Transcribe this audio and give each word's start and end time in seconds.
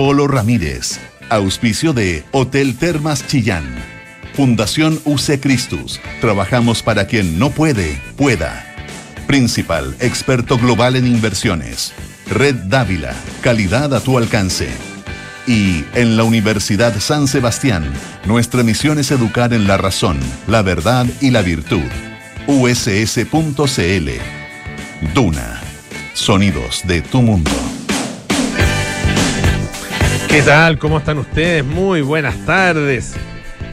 Polo 0.00 0.26
Ramírez. 0.26 0.98
Auspicio 1.28 1.92
de 1.92 2.24
Hotel 2.30 2.74
Termas 2.78 3.26
Chillán. 3.26 3.66
Fundación 4.32 4.98
UC 5.04 5.38
Christus. 5.42 6.00
Trabajamos 6.22 6.82
para 6.82 7.06
quien 7.06 7.38
no 7.38 7.50
puede, 7.50 8.00
pueda. 8.16 8.64
Principal, 9.26 9.94
experto 10.00 10.56
global 10.56 10.96
en 10.96 11.06
inversiones. 11.06 11.92
Red 12.30 12.54
Dávila, 12.70 13.12
calidad 13.42 13.92
a 13.92 14.00
tu 14.00 14.16
alcance. 14.16 14.70
Y 15.46 15.84
en 15.92 16.16
la 16.16 16.24
Universidad 16.24 16.98
San 16.98 17.28
Sebastián, 17.28 17.92
nuestra 18.24 18.62
misión 18.62 18.98
es 18.98 19.10
educar 19.10 19.52
en 19.52 19.66
la 19.66 19.76
razón, 19.76 20.18
la 20.46 20.62
verdad 20.62 21.04
y 21.20 21.30
la 21.30 21.42
virtud. 21.42 21.90
uss.cl. 22.46 24.08
Duna. 25.12 25.60
Sonidos 26.14 26.80
de 26.86 27.02
tu 27.02 27.20
mundo. 27.20 27.50
¿Qué 30.30 30.42
tal? 30.42 30.78
¿Cómo 30.78 30.98
están 30.98 31.18
ustedes? 31.18 31.64
Muy 31.64 32.02
buenas 32.02 32.36
tardes. 32.46 33.14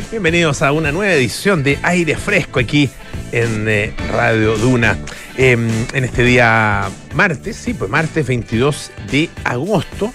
Bienvenidos 0.10 0.64
a 0.64 0.72
una 0.72 0.92
nueva 0.92 1.14
edición 1.14 1.62
de 1.62 1.78
Aire 1.84 2.18
Fresco 2.18 2.60
aquí 2.60 2.90
en 3.32 3.70
eh, 3.70 3.94
Radio 4.12 4.58
Duna. 4.58 4.98
Em, 5.38 5.70
en 5.94 6.04
este 6.04 6.24
día 6.24 6.90
martes, 7.14 7.58
sí, 7.58 7.76
pues 7.76 7.92
martes 7.92 8.26
22 8.26 8.90
de 9.12 9.30
agosto, 9.44 10.12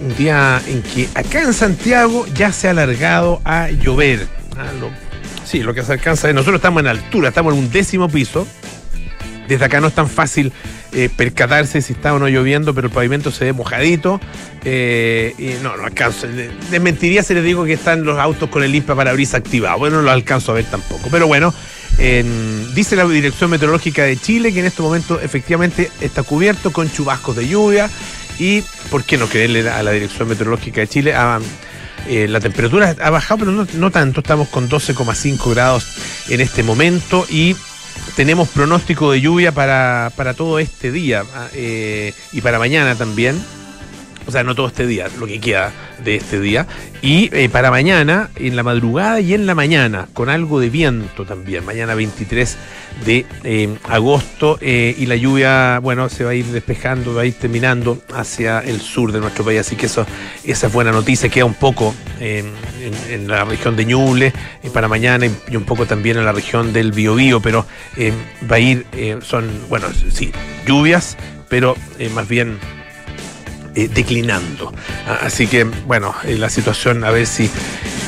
un 0.00 0.16
día 0.16 0.62
en 0.66 0.82
que 0.82 1.10
acá 1.14 1.42
en 1.42 1.52
Santiago 1.52 2.24
ya 2.34 2.52
se 2.52 2.68
ha 2.68 2.70
alargado 2.70 3.42
a 3.44 3.68
llover. 3.68 4.26
Ah, 4.56 4.70
sí, 5.44 5.62
lo 5.62 5.74
que 5.74 5.82
se 5.82 5.92
alcanza, 5.92 6.32
nosotros 6.32 6.56
estamos 6.56 6.80
en 6.80 6.86
altura, 6.86 7.28
estamos 7.28 7.52
en 7.52 7.58
un 7.58 7.70
décimo 7.70 8.08
piso. 8.08 8.48
Desde 9.46 9.66
acá 9.66 9.78
no 9.78 9.88
es 9.88 9.94
tan 9.94 10.08
fácil 10.08 10.54
eh, 10.92 11.08
percatarse 11.14 11.80
si 11.82 11.92
está 11.94 12.12
o 12.14 12.18
no 12.18 12.28
lloviendo, 12.28 12.74
pero 12.74 12.88
el 12.88 12.92
pavimento 12.92 13.30
se 13.30 13.46
ve 13.46 13.52
mojadito. 13.52 14.20
eh, 14.64 15.34
y 15.38 15.62
no, 15.62 15.76
no 15.76 15.84
alcanzo. 15.84 16.26
Le- 16.26 16.50
Les 16.70 16.80
mentiría 16.80 17.22
si 17.22 17.34
les 17.34 17.42
digo 17.44 17.64
que 17.64 17.72
están 17.72 18.04
los 18.04 18.18
autos 18.18 18.48
con 18.50 18.62
el 18.62 18.70
limpia 18.72 18.94
parabrisas 18.94 19.36
activado. 19.36 19.78
Bueno, 19.78 19.96
no 19.96 20.02
lo 20.02 20.10
alcanzo 20.10 20.52
a 20.52 20.54
ver 20.56 20.64
tampoco. 20.66 21.08
Pero 21.10 21.26
bueno, 21.26 21.52
en- 21.98 22.74
dice 22.74 22.94
la 22.96 23.06
Dirección 23.06 23.50
Meteorológica 23.50 24.04
de 24.04 24.16
Chile 24.16 24.52
que 24.52 24.60
en 24.60 24.66
este 24.66 24.82
momento 24.82 25.20
efectivamente 25.20 25.90
está 26.00 26.22
cubierto 26.22 26.72
con 26.72 26.90
chubascos 26.90 27.36
de 27.36 27.48
lluvia. 27.48 27.90
Y, 28.38 28.62
¿por 28.90 29.04
qué 29.04 29.16
no 29.18 29.26
creerle 29.26 29.68
a 29.68 29.82
la 29.82 29.90
Dirección 29.92 30.28
Meteorológica 30.28 30.80
de 30.80 30.88
Chile? 30.88 31.14
Ah, 31.14 31.38
eh, 32.08 32.26
la 32.28 32.40
temperatura 32.40 32.96
ha 33.00 33.10
bajado, 33.10 33.38
pero 33.40 33.52
no 33.52 33.90
tanto. 33.90 34.20
Estamos 34.20 34.48
con 34.48 34.68
12,5 34.68 35.50
grados 35.50 35.86
en 36.28 36.40
este 36.40 36.62
momento 36.62 37.26
y 37.30 37.54
tenemos 38.16 38.48
pronóstico 38.48 39.12
de 39.12 39.20
lluvia 39.20 39.52
para, 39.52 40.12
para 40.16 40.34
todo 40.34 40.58
este 40.58 40.92
día 40.92 41.24
ah, 41.34 41.48
eh, 41.54 42.14
y 42.32 42.40
para 42.40 42.58
mañana 42.58 42.94
también. 42.94 43.42
O 44.32 44.34
sea, 44.34 44.44
no 44.44 44.54
todo 44.54 44.68
este 44.68 44.86
día, 44.86 45.08
lo 45.20 45.26
que 45.26 45.38
queda 45.38 45.70
de 46.02 46.16
este 46.16 46.40
día. 46.40 46.66
Y 47.02 47.28
eh, 47.36 47.50
para 47.50 47.70
mañana, 47.70 48.30
en 48.36 48.56
la 48.56 48.62
madrugada 48.62 49.20
y 49.20 49.34
en 49.34 49.44
la 49.44 49.54
mañana, 49.54 50.08
con 50.14 50.30
algo 50.30 50.58
de 50.58 50.70
viento 50.70 51.26
también. 51.26 51.66
Mañana 51.66 51.94
23 51.94 52.56
de 53.04 53.26
eh, 53.44 53.76
agosto. 53.84 54.56
eh, 54.62 54.96
y 54.96 55.04
la 55.04 55.16
lluvia, 55.16 55.80
bueno, 55.80 56.08
se 56.08 56.24
va 56.24 56.30
a 56.30 56.34
ir 56.34 56.46
despejando, 56.46 57.12
va 57.12 57.20
a 57.20 57.26
ir 57.26 57.34
terminando 57.34 58.00
hacia 58.14 58.60
el 58.60 58.80
sur 58.80 59.12
de 59.12 59.20
nuestro 59.20 59.44
país. 59.44 59.60
Así 59.60 59.76
que 59.76 59.84
eso, 59.84 60.06
esa 60.44 60.68
es 60.68 60.72
buena 60.72 60.92
noticia. 60.92 61.28
Queda 61.28 61.44
un 61.44 61.52
poco 61.52 61.94
en, 62.18 62.46
la 63.28 63.44
región 63.44 63.76
de 63.76 63.84
Ñuble 63.84 64.32
para 64.72 64.88
mañana 64.88 65.26
y, 65.26 65.56
un 65.56 65.64
poco 65.64 65.84
también 65.84 66.16
en 66.16 66.24
la 66.24 66.32
región 66.32 66.72
del 66.72 66.92
Biobío. 66.92 67.42
Pero 67.42 67.66
va 68.50 68.56
a 68.56 68.60
ir, 68.60 68.86
son, 69.20 69.50
bueno, 69.68 69.88
sí, 70.10 70.32
lluvias, 70.66 71.18
pero 71.50 71.76
más 72.14 72.26
bien 72.26 72.56
eh, 73.74 73.88
declinando. 73.88 74.72
Ah, 75.06 75.20
Así 75.22 75.46
que, 75.46 75.64
bueno, 75.64 76.14
eh, 76.24 76.36
la 76.36 76.50
situación 76.50 77.04
a 77.04 77.10
ver 77.10 77.26
si 77.26 77.50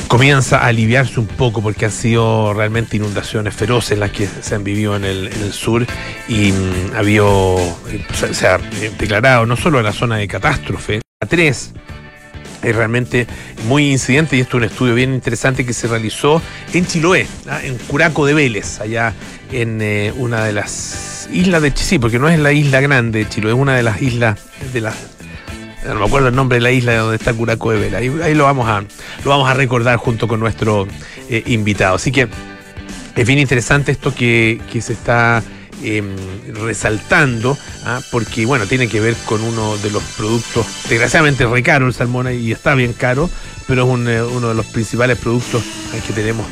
comienza 0.07 0.59
a 0.59 0.67
aliviarse 0.67 1.19
un 1.19 1.25
poco 1.25 1.63
porque 1.63 1.85
han 1.85 1.91
sido 1.91 2.53
realmente 2.53 2.97
inundaciones 2.97 3.55
feroces 3.55 3.97
las 3.97 4.11
que 4.11 4.27
se 4.27 4.53
han 4.53 4.63
vivido 4.63 4.95
en 4.95 5.03
el, 5.05 5.53
sur 5.53 5.85
y 6.27 6.51
mm, 6.51 6.95
ha 6.95 6.99
habido, 6.99 7.57
eh, 7.89 8.05
se, 8.13 8.47
ha 8.47 8.59
declarado 8.99 9.47
no 9.47 9.57
solo 9.57 9.79
en 9.79 9.85
la 9.85 9.93
zona 9.93 10.17
de 10.17 10.27
catástrofe, 10.27 11.01
a 11.19 11.25
tres 11.25 11.73
es 12.61 12.75
realmente 12.75 13.25
muy 13.67 13.91
incidente 13.91 14.37
y 14.37 14.41
esto 14.41 14.57
es 14.57 14.63
un 14.63 14.69
estudio 14.69 14.93
bien 14.93 15.13
interesante 15.13 15.65
que 15.65 15.73
se 15.73 15.87
realizó 15.87 16.41
en 16.73 16.85
Chiloé, 16.85 17.27
¿ah? 17.49 17.59
en 17.63 17.77
Curaco 17.77 18.25
de 18.25 18.35
Vélez, 18.35 18.81
allá 18.81 19.13
en 19.51 19.81
una 20.17 20.43
de 20.43 20.53
las 20.53 21.27
islas 21.31 21.61
de 21.61 21.73
Chiloé, 21.73 21.99
porque 21.99 22.19
no 22.19 22.29
es 22.29 22.39
la 22.39 22.53
isla 22.53 22.81
grande 22.81 23.19
de 23.19 23.29
Chiloé, 23.29 23.53
es 23.53 23.57
una 23.57 23.75
de 23.75 23.83
las 23.83 24.01
islas 24.01 24.39
de 24.73 24.81
las 24.81 25.14
no 25.87 25.99
me 25.99 26.05
acuerdo 26.05 26.29
el 26.29 26.35
nombre 26.35 26.57
de 26.57 26.61
la 26.61 26.71
isla 26.71 26.95
donde 26.95 27.17
está 27.17 27.33
Curaco 27.33 27.71
de 27.71 27.79
Vélez. 27.79 28.21
Ahí, 28.21 28.33
lo 28.33 28.45
vamos 28.45 28.67
a 28.67 28.81
lo 28.81 29.29
vamos 29.29 29.49
a 29.49 29.53
recordar 29.53 29.97
junto 29.97 30.27
con 30.27 30.39
nuestro 30.39 30.87
eh, 31.29 31.43
invitado. 31.47 31.95
Así 31.95 32.11
que 32.11 32.27
es 33.15 33.27
bien 33.27 33.39
interesante 33.39 33.91
esto 33.91 34.13
que, 34.13 34.59
que 34.71 34.81
se 34.81 34.93
está 34.93 35.43
eh, 35.83 36.03
resaltando, 36.53 37.57
¿ah? 37.85 38.01
porque 38.11 38.45
bueno, 38.45 38.65
tiene 38.65 38.87
que 38.87 38.99
ver 38.99 39.15
con 39.25 39.41
uno 39.41 39.77
de 39.77 39.91
los 39.91 40.03
productos, 40.17 40.65
desgraciadamente 40.89 41.43
es 41.43 41.49
re 41.49 41.63
caro 41.63 41.87
el 41.87 41.93
salmón 41.93 42.27
y 42.33 42.51
está 42.51 42.75
bien 42.75 42.93
caro, 42.93 43.29
pero 43.67 43.83
es 43.83 44.07
eh, 44.07 44.21
uno 44.21 44.49
de 44.49 44.55
los 44.55 44.65
principales 44.67 45.17
productos 45.17 45.63
que 46.07 46.13
tenemos 46.13 46.45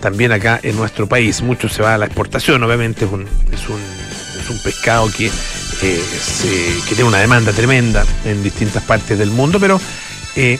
también 0.00 0.30
acá 0.30 0.60
en 0.62 0.76
nuestro 0.76 1.06
país. 1.06 1.42
Mucho 1.42 1.68
se 1.68 1.82
va 1.82 1.94
a 1.94 1.98
la 1.98 2.06
exportación, 2.06 2.62
obviamente 2.62 3.06
es 3.06 3.10
un, 3.10 3.26
es 3.50 4.50
un 4.50 4.58
pescado 4.62 5.10
que, 5.10 5.30
eh, 5.82 6.02
se- 6.20 6.80
que 6.88 6.94
tiene 6.94 7.04
una 7.04 7.18
demanda 7.18 7.52
tremenda 7.52 8.04
en 8.24 8.42
distintas 8.42 8.82
partes 8.84 9.18
del 9.18 9.30
mundo, 9.30 9.58
pero 9.60 9.80
eh, 10.36 10.58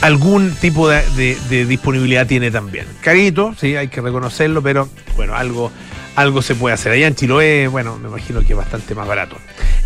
algún 0.00 0.54
tipo 0.54 0.88
de, 0.88 1.02
de- 1.16 1.38
de 1.48 1.66
disponibilidad 1.66 2.26
tiene 2.26 2.50
también. 2.50 2.86
Carito, 3.00 3.54
sí, 3.60 3.76
hay 3.76 3.88
que 3.88 4.00
reconocerlo, 4.00 4.62
pero 4.62 4.88
bueno, 5.16 5.34
algo, 5.36 5.70
algo 6.16 6.42
se 6.42 6.54
puede 6.54 6.74
hacer. 6.74 6.92
Allá 6.92 7.06
en 7.06 7.14
Chiloé, 7.14 7.68
bueno, 7.68 7.96
me 7.98 8.08
imagino 8.08 8.40
que 8.40 8.52
es 8.52 8.56
bastante 8.56 8.94
más 8.94 9.06
barato. 9.06 9.36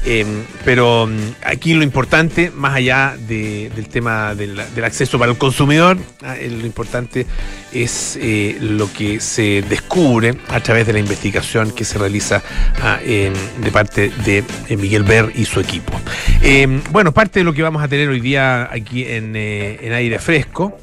Eh, 0.06 0.26
pero 0.64 1.06
mm, 1.06 1.18
aquí 1.44 1.72
lo 1.74 1.82
importante, 1.82 2.50
más 2.50 2.74
allá 2.74 3.16
de- 3.26 3.70
del 3.74 3.88
tema 3.88 4.34
del, 4.34 4.58
acceso 4.84 5.18
para 5.18 5.32
el 5.32 5.38
consumidor, 5.38 5.96
ah, 6.22 6.36
eh, 6.36 6.50
lo 6.50 6.66
importante 6.66 7.26
es 7.72 8.18
eh, 8.20 8.58
lo 8.60 8.92
que 8.92 9.20
se 9.20 9.62
descubre 9.62 10.34
a 10.48 10.60
través 10.60 10.86
de 10.86 10.92
la 10.92 10.98
investigación 10.98 11.70
que 11.70 11.84
se 11.86 11.98
realiza 11.98 12.42
ah, 12.82 12.98
de 13.02 13.70
parte 13.72 14.10
de 14.26 14.44
eh, 14.68 14.76
Miguel 14.76 15.04
Ver 15.04 15.32
y 15.34 15.46
su 15.46 15.58
equipo. 15.60 15.98
Eh, 16.42 16.80
bueno, 16.90 17.12
parte 17.12 17.40
de 17.40 17.44
lo 17.44 17.54
que 17.54 17.62
vamos 17.62 17.82
a 17.82 17.88
tener 17.88 18.08
hoy 18.10 18.20
día 18.20 18.68
aquí 18.70 19.04
en, 19.06 19.34
en 19.36 19.92
aire 19.92 20.18
fresco, 20.18 20.76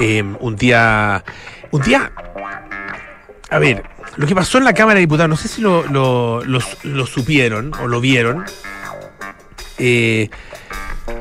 eh, 0.00 0.22
un 0.40 0.56
día, 0.56 1.22
un 1.70 1.82
día, 1.82 2.10
a 3.50 3.58
ver, 3.58 3.84
lo 4.16 4.26
que 4.26 4.34
pasó 4.34 4.58
en 4.58 4.64
la 4.64 4.72
Cámara 4.74 4.94
de 4.94 5.00
Diputados, 5.00 5.28
no 5.30 5.36
sé 5.36 5.48
si 5.48 5.60
lo, 5.60 5.84
lo- 5.88 6.42
supieron 7.06 7.72
o 7.82 7.86
lo 7.88 8.00
vieron. 8.00 8.44
Eh, 9.78 10.30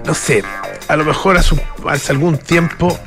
no 0.06 0.14
sé, 0.14 0.44
a 0.88 0.96
lo 0.96 1.04
mejor 1.06 1.38
hace, 1.38 2.12
algún 2.12 2.38
tiempo 2.38 2.98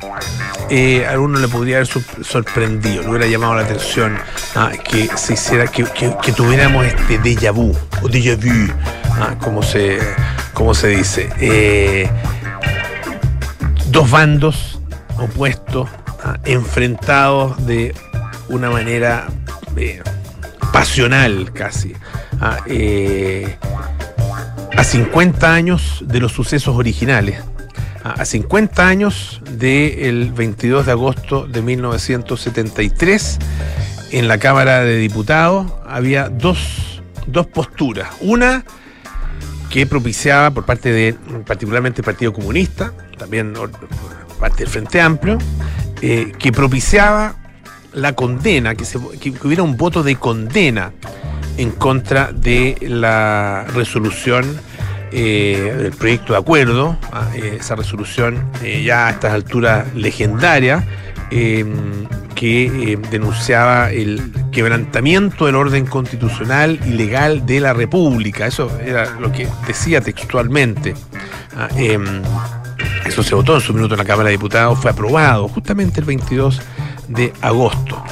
eh, 0.69 1.07
a 1.07 1.17
uno 1.19 1.39
le 1.39 1.47
podría 1.47 1.77
haber 1.77 1.87
sor- 1.87 2.03
sorprendido, 2.23 3.03
le 3.03 3.09
hubiera 3.09 3.27
llamado 3.27 3.55
la 3.55 3.61
atención 3.61 4.17
ah, 4.55 4.71
que 4.83 5.09
se 5.15 5.33
hiciera, 5.33 5.67
que, 5.67 5.83
que- 5.85 6.13
que 6.21 6.31
tuviéramos 6.33 6.85
este 6.85 7.19
déjà 7.19 7.51
vu, 7.53 7.71
o 8.03 8.07
déjà 8.09 8.35
vu, 8.35 8.71
ah, 9.19 9.35
como, 9.41 9.63
se, 9.63 9.99
como 10.53 10.73
se 10.75 10.89
dice. 10.89 11.29
Eh, 11.39 12.09
dos 13.87 14.09
bandos 14.11 14.79
opuestos, 15.17 15.89
ah, 16.23 16.37
enfrentados 16.45 17.65
de 17.65 17.95
una 18.49 18.69
manera 18.69 19.27
eh, 19.77 20.01
pasional 20.73 21.51
casi. 21.53 21.93
ah, 22.41 22.57
eh, 22.67 23.57
a 24.75 24.83
50 24.83 25.53
años 25.53 26.03
de 26.05 26.19
los 26.19 26.31
sucesos 26.33 26.75
originales, 26.75 27.39
a 28.03 28.11
a 28.21 28.25
50 28.25 28.87
años 28.87 29.41
del 29.51 30.31
22 30.31 30.85
de 30.85 30.91
agosto 30.91 31.45
de 31.47 31.61
1973, 31.61 33.39
en 34.11 34.27
la 34.27 34.37
Cámara 34.37 34.81
de 34.83 34.97
Diputados 34.97 35.71
había 35.85 36.29
dos, 36.29 37.01
dos 37.25 37.47
posturas. 37.47 38.09
Una 38.21 38.63
que 39.69 39.85
propiciaba 39.85 40.51
por 40.51 40.65
parte 40.65 40.91
de 40.93 41.15
particularmente 41.45 42.01
el 42.01 42.05
Partido 42.05 42.31
Comunista, 42.31 42.93
también 43.17 43.55
or- 43.57 43.71
por 43.71 43.89
parte 44.39 44.59
del 44.63 44.69
Frente 44.69 45.01
Amplio, 45.01 45.37
eh, 46.01 46.31
que 46.39 46.51
propiciaba 46.53 47.35
la 47.97 48.13
condena, 48.13 48.75
que, 48.75 48.85
se- 48.85 48.99
que- 49.19 49.33
hubiera 49.43 49.63
un 49.63 49.75
voto 49.77 50.03
de 50.03 50.15
condena 50.15 50.91
en 51.57 51.71
contra 51.71 52.31
de 52.31 52.77
la 52.81 53.65
resolución 53.73 54.45
eh, 55.11 55.73
del 55.77 55.91
proyecto 55.93 56.33
de 56.33 56.39
acuerdo, 56.39 56.97
ah, 57.11 57.27
eh, 57.33 57.57
esa 57.59 57.75
resolución 57.75 58.43
eh, 58.61 58.83
ya 58.83 59.07
a 59.07 59.11
estas 59.11 59.33
alturas 59.33 59.93
legendaria, 59.95 60.85
eh, 61.31 61.65
que 62.35 62.65
eh, 62.93 62.99
denunciaba 63.09 63.91
el 63.91 64.31
quebrantamiento 64.51 65.45
del 65.47 65.55
orden 65.55 65.85
constitucional 65.87 66.79
y 66.85 66.89
legal 66.91 67.45
de 67.45 67.59
la 67.61 67.73
República. 67.73 68.45
Eso 68.47 68.69
era 68.85 69.09
lo 69.19 69.31
que 69.31 69.47
decía 69.65 70.01
textualmente. 70.01 70.93
Ah, 71.55 71.67
em, 71.75 72.03
eso 73.05 73.23
se 73.23 73.33
votó 73.33 73.55
en 73.55 73.61
su 73.61 73.73
minuto 73.73 73.95
en 73.95 73.99
la 73.99 74.05
Cámara 74.05 74.27
de 74.27 74.33
Diputados, 74.33 74.77
fue 74.79 74.91
aprobado 74.91 75.47
justamente 75.47 75.99
el 76.01 76.05
22 76.05 76.57
de 76.59 76.63
agosto. 77.41 78.03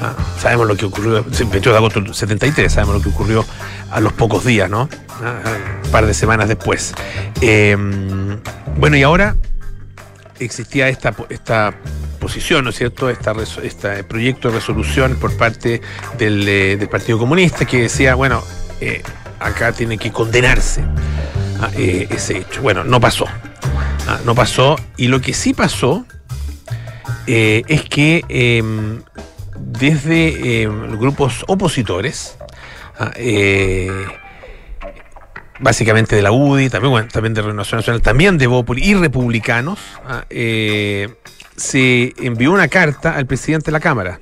Ah, 0.00 0.14
sabemos 0.38 0.66
lo 0.66 0.76
que 0.76 0.86
ocurrió, 0.86 1.18
el 1.18 1.24
22 1.24 1.64
de 1.64 1.76
agosto 1.76 2.00
del 2.00 2.14
73, 2.14 2.72
sabemos 2.72 2.96
lo 2.96 3.02
que 3.02 3.08
ocurrió 3.08 3.44
a 3.90 4.00
los 4.00 4.12
pocos 4.12 4.44
días, 4.44 4.68
¿no? 4.68 4.88
Ah, 5.22 5.40
un 5.84 5.90
par 5.90 6.06
de 6.06 6.14
semanas 6.14 6.48
después. 6.48 6.92
Em, 7.40 8.40
bueno, 8.76 8.96
y 8.96 9.02
ahora 9.02 9.36
existía 10.40 10.88
esta, 10.88 11.14
esta 11.28 11.74
posición, 12.18 12.64
¿no 12.64 12.70
es 12.70 12.76
cierto?, 12.76 13.10
esta, 13.10 13.34
este 13.62 14.04
proyecto 14.04 14.48
de 14.48 14.56
resolución 14.56 15.16
por 15.16 15.36
parte 15.36 15.80
del, 16.18 16.48
eh, 16.48 16.76
del 16.76 16.88
Partido 16.88 17.18
Comunista 17.18 17.64
que 17.64 17.82
decía, 17.82 18.14
bueno, 18.14 18.42
eh, 18.80 19.02
acá 19.38 19.72
tiene 19.72 19.98
que 19.98 20.10
condenarse 20.10 20.82
ah, 21.60 21.70
eh, 21.76 22.08
ese 22.10 22.38
hecho. 22.38 22.62
Bueno, 22.62 22.84
no 22.84 23.00
pasó. 23.00 23.26
No 24.24 24.34
pasó. 24.34 24.76
Y 24.96 25.08
lo 25.08 25.20
que 25.20 25.32
sí 25.32 25.54
pasó 25.54 26.04
es 27.26 27.82
que 27.82 28.24
em, 28.28 29.02
desde 29.56 30.62
em, 30.62 30.98
grupos 30.98 31.44
opositores, 31.48 32.36
ah, 32.98 33.12
básicamente 35.60 36.16
de 36.16 36.22
la 36.22 36.32
UDI, 36.32 36.70
también, 36.70 37.08
también 37.08 37.34
de 37.34 37.42
Renovación 37.42 37.78
Nacional, 37.78 38.02
también 38.02 38.38
de 38.38 38.46
Bópoli 38.46 38.82
y 38.82 38.94
republicanos, 38.94 39.78
se 40.30 42.12
envió 42.18 42.52
una 42.52 42.68
carta 42.68 43.14
al 43.16 43.26
presidente 43.26 43.66
de 43.66 43.72
la 43.72 43.80
Cámara, 43.80 44.20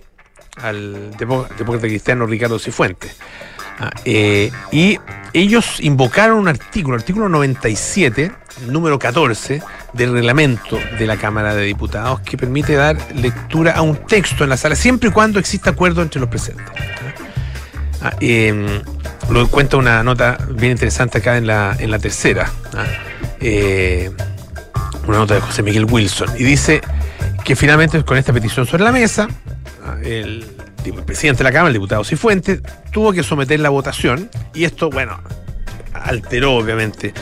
al 0.56 1.16
demócrata 1.16 1.86
cristiano 1.86 2.26
Ricardo 2.26 2.58
Cifuentes. 2.58 3.16
Ah, 3.80 3.90
eh, 4.04 4.52
y 4.70 4.98
ellos 5.32 5.80
invocaron 5.80 6.38
un 6.38 6.48
artículo, 6.48 6.96
artículo 6.96 7.30
97, 7.30 8.30
número 8.66 8.98
14 8.98 9.62
del 9.94 10.12
reglamento 10.12 10.78
de 10.98 11.06
la 11.06 11.16
Cámara 11.16 11.54
de 11.54 11.64
Diputados, 11.64 12.20
que 12.20 12.36
permite 12.36 12.74
dar 12.74 12.98
lectura 13.14 13.72
a 13.72 13.80
un 13.80 13.96
texto 13.96 14.44
en 14.44 14.50
la 14.50 14.58
sala, 14.58 14.76
siempre 14.76 15.08
y 15.08 15.12
cuando 15.12 15.38
exista 15.38 15.70
acuerdo 15.70 16.02
entre 16.02 16.20
los 16.20 16.28
presentes. 16.28 16.66
Ah, 18.02 18.14
em, 18.20 18.66
lo 19.30 19.48
cuenta 19.48 19.78
una 19.78 20.02
nota 20.02 20.36
bien 20.50 20.72
interesante 20.72 21.18
acá 21.18 21.38
en 21.38 21.46
la, 21.46 21.74
en 21.78 21.90
la 21.90 21.98
tercera, 21.98 22.50
ah, 22.74 22.84
eh, 23.40 24.10
una 25.06 25.18
nota 25.18 25.34
de 25.34 25.40
José 25.40 25.62
Miguel 25.62 25.86
Wilson, 25.86 26.28
y 26.38 26.44
dice 26.44 26.82
que 27.44 27.56
finalmente 27.56 28.02
con 28.04 28.18
esta 28.18 28.32
petición 28.34 28.66
sobre 28.66 28.84
la 28.84 28.92
mesa, 28.92 29.28
el, 30.02 30.59
presidente 31.04 31.38
de 31.38 31.44
la 31.44 31.52
Cámara, 31.52 31.68
el 31.68 31.74
diputado 31.74 32.04
Cifuentes, 32.04 32.60
tuvo 32.92 33.12
que 33.12 33.22
someter 33.22 33.60
la 33.60 33.68
votación 33.68 34.30
y 34.54 34.64
esto, 34.64 34.90
bueno, 34.90 35.20
alteró 35.92 36.54
obviamente 36.54 37.12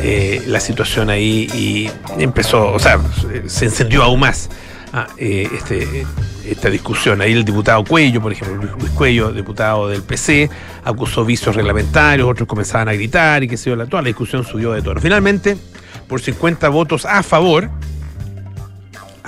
eh, 0.00 0.42
la 0.46 0.60
situación 0.60 1.10
ahí 1.10 1.48
y 1.54 1.90
empezó, 2.18 2.72
o 2.72 2.78
sea, 2.78 3.00
se 3.46 3.66
encendió 3.66 4.02
aún 4.02 4.20
más 4.20 4.50
eh, 5.18 5.48
este, 5.54 6.06
esta 6.44 6.70
discusión. 6.70 7.20
Ahí 7.20 7.32
el 7.32 7.44
diputado 7.44 7.84
Cuello, 7.84 8.20
por 8.20 8.32
ejemplo, 8.32 8.74
Luis 8.78 8.92
Cuello, 8.92 9.32
diputado 9.32 9.88
del 9.88 10.02
PC, 10.02 10.50
acusó 10.84 11.24
vicios 11.24 11.54
reglamentarios, 11.54 12.28
otros 12.28 12.48
comenzaban 12.48 12.88
a 12.88 12.92
gritar 12.92 13.42
y 13.44 13.48
que 13.48 13.56
se 13.56 13.70
toda 13.70 14.02
la 14.02 14.08
discusión 14.08 14.44
subió 14.44 14.72
de 14.72 14.82
tono. 14.82 15.00
Finalmente, 15.00 15.56
por 16.08 16.20
50 16.20 16.68
votos 16.68 17.04
a 17.04 17.22
favor, 17.22 17.70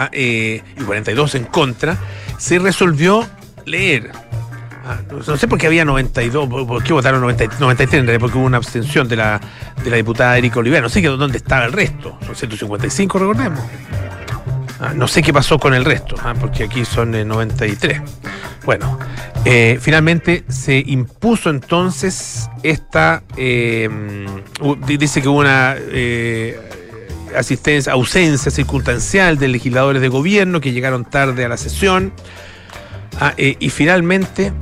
Ah, 0.00 0.10
eh, 0.12 0.62
y 0.76 0.84
42 0.84 1.34
en 1.34 1.44
contra, 1.44 1.98
se 2.38 2.60
resolvió 2.60 3.26
leer. 3.68 4.10
Ah, 4.84 5.00
no, 5.10 5.36
sé 5.36 5.46
por 5.46 5.58
qué 5.58 5.66
había 5.66 5.84
92, 5.84 6.48
por 6.48 6.82
qué 6.82 6.94
votaron 6.94 7.20
93, 7.20 8.18
porque 8.18 8.38
hubo 8.38 8.46
una 8.46 8.56
abstención 8.56 9.06
de 9.06 9.16
la, 9.16 9.38
de 9.84 9.90
la 9.90 9.96
diputada 9.96 10.38
Erika 10.38 10.60
Olivera. 10.60 10.82
No 10.82 10.88
sé 10.88 11.02
dónde 11.02 11.36
estaba 11.36 11.66
el 11.66 11.72
resto. 11.72 12.18
Son 12.24 12.34
155, 12.34 13.18
recordemos. 13.18 13.60
Ah, 14.80 14.94
no 14.94 15.06
sé 15.06 15.22
qué 15.22 15.32
pasó 15.32 15.58
con 15.58 15.74
el 15.74 15.84
resto, 15.84 16.16
porque 16.40 16.64
aquí 16.64 16.86
son 16.86 17.10
93. 17.10 18.00
Bueno, 18.64 18.98
eh, 19.44 19.78
finalmente 19.80 20.44
se 20.48 20.82
impuso 20.86 21.50
entonces 21.50 22.48
esta. 22.62 23.22
Eh, 23.36 23.90
dice 24.86 25.20
que 25.20 25.28
hubo 25.28 25.40
una 25.40 25.76
asistencia, 27.36 27.92
ausencia 27.92 28.50
circunstancial 28.50 29.36
de 29.38 29.48
legisladores 29.48 30.00
de 30.00 30.08
gobierno 30.08 30.60
que 30.60 30.72
llegaron 30.72 31.04
tarde 31.04 31.44
a 31.44 31.48
la 31.48 31.58
sesión. 31.58 32.12
Ah, 33.20 33.34
eh, 33.36 33.56
y 33.58 33.70
finalmente 33.70 34.52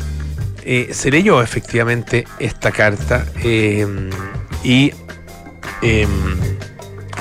eh, 0.64 0.90
se 0.93 1.10
leyó 1.10 1.43
efectivamente 1.43 2.26
esta 2.38 2.72
carta 2.72 3.26
em, 3.43 4.10
y 4.64 4.93
em, 5.82 6.08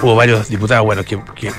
hubo 0.01 0.15
varios 0.15 0.49
diputados 0.49 0.85
bueno, 0.85 1.03
que, 1.03 1.15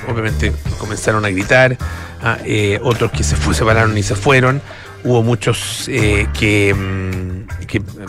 obviamente 0.07 0.51
comenzaron 0.79 1.23
a 1.25 1.29
gritar, 1.29 1.77
ah, 2.21 2.37
eh, 2.43 2.79
otros 2.83 3.11
que 3.11 3.23
se 3.23 3.35
separaron 3.53 3.97
y 3.97 4.03
se 4.03 4.15
fueron 4.15 4.61
hubo 5.03 5.23
muchos 5.23 5.87
eh, 5.87 6.27
que, 6.37 6.75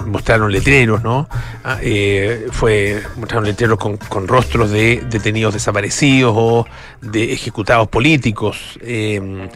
mostraron 0.06 0.50
letreros, 0.50 1.02
¿no? 1.02 1.28
Ah, 1.64 1.78
eh, 1.82 2.46
fue, 2.50 3.02
mostraron 3.16 3.44
letreros 3.44 3.78
con, 3.78 4.28
rostros 4.28 4.70
de 4.70 5.04
detenidos 5.08 5.54
desaparecidos 5.54 6.32
o 6.37 6.66
de 7.00 7.32
ejecutados 7.32 7.88
políticos. 7.88 8.78
Eh, 8.82 9.49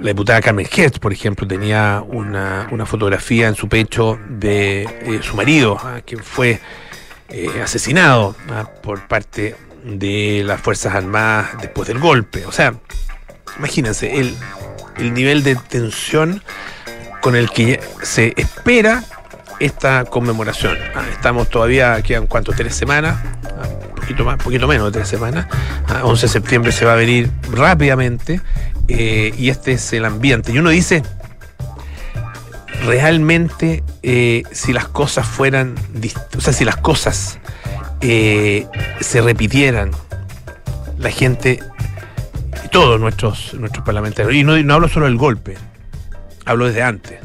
la 0.00 0.08
diputada 0.08 0.40
Carmen 0.40 0.66
Hertz, 0.70 0.98
por 0.98 1.12
ejemplo, 1.12 1.46
tenía 1.46 2.02
una, 2.06 2.68
fotografía 2.86 3.48
en 3.48 3.54
su 3.54 3.68
pecho 3.68 4.18
de 4.28 5.20
su 5.22 5.36
marido, 5.36 5.78
ah, 5.82 6.00
quien 6.04 6.22
fue 6.22 6.60
asesinado 7.62 8.34
ah, 8.50 8.68
por 8.82 9.06
parte 9.06 9.56
de 9.84 10.42
las 10.44 10.60
Fuerzas 10.60 10.94
Armadas 10.94 11.50
después 11.60 11.88
del 11.88 11.98
golpe. 11.98 12.46
O 12.46 12.52
sea, 12.52 12.74
imagínense, 13.58 14.18
el 14.18 14.36
el 14.98 15.14
nivel 15.14 15.42
de 15.42 15.56
tensión 15.56 16.42
con 17.20 17.36
el 17.36 17.50
que 17.50 17.80
se 18.02 18.34
espera 18.36 19.02
esta 19.60 20.04
conmemoración. 20.04 20.76
Ah, 20.94 21.04
estamos 21.10 21.48
todavía, 21.48 22.00
quedan 22.02 22.26
cuánto, 22.26 22.52
tres 22.52 22.74
semanas, 22.74 23.16
ah, 23.44 23.66
un 23.88 23.94
poquito 23.94 24.24
más, 24.24 24.36
poquito 24.42 24.68
menos 24.68 24.86
de 24.86 24.92
tres 24.92 25.08
semanas. 25.08 25.46
11 26.02 26.06
ah, 26.06 26.12
de 26.12 26.28
septiembre 26.28 26.72
se 26.72 26.84
va 26.84 26.92
a 26.92 26.96
venir 26.96 27.30
rápidamente 27.50 28.40
eh, 28.88 29.34
y 29.36 29.50
este 29.50 29.72
es 29.72 29.92
el 29.92 30.04
ambiente. 30.04 30.52
Y 30.52 30.58
uno 30.58 30.70
dice, 30.70 31.02
realmente, 32.84 33.84
eh, 34.02 34.42
si 34.50 34.72
las 34.72 34.88
cosas 34.88 35.26
fueran, 35.26 35.74
o 36.36 36.40
sea, 36.40 36.52
si 36.52 36.64
las 36.64 36.76
cosas 36.76 37.38
eh, 38.00 38.66
se 39.00 39.20
repitieran, 39.20 39.90
la 40.98 41.10
gente 41.10 41.60
todos 42.72 42.98
nuestros, 43.00 43.54
nuestros 43.54 43.84
parlamentarios. 43.84 44.34
Y 44.34 44.44
no, 44.44 44.74
hablo 44.74 44.88
solo 44.88 45.06
del 45.06 45.16
golpe, 45.16 45.56
hablo 46.44 46.66
desde 46.66 46.82
antes. 46.82 47.20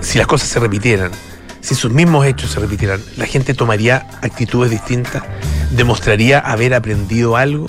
Si 0.00 0.18
las 0.18 0.26
cosas 0.26 0.48
se 0.48 0.58
repitieran, 0.60 1.10
si 1.60 1.74
sus 1.74 1.92
mismos 1.92 2.26
hechos 2.26 2.50
se 2.50 2.60
repitieran, 2.60 3.00
la 3.16 3.26
gente 3.26 3.54
tomaría 3.54 4.06
actitudes 4.22 4.70
distintas, 4.70 5.22
demostraría 5.70 6.38
haber 6.38 6.74
aprendido 6.74 7.36
algo. 7.36 7.66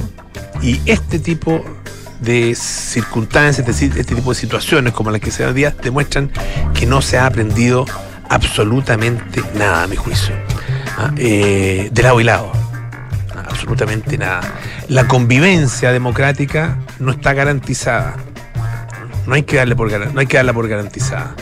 Y 0.62 0.80
este 0.86 1.20
tipo 1.20 1.64
de 2.22 2.56
circunstancias, 2.56 3.68
este, 3.68 3.86
este 4.00 4.16
tipo 4.16 4.32
de 4.32 4.36
situaciones 4.36 4.94
como 4.94 5.12
las 5.12 5.22
que 5.22 5.32
se 5.32 5.44
dan 5.44 5.56
día, 5.56 5.74
demuestran 5.82 6.32
que 6.74 6.86
no 6.86 7.02
se 7.02 7.18
ha 7.18 7.26
aprendido 7.26 7.86
absolutamente 8.30 9.42
nada, 9.56 9.84
a 9.84 9.88
mi 9.88 9.96
juicio. 9.96 10.36
¿ah? 10.98 11.12
Eh, 11.18 11.90
de 11.92 12.04
lado 12.04 12.20
y 12.20 12.24
lado 12.24 12.52
absolutamente 13.60 14.18
nada. 14.18 14.42
La 14.88 15.08
convivencia 15.08 15.92
democrática 15.92 16.78
no 17.00 17.12
está 17.12 17.34
garantizada. 17.34 18.16
No 19.28 19.36
hay 19.36 19.44
que 19.44 19.58
darle 19.58 19.76
por, 19.76 19.92
no 19.92 20.20
hay 20.20 20.28
que 20.28 20.38
darla 20.38 20.54
por 20.54 20.68
garantizada. 20.68 21.36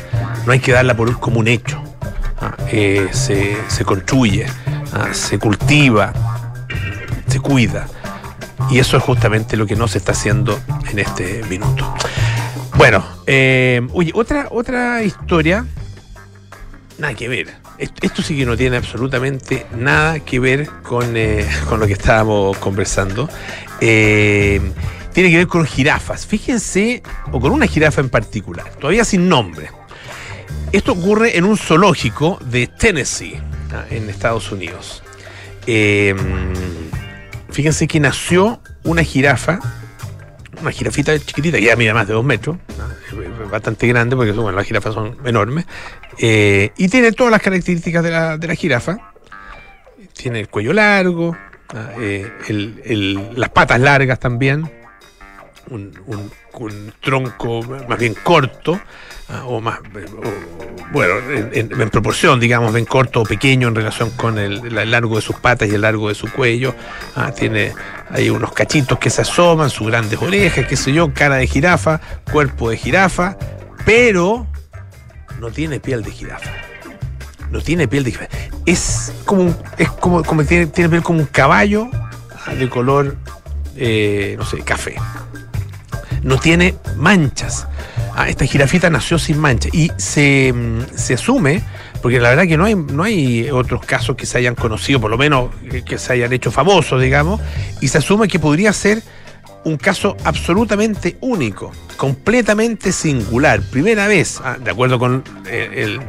No 0.46 0.52
hay 0.52 0.60
que 0.60 0.72
darla 0.72 0.96
por, 0.98 1.20
como 1.20 1.40
un 1.40 1.48
hecho. 1.48 1.82
Ah, 2.40 2.56
eh, 2.72 3.10
se, 3.12 3.84
construye, 3.84 4.46
ah, 4.94 5.14
se 5.14 5.40
cultiva, 5.40 6.14
se 7.28 7.40
cuida. 7.40 7.88
Y 8.70 8.80
eso 8.80 8.98
es 8.98 9.04
justamente 9.04 9.58
lo 9.58 9.66
que 9.66 9.76
no 9.76 9.88
se 9.88 9.98
está 9.98 10.12
haciendo 10.12 10.60
en 10.92 11.00
este 11.00 11.44
minuto. 11.50 11.94
Bueno, 12.76 13.04
eh, 13.26 13.88
oye, 13.94 14.12
otra, 14.14 14.48
otra 14.52 15.04
historia, 15.04 15.66
nada 16.98 17.14
que 17.14 17.28
ver 17.28 17.68
esto 17.80 18.24
sí 18.24 18.36
que 18.36 18.46
no 18.46 18.58
tiene 18.58 18.78
absolutamente 18.78 19.68
nada 19.76 20.20
que 20.20 20.40
ver 20.40 20.68
con, 20.82 21.16
eh, 21.16 21.48
lo 21.78 21.86
que 21.86 21.94
estábamos 21.94 22.58
conversando. 22.58 23.30
Tiene 23.80 25.32
que 25.32 25.38
ver 25.38 25.48
con 25.48 25.66
jirafas. 25.66 26.28
Fíjense, 26.28 27.02
o 27.32 27.40
con 27.40 27.52
una 27.52 27.66
jirafa 27.66 28.02
en 28.02 28.10
particular, 28.10 28.70
todavía 28.80 29.04
sin 29.04 29.28
nombre. 29.28 29.70
Esto 30.72 30.92
ocurre 30.92 31.38
en 31.38 31.46
un 31.46 31.58
zoológico 31.58 32.40
de 32.50 32.68
Tennessee, 32.68 33.40
ah, 33.74 33.86
en 33.90 34.10
Estados 34.10 34.52
Unidos. 34.52 35.04
Eh, 35.66 36.16
fíjense 37.52 37.88
que 37.88 38.00
nació 38.00 38.62
una 38.84 39.04
jirafa 39.04 39.60
una 40.62 40.72
jirafita 40.72 41.18
chiquitita, 41.20 41.58
que 41.58 41.66
ya 41.66 41.76
mide 41.76 41.94
más 41.94 42.08
de 42.08 42.14
dos 42.14 42.26
metros, 42.26 42.58
bastante 43.52 43.88
grande 43.88 44.16
porque 44.16 44.32
bueno, 44.32 44.58
las 44.58 44.66
jirafas 44.66 44.94
son 44.94 45.18
enormes, 45.26 45.66
eh, 46.20 46.72
y 46.78 46.88
tiene 46.90 47.12
todas 47.12 47.32
las 47.32 47.42
características 47.42 48.04
de 48.04 48.12
la, 48.12 48.38
de 48.38 48.48
la 48.48 48.56
jirafa. 48.56 48.98
tiene 50.14 50.40
el 50.40 50.50
cuello 50.50 50.74
largo, 50.74 51.38
ah, 51.70 51.92
las 53.36 53.50
patas 53.50 53.80
largas 53.80 54.20
también, 54.20 54.72
un, 55.70 56.32
tronco 57.02 57.62
más 57.88 58.00
bien 58.00 58.16
corto, 58.24 58.80
ah, 59.30 59.44
o 59.46 59.62
más, 59.62 59.80
bueno, 60.92 61.16
en, 61.30 61.90
proporción, 61.90 62.40
digamos, 62.40 62.74
bien 62.74 62.86
corto 62.86 63.22
o 63.22 63.24
pequeño 63.24 63.68
en 63.68 63.76
relación 63.76 64.10
con 64.12 64.38
el, 64.38 64.62
largo 64.90 65.16
de 65.16 65.22
sus 65.22 65.36
patas 65.38 65.70
y 65.70 65.76
el 65.76 65.82
largo 65.82 66.10
de 66.10 66.16
su 66.16 66.32
cuello. 66.32 66.74
Ah, 67.16 67.32
tiene 67.32 67.74
ahí 68.10 68.30
unos 68.30 68.54
cachitos 68.54 68.98
que 69.00 69.10
se 69.10 69.22
asoman, 69.22 69.70
sus 69.70 69.88
grandes 69.88 70.22
orejas, 70.22 70.66
qué 70.68 70.76
sé 70.76 70.94
yo, 70.94 71.14
cara 71.14 71.36
de 71.36 71.48
jirafa, 71.48 72.00
cuerpo 72.32 72.70
de 72.70 72.78
jirafa, 72.78 73.38
pero 73.86 74.48
no 75.40 75.52
tiene 75.52 75.80
piel 75.80 76.04
de 76.04 76.12
jirafa. 76.12 76.52
No 77.52 77.62
tiene 77.62 77.88
piel 77.88 78.04
de 78.04 78.12
jirafa. 78.12 78.36
Es 78.66 79.14
como, 79.26 79.56
es 79.78 79.90
como, 79.92 80.24
como 80.24 80.44
tiene, 80.44 80.68
tiene 80.68 80.90
piel 80.90 81.04
como 81.04 81.20
un 81.20 81.26
caballo 81.26 81.90
ah, 82.46 82.54
de 82.54 82.70
color, 82.70 83.18
eh, 83.76 84.36
no 84.38 84.46
sé, 84.46 84.60
café 84.62 84.96
no 86.24 86.38
tiene 86.38 86.76
manchas. 86.96 87.68
Ah, 88.16 88.30
esta 88.30 88.46
jirafita 88.46 88.90
nació 88.90 89.20
sin 89.20 89.38
manchas 89.38 89.74
y 89.74 89.92
se, 89.98 90.54
se, 90.96 91.14
asume, 91.14 91.62
porque 92.02 92.20
la 92.20 92.30
verdad 92.30 92.48
que 92.48 92.58
no 92.58 92.66
hay, 92.66 92.76
no 92.76 93.04
hay 93.04 93.50
otros 93.52 93.86
casos 93.86 94.16
que 94.16 94.26
se 94.26 94.38
hayan 94.38 94.56
conocido, 94.56 95.00
por 95.00 95.12
lo 95.12 95.18
menos 95.18 95.52
que 95.86 95.98
se 95.98 96.14
hayan 96.14 96.34
hecho 96.34 96.52
famosos, 96.52 97.02
digamos, 97.02 97.42
y 97.82 97.88
se 97.90 98.00
asume 98.00 98.28
que 98.28 98.40
podría 98.40 98.74
ser 98.74 99.04
un 99.68 99.78
caso 99.78 100.16
absolutamente 100.24 101.18
único, 101.20 101.72
completamente 101.98 102.94
singular, 102.94 103.62
primera 103.62 104.08
vez, 104.08 104.40
ah, 104.44 104.58
de 104.58 104.72
acuerdo 104.72 104.98
con 104.98 105.24
eh, 105.46 106.00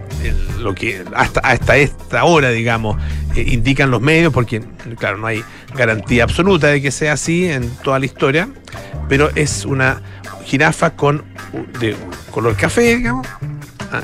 lo 0.60 0.74
que 0.74 1.04
hasta, 1.14 1.76
esta 1.76 2.24
hora, 2.24 2.50
digamos, 2.50 2.96
eh, 3.34 3.44
indican 3.48 3.90
los 3.90 4.00
medios, 4.00 4.32
porque 4.32 4.62
claro, 4.96 5.18
no 5.18 5.26
hay 5.26 5.42
garantía 5.74 6.22
absoluta 6.22 6.68
de 6.68 6.80
que 6.80 6.92
sea 6.92 7.14
así 7.14 7.50
en 7.50 7.68
toda 7.82 7.98
la 7.98 8.06
historia, 8.06 8.48
pero 9.08 9.30
es 9.34 9.64
una 9.64 10.02
jirafa 10.44 10.90
con 10.90 11.24
de 11.80 11.96
color 12.30 12.54
café, 12.54 12.96
digamos, 12.96 13.26
ah, 13.92 14.02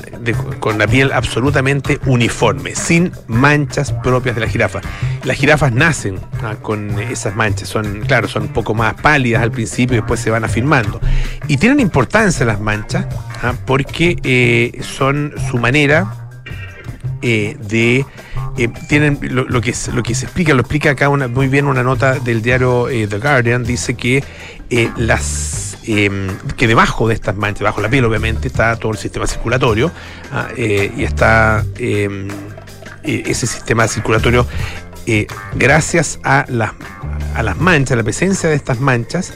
con 0.59 0.77
la 0.77 0.87
piel 0.87 1.11
absolutamente 1.11 1.99
uniforme, 2.05 2.75
sin 2.75 3.11
manchas 3.27 3.91
propias 3.91 4.35
de 4.35 4.41
la 4.41 4.47
jirafa. 4.47 4.81
Las 5.23 5.37
jirafas 5.37 5.71
nacen 5.71 6.19
ah, 6.43 6.55
con 6.61 6.99
esas 6.99 7.35
manchas, 7.35 7.69
son, 7.69 8.01
claro, 8.01 8.27
son 8.27 8.43
un 8.43 8.53
poco 8.53 8.73
más 8.73 8.95
pálidas 8.95 9.41
al 9.41 9.51
principio 9.51 9.97
y 9.97 9.99
después 9.99 10.19
se 10.19 10.29
van 10.29 10.43
afirmando. 10.43 10.99
Y 11.47 11.57
tienen 11.57 11.79
importancia 11.79 12.45
las 12.45 12.59
manchas 12.59 13.05
ah, 13.43 13.53
porque 13.65 14.17
eh, 14.23 14.81
son 14.81 15.33
su 15.49 15.57
manera 15.57 16.29
eh, 17.21 17.57
de 17.59 18.05
eh, 18.57 18.69
tienen 18.87 19.19
lo, 19.21 19.61
que, 19.61 19.73
lo 19.93 20.03
que 20.03 20.15
se 20.15 20.25
explica, 20.25 20.53
lo 20.53 20.61
explica 20.61 20.91
acá 20.91 21.09
muy 21.09 21.47
bien 21.47 21.65
una 21.65 21.83
nota 21.83 22.19
del 22.19 22.41
diario 22.41 22.87
The 22.87 23.19
Guardian, 23.19 23.63
dice 23.63 23.95
que 23.95 24.23
las 24.95 25.74
Em, 25.87 26.35
que 26.57 26.67
debajo 26.67 27.07
de 27.07 27.13
estas 27.13 27.35
manchas, 27.35 27.59
debajo 27.59 27.77
de 27.77 27.83
la 27.83 27.89
piel 27.89 28.05
obviamente, 28.05 28.47
está 28.47 28.75
todo 28.75 28.91
el 28.91 28.97
sistema 28.97 29.27
circulatorio 29.27 29.91
ah, 30.31 30.47
eh, 30.57 30.91
y 30.97 31.03
está 31.03 31.63
em, 31.77 32.27
e, 33.03 33.23
ese 33.27 33.45
sistema 33.45 33.87
circulatorio, 33.87 34.47
eh, 35.05 35.27
gracias 35.53 36.19
a 36.23 36.45
las, 36.49 36.71
a 37.35 37.43
las 37.43 37.57
manchas, 37.57 37.97
la 37.97 38.03
presencia 38.03 38.49
de 38.49 38.55
estas 38.55 38.79
manchas, 38.79 39.33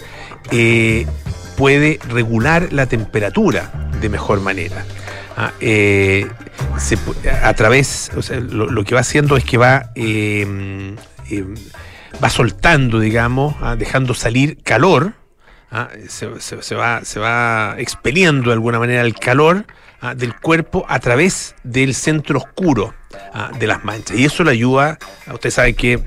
eh, 0.50 1.06
puede 1.56 2.00
regular 2.10 2.74
la 2.74 2.88
temperatura 2.88 3.92
de 4.02 4.10
mejor 4.10 4.42
manera. 4.42 4.86
Ah, 5.38 5.54
a 7.44 7.54
través, 7.54 8.12
lo, 8.50 8.84
que 8.84 8.96
va 8.96 9.02
haciendo 9.02 9.38
es 9.38 9.46
que 9.46 9.58
va 9.58 9.92
em, 9.96 10.96
va 12.24 12.30
soltando, 12.30 13.00
digamos, 13.00 13.56
ah, 13.62 13.76
dejando 13.76 14.14
salir 14.14 14.58
calor 14.64 15.14
¿ah? 15.72 15.90
se, 16.08 16.76
va, 16.76 17.04
se 17.04 17.20
va 17.20 17.76
expeliendo 17.78 18.50
de 18.50 18.54
alguna 18.54 18.80
manera 18.80 19.02
el 19.02 19.16
calor 19.16 19.66
¿ah? 20.02 20.16
del 20.16 20.36
cuerpo 20.36 20.86
a 20.88 21.00
través 21.00 21.56
del 21.64 21.94
centro 21.94 22.40
oscuro 22.40 22.94
¿ah? 23.34 23.52
de 23.58 23.68
las 23.68 23.84
manchas. 23.84 24.18
Y 24.18 24.26
eso 24.26 24.44
le 24.44 24.52
ayuda, 24.52 24.98
usted 25.32 25.50
sabe 25.50 25.74
que 25.74 25.98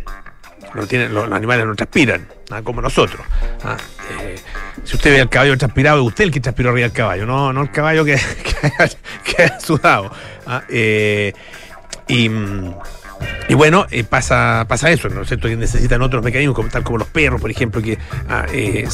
no 0.74 0.86
los, 1.08 1.32
animales 1.32 1.66
no 1.66 1.74
transpiran, 1.74 2.26
como 2.64 2.80
nosotros. 2.80 3.20
Eh, 4.10 4.36
si 4.84 4.96
usted 4.96 5.12
ve 5.12 5.20
al 5.20 5.28
caballo 5.28 5.56
transpirado, 5.58 6.00
es 6.00 6.06
usted 6.06 6.24
el 6.24 6.30
que 6.30 6.40
transpiró 6.40 6.70
arriba 6.70 6.88
del 6.88 6.96
caballo, 6.96 7.26
no, 7.26 7.52
no 7.52 7.62
el 7.62 7.70
caballo 7.70 8.04
que, 8.04 8.18
que, 9.24 9.42
ha 9.42 9.60
sudado. 9.60 10.10
Eh, 10.68 11.32
y 12.08 12.30
y 13.48 13.54
bueno, 13.54 13.86
eh, 13.90 14.04
pasa, 14.04 14.64
pasa 14.68 14.90
eso, 14.90 15.08
¿no 15.08 15.22
es 15.22 15.28
cierto? 15.28 15.48
Que 15.48 15.56
necesitan 15.56 16.00
otros 16.00 16.22
mecanismos, 16.22 16.68
tal 16.70 16.82
como 16.82 16.98
los 16.98 17.08
perros, 17.08 17.40
por 17.40 17.50
ejemplo, 17.50 17.82
que 17.82 17.98
ah, 18.28 18.46
eh, 18.52 18.88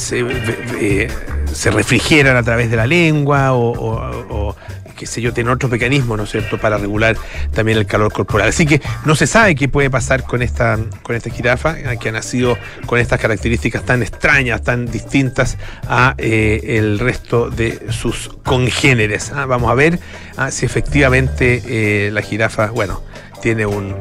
eh, 0.81 1.09
se, 1.53 1.71
refrigeran 1.71 2.37
a 2.37 2.43
través 2.43 2.71
de 2.71 2.77
la 2.77 2.87
lengua 2.87 3.53
o, 3.53 4.57
qué 4.97 5.07
sé 5.07 5.21
yo, 5.21 5.33
tienen 5.33 5.53
otros 5.53 5.71
mecanismos, 5.71 6.19
¿no 6.19 6.25
es 6.25 6.31
cierto?, 6.31 6.59
para 6.59 6.77
regular 6.77 7.17
también 7.53 7.79
el 7.79 7.87
calor 7.87 8.13
corporal. 8.13 8.49
Así 8.49 8.67
que 8.67 8.81
no 9.05 9.15
se 9.15 9.29
sabe 9.29 9.55
qué 9.55 9.69
puede 9.69 9.91
pasar 9.91 10.25
con 10.25 10.43
esta, 10.43 10.77
con 11.05 11.15
esta 11.15 11.31
jirafa, 11.31 11.77
que 12.01 12.09
ha 12.09 12.13
nacido 12.13 12.59
con 12.87 12.99
estas 12.99 13.21
características 13.21 13.85
tan 13.85 14.03
extrañas, 14.03 14.65
tan 14.65 14.87
distintas 14.87 15.57
a 15.87 16.15
el 16.19 16.99
resto 16.99 17.49
de 17.49 17.79
sus 17.91 18.31
congéneres. 18.43 19.31
Ah, 19.33 19.47
vamos 19.47 19.71
a 19.71 19.75
ver 19.75 20.01
ah, 20.37 20.51
si 20.51 20.67
efectivamente 20.67 22.11
la 22.11 22.23
jirafa, 22.23 22.71
bueno, 22.73 23.03
tiene 23.41 23.67
un, 23.67 23.95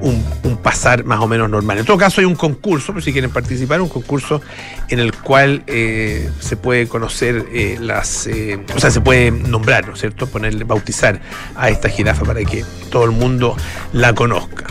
pasar 0.62 1.04
más 1.04 1.20
o 1.20 1.28
menos 1.28 1.50
normal. 1.50 1.78
En 1.80 1.86
todo 1.86 1.98
caso, 1.98 2.22
hay 2.22 2.26
un 2.26 2.36
concurso, 2.36 2.94
por 2.94 3.04
si 3.04 3.12
quieren 3.12 3.32
participar, 3.32 3.82
un 3.82 3.90
concurso 3.90 4.42
en 4.90 5.00
el 5.00 5.14
cual 5.14 5.64
eh, 5.68 6.30
se 6.40 6.58
puede 6.58 6.88
conocer 6.88 7.46
eh, 7.52 7.78
las. 7.80 8.28
Eh, 8.28 8.60
o 8.76 8.80
sea, 8.80 8.92
se 8.92 9.02
puede 9.02 9.32
nombrar, 9.32 9.88
¿no 9.88 9.94
es 9.94 10.00
cierto? 10.00 10.28
Ponerle, 10.28 10.64
bautizar 10.64 11.20
a 11.56 11.70
esta 11.70 11.90
jirafa 11.90 12.26
para 12.26 12.44
que 12.44 12.66
todo 12.90 13.06
el 13.06 13.12
mundo 13.12 13.56
la 13.94 14.14
conozca. 14.14 14.66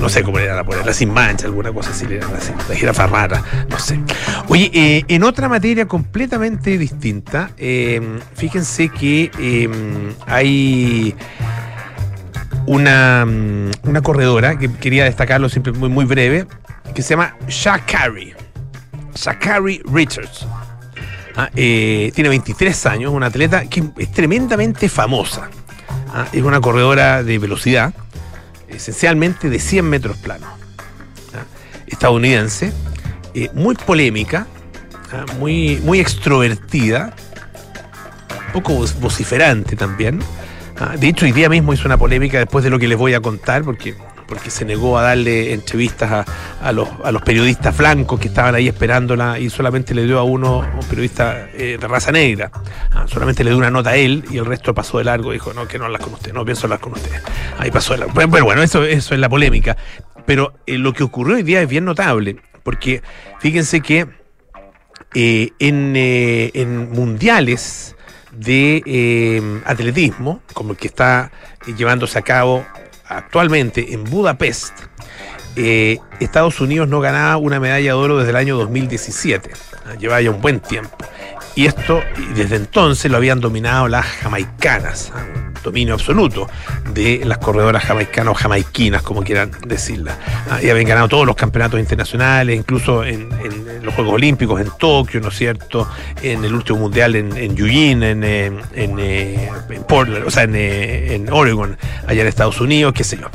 No 0.00 0.08
sé 0.08 0.22
cómo 0.22 0.38
le 0.38 0.46
dan 0.46 0.58
a 0.58 0.64
poner, 0.64 0.86
la 0.86 0.92
sin 0.92 1.12
mancha, 1.12 1.46
alguna 1.46 1.72
cosa 1.72 1.90
así 1.90 2.06
le 2.06 2.20
así, 2.20 2.52
la 2.68 2.76
jirafa 2.76 3.08
rara, 3.08 3.42
no 3.68 3.80
sé. 3.80 3.98
Oye, 4.46 5.04
en 5.08 5.24
otra 5.24 5.48
materia 5.48 5.88
completamente 5.88 6.78
distinta, 6.78 7.50
fíjense 8.36 8.90
que 8.90 9.68
hay 10.24 11.16
una, 12.68 13.24
mm, 13.24 13.70
una 13.84 14.02
corredora 14.02 14.58
que 14.58 14.70
quería 14.70 15.04
destacarlo 15.04 15.48
siempre 15.48 15.72
muy, 15.72 15.88
muy 15.88 16.04
breve, 16.04 16.46
que 16.94 17.02
se 17.02 17.10
llama 17.10 17.34
Shakari. 17.48 18.34
Shakari 19.14 19.82
Richards. 19.90 20.46
Ah, 21.34 21.50
eh, 21.56 22.12
tiene 22.14 22.28
23 22.28 22.86
años, 22.86 23.12
una 23.12 23.26
atleta 23.26 23.64
que 23.66 23.82
es 23.96 24.12
tremendamente 24.12 24.88
famosa. 24.88 25.48
Ah, 26.12 26.26
es 26.32 26.42
una 26.42 26.60
corredora 26.60 27.22
de 27.22 27.38
velocidad, 27.38 27.94
esencialmente 28.68 29.48
de 29.48 29.58
100 29.58 29.88
metros 29.88 30.16
planos. 30.18 30.50
Ah, 31.34 31.44
estadounidense, 31.86 32.72
eh, 33.34 33.50
muy 33.54 33.76
polémica, 33.76 34.46
muy, 35.38 35.80
muy 35.84 36.00
extrovertida, 36.00 37.14
un 38.48 38.52
poco 38.52 38.84
vociferante 39.00 39.74
también. 39.74 40.20
Ah, 40.80 40.96
de 40.96 41.08
hecho, 41.08 41.26
hoy 41.26 41.32
día 41.32 41.48
mismo 41.48 41.72
hizo 41.72 41.86
una 41.86 41.96
polémica 41.96 42.38
después 42.38 42.62
de 42.62 42.70
lo 42.70 42.78
que 42.78 42.86
les 42.86 42.96
voy 42.96 43.12
a 43.12 43.20
contar, 43.20 43.64
porque, 43.64 43.96
porque 44.28 44.48
se 44.48 44.64
negó 44.64 44.96
a 44.96 45.02
darle 45.02 45.52
entrevistas 45.52 46.24
a, 46.62 46.72
los, 46.72 46.88
periodistas 47.24 47.76
blancos 47.76 48.20
que 48.20 48.28
estaban 48.28 48.54
ahí 48.54 48.68
esperándola 48.68 49.40
y 49.40 49.50
solamente 49.50 49.92
le 49.92 50.04
dio 50.04 50.20
a 50.20 50.22
uno, 50.22 50.60
un 50.60 50.86
periodista 50.88 51.48
eh, 51.52 51.78
de 51.80 51.88
raza 51.88 52.12
negra. 52.12 52.52
Ah, 52.92 53.06
solamente 53.08 53.42
le 53.42 53.50
dio 53.50 53.58
una 53.58 53.72
nota 53.72 53.90
a 53.90 53.96
él 53.96 54.24
y 54.30 54.38
el 54.38 54.46
resto 54.46 54.72
pasó 54.72 54.98
de 54.98 55.04
largo. 55.04 55.32
Dijo, 55.32 55.52
no, 55.52 55.66
que 55.66 55.80
no 55.80 55.86
hablas 55.86 56.00
con 56.00 56.14
usted, 56.14 56.32
no 56.32 56.44
pienso 56.44 56.66
hablar 56.66 56.78
con 56.78 56.92
usted. 56.92 57.10
Ahí 57.58 57.72
pasó 57.72 57.94
de 57.94 58.00
largo. 58.00 58.14
Pero 58.14 58.44
bueno, 58.44 58.62
eso, 58.62 58.84
eso 58.84 59.14
es 59.14 59.20
la 59.20 59.28
polémica. 59.28 59.76
Pero 60.26 60.54
eh, 60.66 60.78
lo 60.78 60.92
que 60.92 61.02
ocurrió 61.02 61.34
hoy 61.34 61.42
día 61.42 61.60
es 61.60 61.68
bien 61.68 61.84
notable, 61.84 62.36
porque 62.62 63.02
fíjense 63.40 63.80
que 63.80 64.06
eh, 65.14 65.50
en, 65.58 65.94
en 65.96 66.92
mundiales 66.92 67.96
de 68.38 68.82
eh, 68.86 69.60
atletismo, 69.64 70.40
como 70.52 70.72
el 70.72 70.76
que 70.78 70.88
está 70.88 71.30
llevándose 71.76 72.18
a 72.18 72.22
cabo 72.22 72.64
actualmente 73.06 73.92
en 73.92 74.04
Budapest, 74.04 74.72
eh, 75.56 75.98
Estados 76.20 76.60
Unidos 76.60 76.88
no 76.88 77.00
ganaba 77.00 77.36
una 77.36 77.58
medalla 77.58 77.86
de 77.86 77.92
oro 77.92 78.18
desde 78.18 78.30
el 78.30 78.36
año 78.36 78.56
2017. 78.56 79.50
Ah, 79.86 79.94
lleva 79.94 80.20
ya 80.20 80.30
un 80.30 80.40
buen 80.40 80.60
tiempo. 80.60 80.96
Y 81.58 81.66
esto, 81.66 82.04
desde 82.36 82.54
entonces 82.54 83.10
lo 83.10 83.16
habían 83.16 83.40
dominado 83.40 83.88
las 83.88 84.06
jamaicanas, 84.06 85.10
ah, 85.12 85.24
dominio 85.64 85.94
absoluto 85.94 86.48
de 86.94 87.22
las 87.24 87.38
corredoras 87.38 87.82
jamaicanas 87.82 88.30
o 88.30 88.34
jamaiquinas, 88.34 89.02
como 89.02 89.24
quieran 89.24 89.50
decirla. 89.66 90.16
Ah, 90.48 90.60
y 90.62 90.70
habían 90.70 90.86
ganado 90.86 91.08
todos 91.08 91.26
los 91.26 91.34
campeonatos 91.34 91.80
internacionales, 91.80 92.56
incluso 92.56 93.02
en, 93.04 93.28
los 93.82 93.92
Juegos 93.92 94.14
Olímpicos 94.14 94.60
en 94.60 94.68
Tokio, 94.78 95.20
¿no 95.20 95.30
es 95.30 95.36
cierto? 95.36 95.88
En 96.22 96.44
el 96.44 96.54
último 96.54 96.78
mundial 96.78 97.16
en, 97.16 97.36
en 97.36 97.58
Eugene, 97.58 98.12
en, 98.12 98.22
eh, 98.22 99.50
Portland, 99.88 100.28
o 100.28 100.30
sea, 100.30 100.44
en, 100.44 101.28
Oregon, 101.28 101.76
allá 102.06 102.22
en 102.22 102.28
Estados 102.28 102.60
Unidos, 102.60 102.92
qué 102.92 103.02
sé 103.02 103.18
yo. 103.18 103.26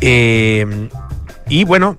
Eh, 0.00 0.88
y 1.48 1.64
bueno, 1.64 1.98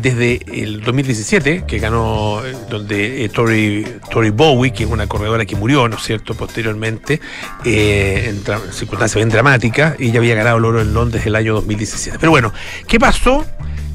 desde 0.00 0.40
el 0.52 0.80
2017, 0.80 1.64
que 1.66 1.78
ganó, 1.78 2.40
donde 2.70 3.24
eh, 3.24 3.28
Tori, 3.28 3.84
Bowie, 4.30 4.72
que 4.72 4.84
es 4.84 4.90
una 4.90 5.06
corredora 5.06 5.44
que 5.44 5.56
murió, 5.56 5.88
¿no 5.88 5.96
es 5.96 6.02
cierto?, 6.02 6.34
posteriormente, 6.34 7.20
eh, 7.64 8.26
en 8.28 8.72
circunstancias 8.72 9.16
bien 9.16 9.28
dramáticas, 9.28 9.96
ella 9.98 10.18
había 10.18 10.34
ganado 10.34 10.58
el 10.58 10.64
oro 10.64 10.80
en 10.80 10.94
Londres 10.94 11.26
el 11.26 11.34
año 11.34 11.54
2017. 11.54 12.18
Pero 12.18 12.30
bueno, 12.30 12.52
¿qué 12.86 12.98
pasó? 12.98 13.44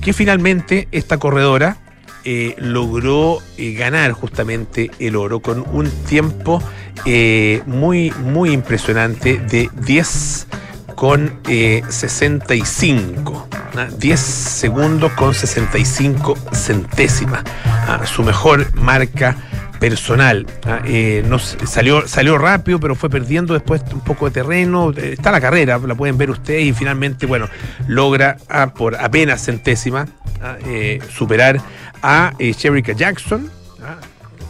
Que 0.01 0.13
finalmente 0.13 0.87
esta 0.91 1.17
corredora 1.17 1.77
eh, 2.25 2.55
logró 2.57 3.39
ganar 3.57 4.11
justamente 4.11 4.91
el 4.99 5.15
oro 5.15 5.39
con 5.39 5.65
un 5.71 5.89
tiempo 6.05 6.61
muy, 7.65 8.11
muy 8.11 8.51
impresionante 8.51 9.39
de 9.39 9.69
10 9.73 10.47
con 10.95 11.39
65. 11.45 13.47
10 13.97 14.19
segundos 14.19 15.11
con 15.13 15.33
65 15.33 16.35
centésimas. 16.53 17.43
su 18.05 18.23
mejor 18.23 18.73
marca 18.75 19.35
personal. 19.79 20.45
Eh, 20.85 21.27
salió, 21.65 22.07
salió 22.07 22.37
rápido, 22.37 22.79
pero 22.79 22.95
fue 22.95 23.09
perdiendo 23.09 23.53
después 23.53 23.81
un 23.91 23.99
poco 23.99 24.25
de 24.25 24.31
terreno. 24.31 24.91
Está 24.91 25.31
la 25.31 25.41
carrera, 25.41 25.77
la 25.77 25.95
pueden 25.95 26.17
ver 26.17 26.29
ustedes, 26.29 26.63
y 26.63 26.73
finalmente, 26.73 27.25
bueno, 27.25 27.49
logra 27.87 28.37
por 28.75 28.95
apenas 28.95 29.43
centésima 29.43 30.07
eh, 30.65 30.99
superar 31.13 31.59
a 32.01 32.33
eh, 32.39 32.53
Jackson 32.95 33.49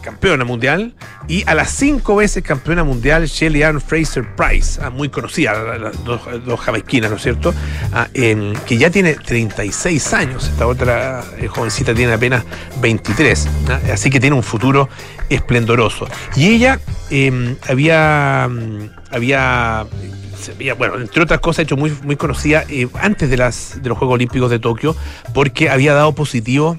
campeona 0.04 0.46
mundial, 0.46 0.94
y 1.28 1.44
a 1.48 1.56
las 1.56 1.72
cinco 1.72 2.18
veces 2.18 2.44
campeona 2.44 2.84
mundial 2.84 3.26
Shelly 3.26 3.64
Ann 3.64 3.82
Fraser 3.82 4.36
Price, 4.36 4.80
ah, 4.84 4.90
muy 4.90 5.10
conocida, 5.10 5.78
las 5.78 6.04
dos, 6.04 6.22
dos 6.46 6.60
¿no 6.68 7.16
es 7.16 7.22
cierto? 7.22 7.54
Ah, 7.92 8.08
que 8.14 8.78
ya 8.78 8.90
tiene 8.90 9.16
36 9.16 10.14
años, 10.14 10.50
esta 10.50 10.68
otra 10.68 11.24
eh, 11.40 11.48
jovencita 11.48 11.94
tiene 11.94 12.14
apenas 12.14 12.44
23, 12.82 13.48
ah, 13.70 13.80
así 13.94 14.10
que 14.10 14.20
tiene 14.20 14.36
un 14.36 14.44
futuro 14.44 14.90
esplendoroso. 15.30 16.08
Y 16.36 16.50
ella 16.50 16.80
em, 17.10 17.56
había, 17.68 18.48
mm, 18.50 18.90
había 19.12 19.88
bueno, 20.78 20.98
entre 20.98 21.24
otras 21.24 21.40
cosas, 21.40 21.64
hecho 21.64 21.78
muy, 21.78 21.96
muy 22.04 22.16
conocida 22.16 22.66
eh, 22.70 22.88
antes 23.00 23.30
de, 23.30 23.38
las, 23.38 23.82
de 23.82 23.90
los 23.90 23.98
Juegos 23.98 24.16
Olímpicos 24.16 24.50
de 24.50 24.60
Tokio, 24.60 24.96
porque 25.34 25.70
había 25.70 25.94
dado 25.94 26.14
positivo 26.14 26.78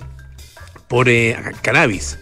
por 0.89 1.09
eh, 1.09 1.37
cannabis. 1.63 2.19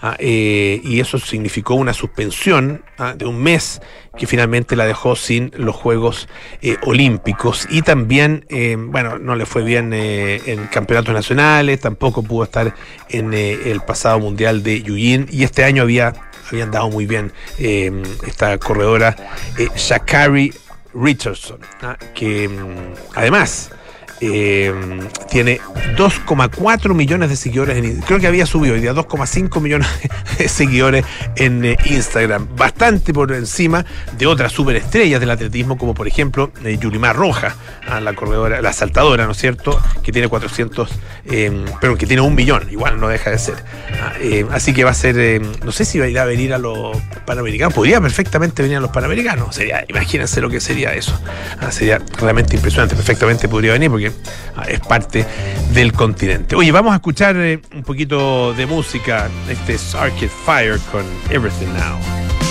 Ah, 0.00 0.16
eh, 0.18 0.80
y 0.84 1.00
eso 1.00 1.18
significó 1.18 1.74
una 1.74 1.92
suspensión 1.92 2.84
ah, 2.98 3.14
de 3.16 3.26
un 3.26 3.42
mes 3.42 3.80
que 4.16 4.26
finalmente 4.26 4.76
la 4.76 4.86
dejó 4.86 5.16
sin 5.16 5.52
los 5.56 5.76
Juegos 5.76 6.28
eh, 6.62 6.76
Olímpicos. 6.82 7.66
Y 7.70 7.82
también, 7.82 8.46
eh, 8.48 8.76
bueno, 8.78 9.18
no 9.18 9.36
le 9.36 9.46
fue 9.46 9.62
bien 9.62 9.92
en 9.92 10.66
campeonatos 10.68 11.14
nacionales, 11.14 11.80
tampoco 11.80 12.22
pudo 12.22 12.44
estar 12.44 12.74
en 13.08 13.34
el 13.34 13.80
pasado 13.80 14.18
Mundial 14.18 14.62
de 14.62 14.82
Yuyin. 14.82 15.26
Y 15.30 15.44
este 15.44 15.64
año 15.64 15.82
había, 15.82 16.14
había 16.50 16.64
andado 16.64 16.88
muy 16.88 17.06
bien 17.06 17.32
esta 17.58 18.56
corredora 18.58 19.16
Shakari 19.76 20.52
Richardson, 20.96 21.58
ah, 21.82 21.96
que 22.14 22.48
mm, 22.48 22.94
además 23.14 23.70
eh, 24.20 24.72
tiene 25.30 25.60
2,4 25.96 26.94
millones 26.94 27.28
de 27.28 27.36
seguidores 27.36 27.76
en 27.76 28.00
creo 28.00 28.18
que 28.18 28.26
había 28.26 28.46
subido 28.46 28.74
hoy 28.74 28.80
día 28.80 28.94
2,5 28.94 29.60
millones 29.60 29.88
de 30.38 30.48
seguidores 30.48 31.04
en 31.36 31.64
eh, 31.64 31.76
Instagram. 31.84 32.48
Bastante 32.56 33.12
por 33.12 33.32
encima 33.32 33.84
de 34.16 34.26
otras 34.26 34.52
superestrellas 34.52 35.20
del 35.20 35.30
atletismo 35.30 35.76
como 35.76 35.94
por 35.94 36.08
ejemplo 36.08 36.50
eh, 36.64 36.78
Yulimar 36.80 37.16
Roja 37.16 37.54
la 38.00 38.14
corredora 38.14 38.60
la 38.60 38.72
saltadora 38.72 39.26
no 39.26 39.32
es 39.32 39.38
cierto 39.38 39.80
que 40.02 40.12
tiene 40.12 40.28
400 40.28 40.90
pero 41.80 41.96
que 41.96 42.06
tiene 42.06 42.22
un 42.22 42.34
millón 42.34 42.68
igual 42.70 42.98
no 42.98 43.08
deja 43.08 43.30
de 43.30 43.38
ser. 43.38 43.56
Ah, 44.00 44.14
así 44.52 44.72
que 44.72 44.84
va 44.84 44.90
a 44.90 44.94
ser 44.94 45.42
no 45.64 45.72
sé 45.72 45.84
si 45.84 45.98
va 45.98 46.06
a 46.06 46.08
ir 46.08 46.18
a 46.18 46.24
venir 46.24 46.54
a 46.54 46.58
los 46.58 46.96
panamericanos 47.26 47.74
podría 47.74 48.00
perfectamente 48.00 48.62
venir 48.62 48.78
a 48.78 48.80
los 48.80 48.90
panamericanos 48.90 49.54
sería 49.54 49.84
imagínense 49.88 50.40
lo 50.40 50.48
que 50.48 50.60
sería 50.60 50.94
eso. 50.94 51.18
Ah, 51.60 51.70
sería 51.70 52.00
realmente 52.18 52.56
impresionante 52.56 52.94
perfectamente 52.96 53.48
podría 53.48 53.72
venir 53.72 53.90
porque 53.90 54.05
Ah, 54.56 54.64
es 54.68 54.80
parte 54.80 55.26
del 55.72 55.92
continente. 55.92 56.56
Oye, 56.56 56.72
vamos 56.72 56.92
a 56.92 56.96
escuchar 56.96 57.36
eh, 57.36 57.60
un 57.74 57.82
poquito 57.82 58.54
de 58.54 58.66
música. 58.66 59.28
Este 59.48 59.74
es 59.74 59.94
Arcade 59.94 60.30
Fire 60.44 60.78
con 60.90 61.04
Everything 61.30 61.72
Now. 61.74 62.45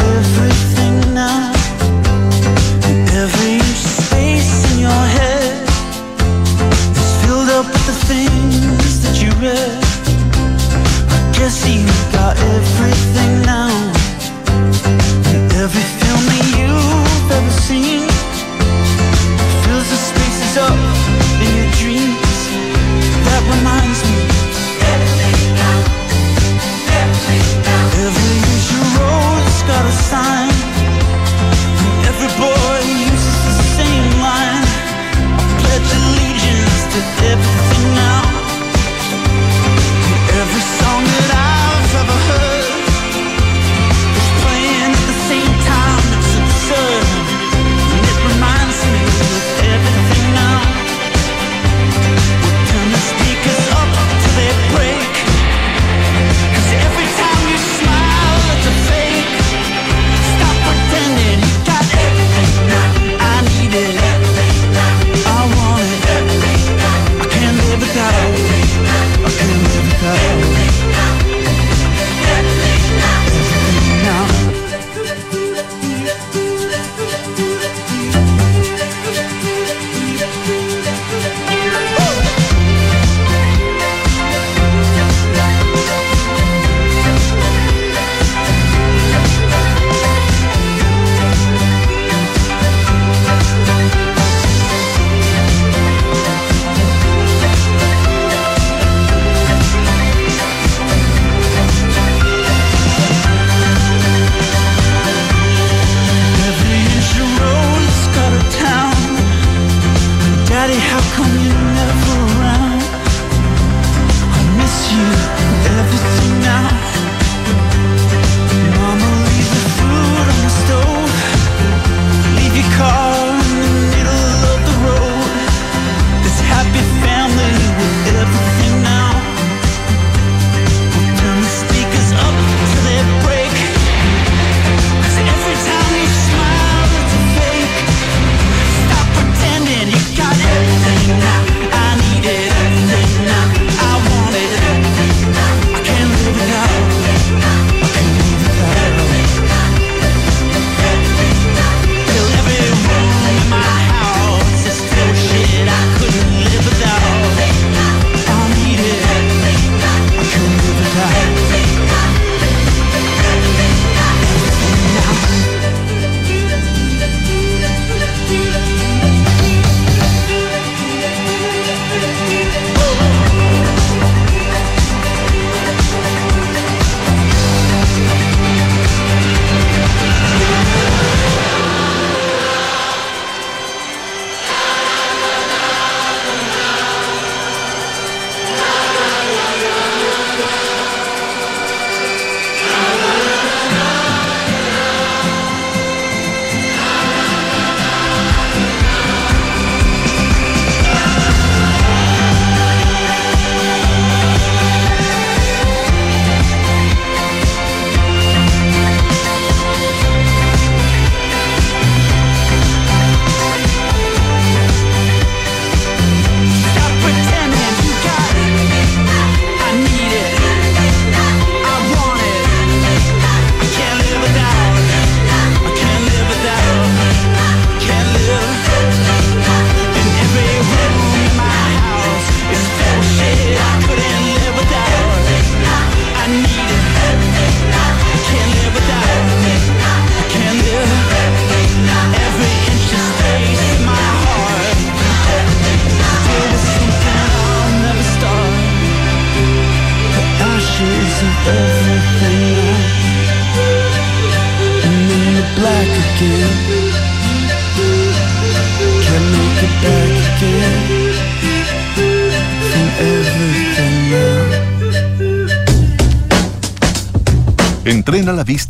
everything 0.00 1.14
now. 1.14 1.52
And 2.88 3.08
every 3.10 3.58
space 3.74 4.72
in 4.72 4.80
your 4.80 5.04
head. 5.16 5.68
Is 6.96 7.12
filled 7.24 7.50
up 7.50 7.66
with 7.66 7.86
the 7.86 7.98
things 8.10 9.02
that 9.02 9.16
you 9.22 9.30
read. 9.40 9.82
I 11.16 11.20
guess 11.38 11.66
you 11.68 11.84
got 12.12 12.36
everything 12.36 13.42
now. 13.42 13.72
And 15.32 15.52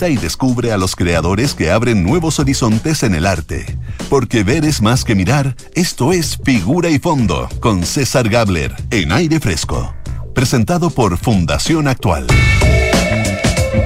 Y 0.08 0.16
descubre 0.16 0.72
a 0.72 0.78
los 0.78 0.96
creadores 0.96 1.54
que 1.54 1.70
abren 1.70 2.02
nuevos 2.02 2.40
horizontes 2.40 3.04
en 3.04 3.14
el 3.14 3.24
arte. 3.24 3.64
Porque 4.10 4.42
ver 4.42 4.64
es 4.64 4.82
más 4.82 5.04
que 5.04 5.14
mirar, 5.14 5.54
esto 5.74 6.12
es 6.12 6.38
Figura 6.42 6.90
y 6.90 6.98
Fondo, 6.98 7.48
con 7.60 7.84
César 7.84 8.28
Gabler, 8.28 8.74
en 8.90 9.12
aire 9.12 9.38
fresco. 9.38 9.94
Presentado 10.34 10.90
por 10.90 11.16
Fundación 11.18 11.86
Actual. 11.86 12.26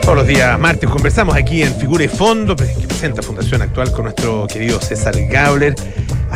Todos 0.00 0.16
los 0.16 0.26
días 0.26 0.58
martes 0.58 0.88
conversamos 0.88 1.36
aquí 1.36 1.62
en 1.62 1.74
Figura 1.74 2.04
y 2.04 2.08
Fondo, 2.08 2.56
que 2.56 2.64
presenta 2.64 3.20
Fundación 3.20 3.60
Actual 3.60 3.92
con 3.92 4.04
nuestro 4.04 4.46
querido 4.46 4.80
César 4.80 5.14
Gabler, 5.28 5.74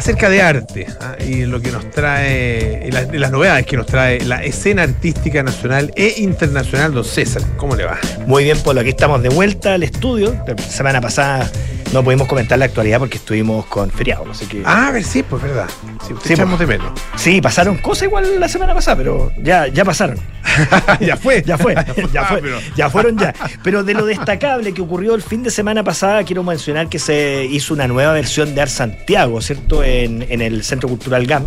acerca 0.00 0.30
de 0.30 0.40
arte 0.40 0.86
¿ah? 0.98 1.16
y 1.22 1.44
lo 1.44 1.60
que 1.60 1.70
nos 1.70 1.90
trae, 1.90 2.88
y 2.88 2.90
las, 2.90 3.30
novedades 3.30 3.66
que 3.66 3.76
nos 3.76 3.84
trae 3.84 4.24
la 4.24 4.42
escena 4.42 4.82
artística 4.82 5.42
nacional 5.42 5.92
e 5.94 6.14
internacional. 6.16 6.94
Don 6.94 7.04
César, 7.04 7.42
¿cómo 7.58 7.76
le 7.76 7.84
va? 7.84 7.98
Muy 8.26 8.44
bien, 8.44 8.58
Polo, 8.58 8.80
aquí 8.80 8.88
estamos 8.88 9.22
de 9.22 9.28
vuelta 9.28 9.74
al 9.74 9.82
estudio. 9.82 10.34
La 10.46 10.56
semana 10.56 11.02
pasada 11.02 11.50
no 11.92 12.05
pudimos 12.05 12.29
comentar 12.29 12.59
la 12.59 12.66
actualidad 12.66 12.98
porque 12.98 13.16
estuvimos 13.18 13.66
con 13.66 13.90
feriado, 13.90 14.24
así 14.31 14.46
que... 14.46 14.62
Ah, 14.64 14.88
a 14.88 14.90
ver, 14.92 15.03
sí, 15.05 15.22
pues 15.22 15.42
verdad. 15.42 15.68
Sí, 16.07 16.14
Sí, 16.24 16.33
echamos 16.35 16.57
pues. 16.57 16.68
de 16.68 16.79
menos. 16.79 16.92
Sí, 17.16 17.40
pasaron 17.40 17.79
cosas 17.79 18.05
igual 18.05 18.38
la 18.38 18.48
semana 18.48 18.74
pasada, 18.74 18.96
pero 18.96 19.33
ya, 19.42 19.66
ya 19.66 19.85
pasaron. 19.85 20.18
ya 21.00 21.16
fue. 21.16 21.42
Ya 21.44 21.59
fue, 21.59 21.74
ya 22.12 22.22
Ah, 22.22 22.26
fue, 22.26 22.40
pero- 22.42 22.59
ya 22.76 22.90
fueron 22.90 23.18
ya. 23.18 23.35
Pero 23.62 23.83
de 23.85 23.94
lo 23.94 24.07
destacable 24.07 24.72
que 24.72 24.83
ocurrió 24.83 25.14
el 25.14 25.22
fin 25.22 25.42
de 25.42 25.50
semana 25.50 25.83
pasada, 25.83 26.22
quiero 26.24 26.42
mencionar 26.42 26.88
que 26.88 26.98
se 26.98 27.44
hizo 27.50 27.74
una 27.74 27.88
nueva 27.88 28.12
versión 28.12 28.55
de 28.55 28.61
Art 28.62 28.70
Santiago, 28.70 29.40
¿cierto? 29.40 29.83
En, 29.83 30.24
en 30.29 30.40
el 30.42 30.62
Centro 30.62 30.88
Cultural 30.88 31.26
GAM. 31.26 31.46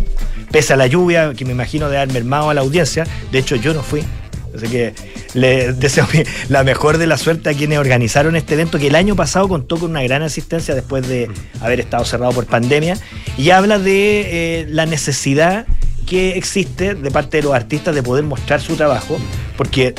Pese 0.50 0.74
a 0.74 0.76
la 0.76 0.86
lluvia, 0.86 1.32
que 1.34 1.44
me 1.44 1.52
imagino 1.52 1.88
de 1.88 1.96
haber 1.98 2.12
mermado 2.12 2.50
a 2.50 2.54
la 2.54 2.60
audiencia. 2.60 3.06
De 3.32 3.38
hecho, 3.38 3.56
yo 3.56 3.72
no 3.74 3.82
fui. 3.82 4.04
Así 4.54 4.68
que 4.68 4.94
le 5.34 5.72
deseo 5.72 6.06
la 6.48 6.64
mejor 6.64 6.98
de 6.98 7.06
la 7.06 7.18
suerte 7.18 7.50
a 7.50 7.54
quienes 7.54 7.78
organizaron 7.78 8.36
este 8.36 8.54
evento, 8.54 8.78
que 8.78 8.88
el 8.88 8.94
año 8.94 9.16
pasado 9.16 9.48
contó 9.48 9.78
con 9.78 9.90
una 9.90 10.02
gran 10.02 10.22
asistencia 10.22 10.74
después 10.74 11.06
de 11.08 11.30
haber 11.60 11.80
estado 11.80 12.04
cerrado 12.04 12.32
por 12.32 12.46
pandemia. 12.46 12.96
Y 13.36 13.50
habla 13.50 13.78
de 13.78 14.60
eh, 14.60 14.66
la 14.68 14.86
necesidad 14.86 15.66
que 16.06 16.36
existe 16.36 16.94
de 16.94 17.10
parte 17.10 17.38
de 17.38 17.42
los 17.44 17.54
artistas 17.54 17.94
de 17.94 18.02
poder 18.02 18.24
mostrar 18.24 18.60
su 18.60 18.76
trabajo, 18.76 19.18
porque 19.56 19.94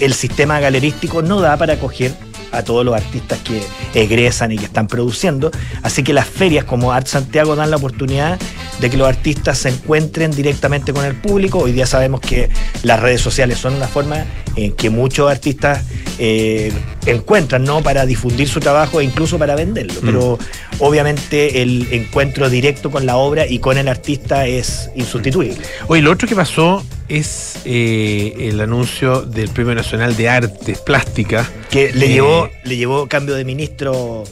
el 0.00 0.12
sistema 0.12 0.60
galerístico 0.60 1.22
no 1.22 1.40
da 1.40 1.56
para 1.56 1.74
acoger 1.74 2.12
a 2.54 2.62
todos 2.64 2.84
los 2.84 2.94
artistas 2.94 3.38
que 3.40 3.62
egresan 3.94 4.52
y 4.52 4.58
que 4.58 4.64
están 4.64 4.86
produciendo. 4.86 5.50
Así 5.82 6.02
que 6.02 6.12
las 6.12 6.26
ferias 6.26 6.64
como 6.64 6.92
Art 6.92 7.06
Santiago 7.06 7.56
dan 7.56 7.70
la 7.70 7.76
oportunidad 7.76 8.38
de 8.80 8.90
que 8.90 8.96
los 8.96 9.08
artistas 9.08 9.58
se 9.58 9.68
encuentren 9.68 10.30
directamente 10.30 10.92
con 10.92 11.04
el 11.04 11.14
público. 11.14 11.58
Hoy 11.58 11.72
día 11.72 11.86
sabemos 11.86 12.20
que 12.20 12.50
las 12.82 13.00
redes 13.00 13.20
sociales 13.20 13.58
son 13.58 13.74
una 13.74 13.88
forma 13.88 14.24
en 14.56 14.72
que 14.72 14.90
muchos 14.90 15.30
artistas 15.30 15.82
eh, 16.18 16.72
encuentran 17.06 17.64
¿no? 17.64 17.82
para 17.82 18.06
difundir 18.06 18.48
su 18.48 18.60
trabajo 18.60 19.00
e 19.00 19.04
incluso 19.04 19.38
para 19.38 19.54
venderlo. 19.54 19.94
Pero 20.04 20.38
obviamente 20.78 21.62
el 21.62 21.86
encuentro 21.92 22.48
directo 22.50 22.90
con 22.90 23.06
la 23.06 23.16
obra 23.16 23.46
y 23.46 23.58
con 23.58 23.78
el 23.78 23.88
artista 23.88 24.46
es 24.46 24.90
insustituible. 24.94 25.58
Oye, 25.88 26.02
lo 26.02 26.10
otro 26.12 26.28
que 26.28 26.34
pasó 26.36 26.84
es 27.08 27.56
eh, 27.64 28.34
el 28.38 28.60
anuncio 28.60 29.22
del 29.22 29.48
Premio 29.50 29.74
Nacional 29.74 30.16
de 30.16 30.28
Artes 30.28 30.78
Plásticas. 30.80 31.48
Que 31.70 31.92
le, 31.92 32.06
Eh, 32.06 32.08
llevó, 32.08 32.48
le 32.64 32.76
llevó 32.76 33.06
cambio 33.08 33.34
de 33.34 33.44
ministro. 33.44 34.24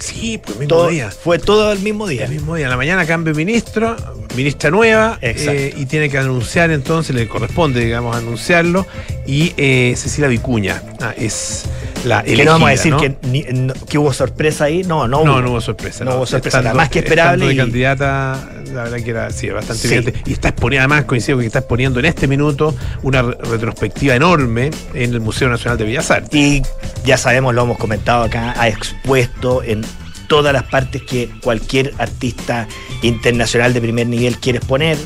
Sí, 0.00 0.38
pues 0.38 0.54
el 0.56 0.60
mismo 0.60 0.68
Todo, 0.76 0.88
día. 0.88 1.10
fue 1.10 1.38
todo 1.38 1.70
el 1.72 1.78
mismo 1.80 2.06
día. 2.06 2.24
El 2.24 2.30
mismo 2.32 2.56
día, 2.56 2.66
en 2.66 2.70
la 2.70 2.76
mañana 2.76 3.06
cambio 3.06 3.34
ministro, 3.34 3.96
ministra 4.34 4.70
nueva, 4.70 5.18
eh, 5.20 5.74
y 5.76 5.86
tiene 5.86 6.08
que 6.08 6.18
anunciar 6.18 6.70
entonces, 6.70 7.14
le 7.14 7.28
corresponde, 7.28 7.80
digamos, 7.84 8.16
anunciarlo, 8.16 8.86
y 9.26 9.52
eh, 9.56 9.94
Cecilia 9.96 10.28
Vicuña 10.28 10.82
ah, 11.00 11.12
es 11.16 11.64
la 12.04 12.22
Que 12.22 12.44
no 12.44 12.52
vamos 12.52 12.68
a 12.68 12.70
decir 12.70 12.94
elegida, 12.94 13.14
que, 13.20 13.28
ni- 13.28 13.42
no- 13.60 13.74
que 13.74 13.98
hubo 13.98 14.12
sorpresa 14.14 14.64
ahí. 14.64 14.82
No, 14.84 15.06
no, 15.06 15.18
hubo. 15.18 15.26
No, 15.26 15.42
no 15.42 15.50
hubo 15.50 15.60
sorpresa. 15.60 16.02
No 16.04 16.16
hubo 16.16 16.24
sorpresa, 16.26 16.58
Estando- 16.60 16.76
más 16.78 16.88
que 16.88 17.00
esperable 17.00 17.46
de 17.48 17.52
y- 17.54 17.56
candidata, 17.58 18.48
la 18.72 18.84
verdad 18.84 18.98
que 19.04 19.10
era 19.10 19.30
sí, 19.30 19.50
bastante 19.50 19.86
Sí. 19.86 19.94
evidente. 19.94 20.22
Y 20.24 20.32
está 20.32 20.48
exponiendo, 20.48 20.84
además 20.84 21.04
coincido 21.04 21.36
que 21.38 21.44
está 21.46 21.58
exponiendo 21.58 21.98
en 22.00 22.06
este 22.06 22.26
minuto 22.26 22.74
una 23.02 23.20
re- 23.20 23.36
retrospectiva 23.50 24.14
enorme 24.14 24.70
en 24.94 25.12
el 25.12 25.20
Museo 25.20 25.50
Nacional 25.50 25.76
de 25.76 25.84
Bellas 25.84 26.10
Artes. 26.10 26.30
Y 26.40 26.62
ya 27.04 27.18
sabemos, 27.18 27.54
lo 27.54 27.64
hemos 27.64 27.76
comentado 27.76 28.24
acá, 28.24 28.54
ha 28.56 28.68
expuesto 28.68 29.62
en 29.62 29.84
todas 30.30 30.52
las 30.52 30.62
partes 30.62 31.02
que 31.02 31.28
cualquier 31.42 31.92
artista 31.98 32.68
internacional 33.02 33.74
de 33.74 33.80
primer 33.80 34.06
nivel 34.06 34.38
quiere 34.38 34.58
exponer. 34.58 34.96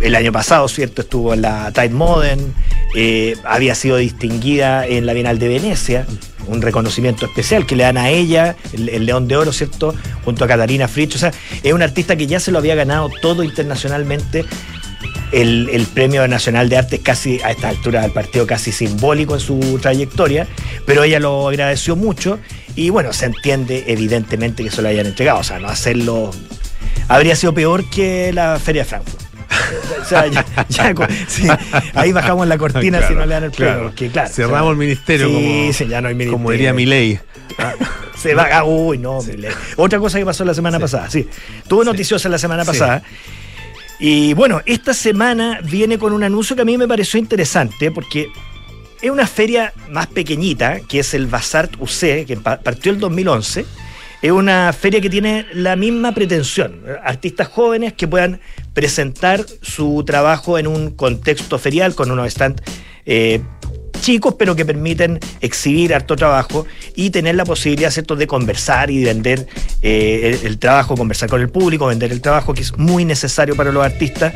El 0.00 0.14
año 0.14 0.32
pasado, 0.32 0.66
¿cierto? 0.66 1.02
Estuvo 1.02 1.34
en 1.34 1.42
la 1.42 1.70
Tide 1.72 1.90
Modern, 1.90 2.54
eh, 2.94 3.36
había 3.44 3.74
sido 3.74 3.98
distinguida 3.98 4.86
en 4.86 5.04
la 5.04 5.12
Bienal 5.12 5.38
de 5.38 5.48
Venecia, 5.48 6.06
un 6.46 6.62
reconocimiento 6.62 7.26
especial 7.26 7.66
que 7.66 7.76
le 7.76 7.84
dan 7.84 7.98
a 7.98 8.08
ella, 8.08 8.56
el, 8.72 9.04
León 9.04 9.28
de 9.28 9.36
Oro, 9.36 9.52
¿cierto? 9.52 9.94
Junto 10.24 10.46
a 10.46 10.48
Catarina 10.48 10.88
Fritz. 10.88 11.16
O 11.16 11.18
sea, 11.18 11.32
es 11.62 11.72
un 11.74 11.82
artista 11.82 12.16
que 12.16 12.26
ya 12.26 12.40
se 12.40 12.50
lo 12.50 12.58
había 12.58 12.74
ganado 12.74 13.10
todo 13.20 13.42
internacionalmente. 13.42 14.46
El, 15.32 15.68
el 15.72 15.86
Premio 15.86 16.26
Nacional 16.28 16.68
de 16.68 16.76
Arte 16.78 16.96
es 16.96 17.02
casi, 17.02 17.40
a 17.42 17.50
esta 17.50 17.68
altura 17.68 18.02
del 18.02 18.12
partido, 18.12 18.46
casi 18.46 18.70
simbólico 18.72 19.34
en 19.34 19.40
su 19.40 19.78
trayectoria, 19.82 20.46
pero 20.86 21.02
ella 21.04 21.18
lo 21.20 21.48
agradeció 21.48 21.96
mucho 21.96 22.38
y 22.76 22.90
bueno, 22.90 23.12
se 23.12 23.26
entiende 23.26 23.84
evidentemente 23.88 24.62
que 24.62 24.70
se 24.70 24.82
lo 24.82 24.88
hayan 24.88 25.06
entregado, 25.06 25.40
o 25.40 25.44
sea, 25.44 25.58
no 25.58 25.68
hacerlo 25.68 26.30
habría 27.08 27.34
sido 27.36 27.52
peor 27.54 27.88
que 27.90 28.32
la 28.32 28.58
Feria 28.58 28.82
de 28.82 28.88
Frankfurt. 28.88 29.22
O 30.00 30.04
sea, 30.04 30.26
ya- 30.28 30.44
ya 30.68 30.94
con- 30.94 31.08
sí, 31.28 31.48
ahí 31.94 32.12
bajamos 32.12 32.46
la 32.46 32.56
cortina 32.58 32.98
Claro, 32.98 33.12
si 33.12 33.18
no 33.18 33.26
le 33.26 33.34
dan 33.34 33.44
el 33.44 33.50
premio, 33.50 33.72
claro. 33.74 33.88
porque 33.88 34.08
claro. 34.10 34.28
Cerramos 34.32 34.60
o 34.60 34.64
sea, 34.64 34.70
el 34.72 34.76
ministerio 34.78 35.26
sí, 35.28 35.32
como, 35.34 35.72
sí, 35.72 35.86
ya 35.88 36.00
no 36.00 36.08
hay 36.08 36.14
ministerio. 36.14 36.32
como 36.38 36.50
diría 36.52 36.72
Milei. 36.72 37.18
Se 38.16 38.34
va, 38.34 38.48
ah, 38.52 38.64
uy, 38.64 38.98
no, 38.98 39.20
Milei. 39.22 39.50
Otra 39.76 39.98
cosa 39.98 40.18
que 40.18 40.24
pasó 40.24 40.44
la 40.44 40.54
semana 40.54 40.78
pasada, 40.78 41.10
sí. 41.10 41.28
Tuvo 41.68 41.84
noticiosa 41.84 42.28
la 42.28 42.38
semana 42.38 42.64
pasada. 42.64 43.02
Y 43.98 44.34
bueno, 44.34 44.60
esta 44.66 44.92
semana 44.92 45.60
viene 45.64 45.98
con 45.98 46.12
un 46.12 46.22
anuncio 46.22 46.54
que 46.54 46.62
a 46.62 46.66
mí 46.66 46.76
me 46.76 46.86
pareció 46.86 47.18
interesante 47.18 47.90
porque 47.90 48.28
es 49.00 49.10
una 49.10 49.26
feria 49.26 49.72
más 49.90 50.06
pequeñita, 50.08 50.80
que 50.80 50.98
es 51.00 51.14
el 51.14 51.26
Bazar 51.26 51.70
UC, 51.78 52.26
que 52.26 52.38
pa- 52.42 52.58
partió 52.60 52.92
el 52.92 53.00
2011. 53.00 53.64
Es 54.22 54.30
una 54.32 54.72
feria 54.72 55.00
que 55.00 55.08
tiene 55.10 55.46
la 55.52 55.76
misma 55.76 56.12
pretensión. 56.12 56.82
Artistas 57.04 57.48
jóvenes 57.48 57.92
que 57.94 58.08
puedan 58.08 58.40
presentar 58.74 59.44
su 59.62 60.02
trabajo 60.06 60.58
en 60.58 60.66
un 60.66 60.90
contexto 60.90 61.58
ferial 61.58 61.94
con 61.94 62.10
unos 62.10 62.30
stands 62.32 62.62
eh, 63.04 63.40
chicos, 64.06 64.36
pero 64.38 64.54
que 64.54 64.64
permiten 64.64 65.18
exhibir 65.40 65.92
harto 65.92 66.14
trabajo 66.14 66.64
y 66.94 67.10
tener 67.10 67.34
la 67.34 67.44
posibilidad, 67.44 67.90
¿cierto?, 67.90 68.14
de 68.14 68.28
conversar 68.28 68.88
y 68.88 69.02
vender 69.02 69.48
eh, 69.82 70.38
el, 70.44 70.58
trabajo, 70.58 70.96
conversar 70.96 71.28
con 71.28 71.40
el 71.40 71.48
público, 71.48 71.86
vender 71.86 72.12
el 72.12 72.20
trabajo, 72.20 72.54
que 72.54 72.62
es 72.62 72.78
muy 72.78 73.04
necesario 73.04 73.56
para 73.56 73.72
los 73.72 73.84
artistas, 73.84 74.32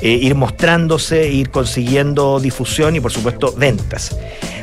eh, 0.00 0.10
ir 0.10 0.34
mostrándose, 0.34 1.30
ir 1.30 1.50
consiguiendo 1.50 2.40
difusión 2.40 2.96
y, 2.96 3.00
por 3.00 3.12
supuesto, 3.12 3.54
ventas. 3.56 4.16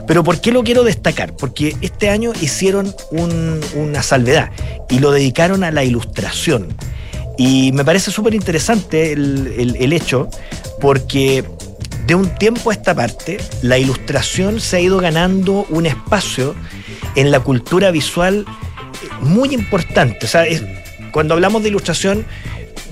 Pero 0.05 0.25
¿por 0.25 0.41
qué 0.41 0.51
lo 0.51 0.61
quiero 0.61 0.83
destacar? 0.83 1.37
Porque 1.37 1.77
este 1.79 2.09
año 2.09 2.33
hicieron 2.41 2.93
un- 3.11 3.61
una 3.75 4.03
salvedad 4.03 4.51
y 4.89 4.99
lo 4.99 5.11
dedicaron 5.11 5.63
a 5.63 5.71
la 5.71 5.85
ilustración. 5.85 6.67
Y 7.37 7.71
me 7.71 7.85
parece 7.85 8.11
súper 8.11 8.33
interesante 8.33 9.13
el 9.13 9.93
hecho 9.93 10.27
porque 10.81 11.45
de 12.09 12.15
un 12.15 12.27
tiempo 12.27 12.71
a 12.71 12.73
esta 12.73 12.95
parte 12.95 13.37
la 13.61 13.77
ilustración 13.77 14.59
se 14.59 14.77
ha 14.77 14.79
ido 14.79 14.97
ganando 14.97 15.67
un 15.69 15.85
espacio 15.85 16.55
en 17.15 17.29
la 17.29 17.39
cultura 17.39 17.91
visual 17.91 18.47
eh, 18.47 19.07
muy 19.21 19.53
importante. 19.53 20.25
O 20.25 20.27
sea, 20.27 20.43
cuando 21.11 21.35
hablamos 21.35 21.61
de 21.61 21.69
ilustración 21.69 22.25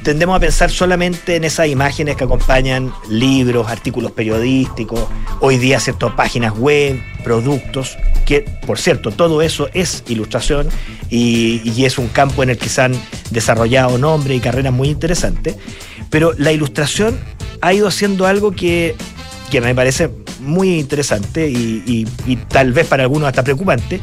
tendemos 0.03 0.38
a 0.38 0.39
pensar 0.39 0.69
solamente 0.69 1.36
en 1.36 1.45
esas 1.45 1.67
imágenes 1.67 2.15
que 2.15 2.25
acompañan 2.25 2.93
libros, 3.10 3.67
artículos 3.67 4.12
periodísticos, 4.12 5.08
hoy 5.39 5.58
día 5.58 5.80
ciertas 5.80 6.13
páginas 6.13 6.56
web, 6.56 7.01
productos, 7.23 7.97
que 8.27 8.41
por 8.67 8.77
cierto, 8.77 9.10
todo 9.10 9.41
eso 9.41 9.67
es 9.73 10.03
ilustración 10.08 10.69
y, 11.10 11.67
y 11.67 11.86
es 11.86 11.97
un 11.97 12.08
campo 12.08 12.43
en 12.43 12.51
el 12.51 12.60
que 12.60 12.69
se 12.69 12.84
han 12.84 12.93
desarrollado 13.32 13.97
nombres 13.97 14.38
y 14.38 14.41
carreras 14.41 14.73
muy 14.73 14.89
interesantes, 14.89 15.56
pero 16.12 16.34
la 16.38 16.51
ilustración 16.51 17.17
ha 17.62 17.74
ido 17.74 17.88
haciendo 17.88 18.26
algo 18.28 18.52
que, 18.52 18.96
que 19.52 19.62
me 19.62 19.74
parece 19.76 20.10
muy 20.39 20.80
interesante 20.80 21.50
y, 21.50 21.84
y- 21.86 22.08
y 22.32 22.36
tal 22.36 22.74
vez 22.74 22.88
para 22.88 23.04
algunos 23.04 23.28
hasta 23.28 23.43
preocupante, 23.43 24.00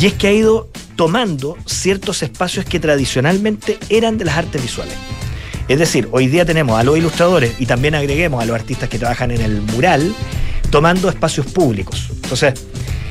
y 0.00 0.06
es 0.06 0.12
que 0.14 0.26
ha 0.28 0.32
ido 0.32 0.68
tomando 0.96 1.56
ciertos 1.66 2.22
espacios 2.22 2.64
que 2.64 2.80
tradicionalmente 2.80 3.78
eran 3.88 4.18
de 4.18 4.24
las 4.24 4.36
artes 4.36 4.62
visuales. 4.62 4.94
Es 5.68 5.78
decir, 5.78 6.08
hoy 6.12 6.26
día 6.28 6.44
tenemos 6.44 6.78
a 6.78 6.84
los 6.84 6.96
ilustradores 6.98 7.54
y 7.58 7.66
también 7.66 7.94
agreguemos 7.94 8.42
a 8.42 8.46
los 8.46 8.54
artistas 8.54 8.88
que 8.88 8.98
trabajan 8.98 9.30
en 9.30 9.40
el 9.40 9.60
mural, 9.62 10.14
tomando 10.70 11.08
espacios 11.08 11.46
públicos. 11.46 12.08
Entonces, 12.22 12.54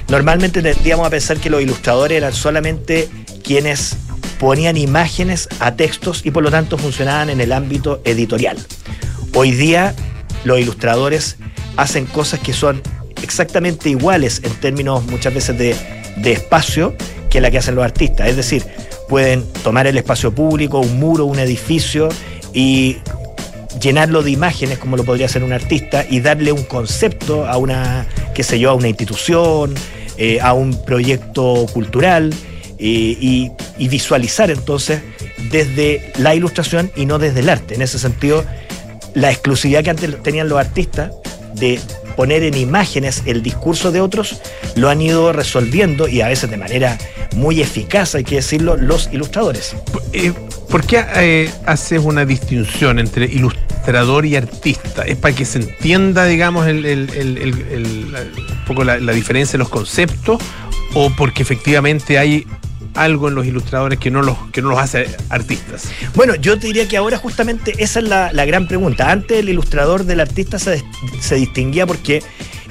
Normalmente 0.09 0.61
tendríamos 0.61 1.07
a 1.07 1.09
pensar 1.09 1.37
que 1.37 1.49
los 1.49 1.61
ilustradores 1.61 2.17
eran 2.17 2.33
solamente 2.33 3.07
quienes 3.41 3.95
ponían 4.37 4.75
imágenes 4.75 5.47
a 5.59 5.75
textos 5.77 6.21
y 6.25 6.29
por 6.31 6.43
lo 6.43 6.51
tanto 6.51 6.77
funcionaban 6.77 7.29
en 7.29 7.39
el 7.39 7.53
ámbito 7.53 8.01
editorial. 8.03 8.57
Hoy 9.35 9.51
día 9.51 9.95
los 10.43 10.59
ilustradores 10.59 11.37
hacen 11.75 12.05
cosas 12.05 12.39
que 12.39 12.53
son 12.53 12.81
exactamente 13.23 13.89
iguales 13.89 14.41
en 14.43 14.53
términos 14.53 15.03
muchas 15.05 15.33
veces 15.33 15.57
de, 15.57 15.75
de 16.17 16.31
espacio 16.33 16.95
que 17.31 17.41
la 17.41 17.49
que 17.49 17.57
hacen 17.57 17.73
los 17.73 17.83
artistas. 17.83 18.27
Es 18.27 18.35
decir, 18.35 18.63
pueden 19.09 19.43
tomar 19.63 19.87
el 19.87 19.97
espacio 19.97 20.33
público, 20.35 20.79
un 20.79 20.99
muro, 20.99 21.25
un 21.25 21.39
edificio 21.39 22.09
y 22.53 22.97
llenarlo 23.81 24.21
de 24.21 24.29
imágenes 24.29 24.77
como 24.77 24.97
lo 24.97 25.03
podría 25.03 25.25
hacer 25.25 25.43
un 25.43 25.51
artista 25.51 26.05
y 26.07 26.19
darle 26.19 26.51
un 26.51 26.63
concepto 26.63 27.47
a 27.47 27.57
una, 27.57 28.05
qué 28.35 28.43
sé 28.43 28.59
yo, 28.59 28.69
a 28.69 28.73
una 28.75 28.87
institución, 28.87 29.73
eh, 30.17 30.39
a 30.41 30.53
un 30.53 30.85
proyecto 30.85 31.65
cultural 31.73 32.31
eh, 32.77 33.17
y, 33.19 33.51
y 33.79 33.87
visualizar 33.87 34.51
entonces 34.51 35.01
desde 35.49 36.11
la 36.19 36.35
ilustración 36.35 36.91
y 36.95 37.07
no 37.07 37.17
desde 37.17 37.39
el 37.39 37.49
arte. 37.49 37.73
En 37.73 37.81
ese 37.81 37.97
sentido, 37.97 38.45
la 39.13 39.31
exclusividad 39.31 39.83
que 39.83 39.89
antes 39.91 40.23
tenían 40.23 40.49
los 40.49 40.59
artistas 40.59 41.11
de 41.55 41.79
poner 42.15 42.43
en 42.43 42.55
imágenes 42.55 43.23
el 43.25 43.41
discurso 43.41 43.91
de 43.91 44.01
otros, 44.01 44.39
lo 44.75 44.89
han 44.89 45.01
ido 45.01 45.33
resolviendo 45.33 46.07
y 46.07 46.21
a 46.21 46.27
veces 46.27 46.49
de 46.49 46.57
manera 46.57 46.97
muy 47.35 47.61
eficaz, 47.61 48.15
hay 48.15 48.23
que 48.23 48.35
decirlo, 48.35 48.77
los 48.77 49.09
ilustradores. 49.11 49.75
Eh, 50.13 50.31
¿Por 50.69 50.85
qué 50.85 51.03
eh, 51.15 51.51
haces 51.65 52.01
una 52.03 52.25
distinción 52.25 52.99
entre 52.99 53.25
ilustrador 53.25 54.25
y 54.25 54.35
artista? 54.35 55.03
¿Es 55.03 55.17
para 55.17 55.35
que 55.35 55.45
se 55.45 55.59
entienda, 55.59 56.25
digamos, 56.25 56.67
el, 56.67 56.85
un 56.85 58.65
poco 58.65 58.83
la, 58.83 58.99
la 58.99 59.11
diferencia 59.11 59.57
en 59.57 59.59
los 59.59 59.69
conceptos? 59.69 60.41
¿O 60.95 61.09
porque 61.15 61.41
efectivamente 61.41 62.19
hay 62.19 62.45
algo 62.95 63.29
en 63.29 63.35
los 63.35 63.45
ilustradores 63.45 63.99
que 63.99 64.11
no 64.11 64.21
los, 64.21 64.37
que 64.51 64.61
no 64.61 64.69
los 64.69 64.79
hace 64.79 65.07
artistas? 65.29 65.89
Bueno, 66.15 66.35
yo 66.35 66.57
te 66.59 66.67
diría 66.67 66.87
que 66.87 66.97
ahora 66.97 67.17
justamente 67.17 67.73
esa 67.79 67.99
es 67.99 68.07
la, 68.07 68.31
la 68.33 68.45
gran 68.45 68.67
pregunta. 68.67 69.11
Antes 69.11 69.39
el 69.39 69.49
ilustrador 69.49 70.05
del 70.05 70.19
artista 70.19 70.59
se, 70.59 70.83
se 71.19 71.35
distinguía 71.35 71.85
porque 71.85 72.23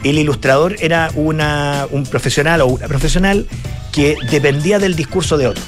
el 0.05 0.19
ilustrador 0.19 0.77
era 0.81 1.11
una, 1.15 1.87
un 1.91 2.05
profesional 2.05 2.61
o 2.63 2.67
una 2.67 2.89
profesional 2.89 3.47
que 3.93 4.17
dependía 4.31 4.79
del 4.79 4.97
discurso 4.97 5.37
de 5.37 5.49
otro. 5.49 5.63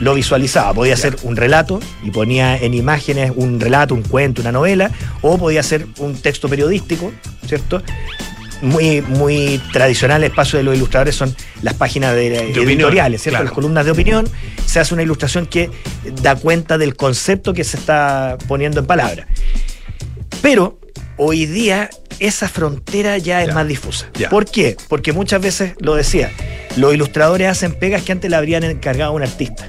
Lo 0.00 0.14
visualizaba, 0.14 0.74
podía 0.74 0.96
ser 0.96 1.16
un 1.22 1.36
relato 1.36 1.80
y 2.02 2.10
ponía 2.10 2.56
en 2.56 2.74
imágenes 2.74 3.32
un 3.36 3.60
relato, 3.60 3.94
un 3.94 4.02
cuento, 4.02 4.42
una 4.42 4.50
novela, 4.50 4.90
o 5.20 5.38
podía 5.38 5.62
ser 5.62 5.86
un 5.98 6.20
texto 6.20 6.48
periodístico, 6.48 7.12
¿cierto? 7.46 7.82
Muy, 8.62 9.02
muy 9.02 9.60
tradicional 9.72 10.22
el 10.22 10.30
espacio 10.30 10.56
de 10.56 10.62
los 10.62 10.74
ilustradores 10.74 11.14
son 11.14 11.34
las 11.62 11.74
páginas 11.74 12.14
de, 12.14 12.52
editoriales, 12.52 13.20
¿cierto? 13.20 13.34
claro. 13.34 13.44
Las 13.44 13.52
columnas 13.52 13.84
de 13.84 13.90
opinión. 13.90 14.28
Se 14.64 14.80
hace 14.80 14.94
una 14.94 15.02
ilustración 15.02 15.46
que 15.46 15.70
da 16.22 16.36
cuenta 16.36 16.78
del 16.78 16.96
concepto 16.96 17.52
que 17.52 17.64
se 17.64 17.76
está 17.76 18.38
poniendo 18.48 18.80
en 18.80 18.86
palabra. 18.86 19.26
Pero 20.40 20.78
hoy 21.16 21.46
día 21.46 21.90
esa 22.18 22.48
frontera 22.48 23.18
ya 23.18 23.42
es 23.42 23.52
más 23.52 23.66
difusa. 23.66 24.08
¿Por 24.30 24.44
qué? 24.44 24.76
Porque 24.88 25.12
muchas 25.12 25.42
veces, 25.42 25.74
lo 25.80 25.94
decía, 25.94 26.30
los 26.76 26.94
ilustradores 26.94 27.48
hacen 27.48 27.74
pegas 27.74 28.02
que 28.02 28.12
antes 28.12 28.30
le 28.30 28.36
habrían 28.36 28.64
encargado 28.64 29.10
a 29.10 29.14
un 29.14 29.22
artista. 29.22 29.68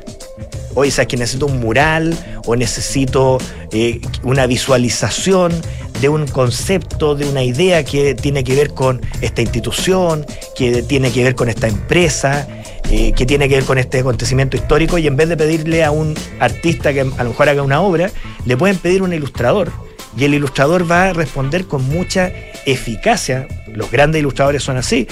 Hoy, 0.75 0.89
sabes 0.91 1.07
que 1.07 1.17
necesito 1.17 1.45
un 1.45 1.59
mural 1.59 2.17
o 2.45 2.55
necesito 2.55 3.37
eh, 3.71 4.01
una 4.23 4.47
visualización 4.47 5.53
de 6.01 6.09
un 6.09 6.25
concepto, 6.27 7.15
de 7.15 7.27
una 7.27 7.43
idea 7.43 7.85
que 7.85 8.15
tiene 8.15 8.43
que 8.43 8.55
ver 8.55 8.73
con 8.73 9.01
esta 9.21 9.41
institución, 9.41 10.25
que 10.55 10.81
tiene 10.81 11.11
que 11.11 11.23
ver 11.23 11.35
con 11.35 11.47
esta 11.47 11.67
empresa, 11.67 12.47
eh, 12.89 13.13
que 13.13 13.25
tiene 13.25 13.47
que 13.47 13.55
ver 13.55 13.65
con 13.65 13.77
este 13.77 13.99
acontecimiento 13.99 14.57
histórico, 14.57 14.97
y 14.97 15.07
en 15.07 15.15
vez 15.15 15.29
de 15.29 15.37
pedirle 15.37 15.83
a 15.83 15.91
un 15.91 16.15
artista 16.39 16.91
que 16.91 17.01
a 17.01 17.23
lo 17.23 17.29
mejor 17.29 17.49
haga 17.49 17.61
una 17.61 17.81
obra, 17.81 18.11
le 18.45 18.57
pueden 18.57 18.77
pedir 18.77 19.03
un 19.03 19.13
ilustrador. 19.13 19.71
Y 20.17 20.25
el 20.25 20.33
ilustrador 20.33 20.89
va 20.89 21.09
a 21.09 21.13
responder 21.13 21.65
con 21.65 21.87
mucha 21.87 22.31
eficacia, 22.65 23.47
los 23.67 23.89
grandes 23.91 24.19
ilustradores 24.19 24.63
son 24.63 24.77
así, 24.77 25.07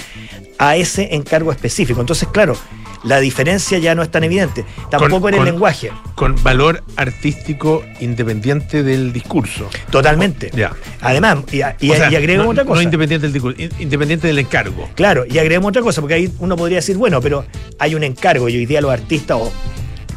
a 0.58 0.76
ese 0.76 1.14
encargo 1.14 1.50
específico. 1.52 2.00
Entonces, 2.00 2.28
claro, 2.28 2.56
la 3.04 3.18
diferencia 3.20 3.78
ya 3.78 3.94
no 3.94 4.02
es 4.02 4.10
tan 4.10 4.24
evidente. 4.24 4.64
Tampoco 4.90 5.28
en 5.28 5.34
el 5.34 5.38
con- 5.40 5.46
lenguaje, 5.46 5.90
Con 6.14 6.40
valor 6.42 6.82
artístico 6.96 7.84
independiente 8.00 8.82
del 8.82 9.12
discurso. 9.12 9.68
totalmente. 9.90 10.50
Ya. 10.54 10.72
Además, 11.00 11.38
y, 11.50 11.58
y- 11.84 11.90
O 11.90 11.94
sea, 11.96 12.10
y 12.10 12.16
agregamos 12.16 12.46
no- 12.46 12.50
otra 12.52 12.64
cosa. 12.64 12.76
No 12.76 12.82
independiente 12.82 13.26
del 13.26 13.32
discurso, 13.32 13.60
in- 13.60 13.70
independiente 13.80 14.26
del 14.28 14.38
encargo. 14.38 14.88
Claro, 14.94 15.24
y 15.28 15.38
agregamos 15.38 15.70
otra 15.70 15.82
cosa, 15.82 16.00
porque 16.00 16.14
ahí 16.14 16.32
uno 16.38 16.56
podría 16.56 16.76
decir, 16.78 16.96
bueno, 16.96 17.20
pero 17.20 17.44
hay 17.78 17.94
un 17.94 18.04
encargo 18.04 18.48
y 18.48 18.56
hoy 18.56 18.66
día 18.66 18.80
los 18.80 18.92
artistas, 18.92 19.36
o 19.40 19.52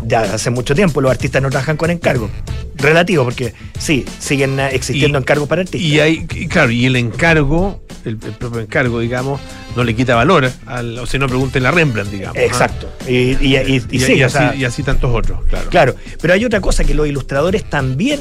ya 0.05 0.21
hace 0.21 0.49
mucho 0.51 0.75
tiempo, 0.75 1.01
los 1.01 1.09
artistas 1.11 1.41
no 1.41 1.49
trabajan 1.49 1.77
con 1.77 1.89
encargo. 1.89 2.29
Relativo, 2.75 3.23
porque 3.23 3.53
sí, 3.79 4.05
siguen 4.19 4.59
eh, 4.59 4.69
existiendo 4.73 5.17
Y- 5.17 5.21
encargos 5.21 5.47
para 5.47 5.61
artistas. 5.61 5.81
Y 5.81 5.99
hay, 5.99 6.25
claro, 6.27 6.71
y 6.71 6.85
el 6.85 6.97
encargo, 6.97 7.81
el, 8.03 8.11
el 8.23 8.33
propio 8.33 8.59
encargo, 8.61 8.99
digamos, 8.99 9.39
no 9.75 9.83
le 9.83 9.95
quita 9.95 10.15
valor, 10.15 10.51
al, 10.65 10.97
o 10.99 11.05
si 11.05 11.19
no 11.19 11.27
pregunten 11.27 11.65
a 11.65 11.71
Rembrandt, 11.71 12.11
digamos. 12.11 12.37
¿ah? 12.37 12.41
Exacto. 12.43 12.89
Y, 13.07 13.13
y- 13.13 13.37
y- 13.57 13.83
y 13.91 13.95
Y, 13.97 13.99
sí, 13.99 14.21
así, 14.23 14.37
sea, 14.37 14.55
y 14.55 14.65
así 14.65 14.83
tantos 14.83 15.11
otros, 15.13 15.39
claro. 15.49 15.69
Claro, 15.69 15.95
pero 16.21 16.33
hay 16.33 16.45
otra 16.45 16.61
cosa, 16.61 16.83
que 16.83 16.93
los 16.93 17.07
ilustradores 17.07 17.63
también 17.69 18.19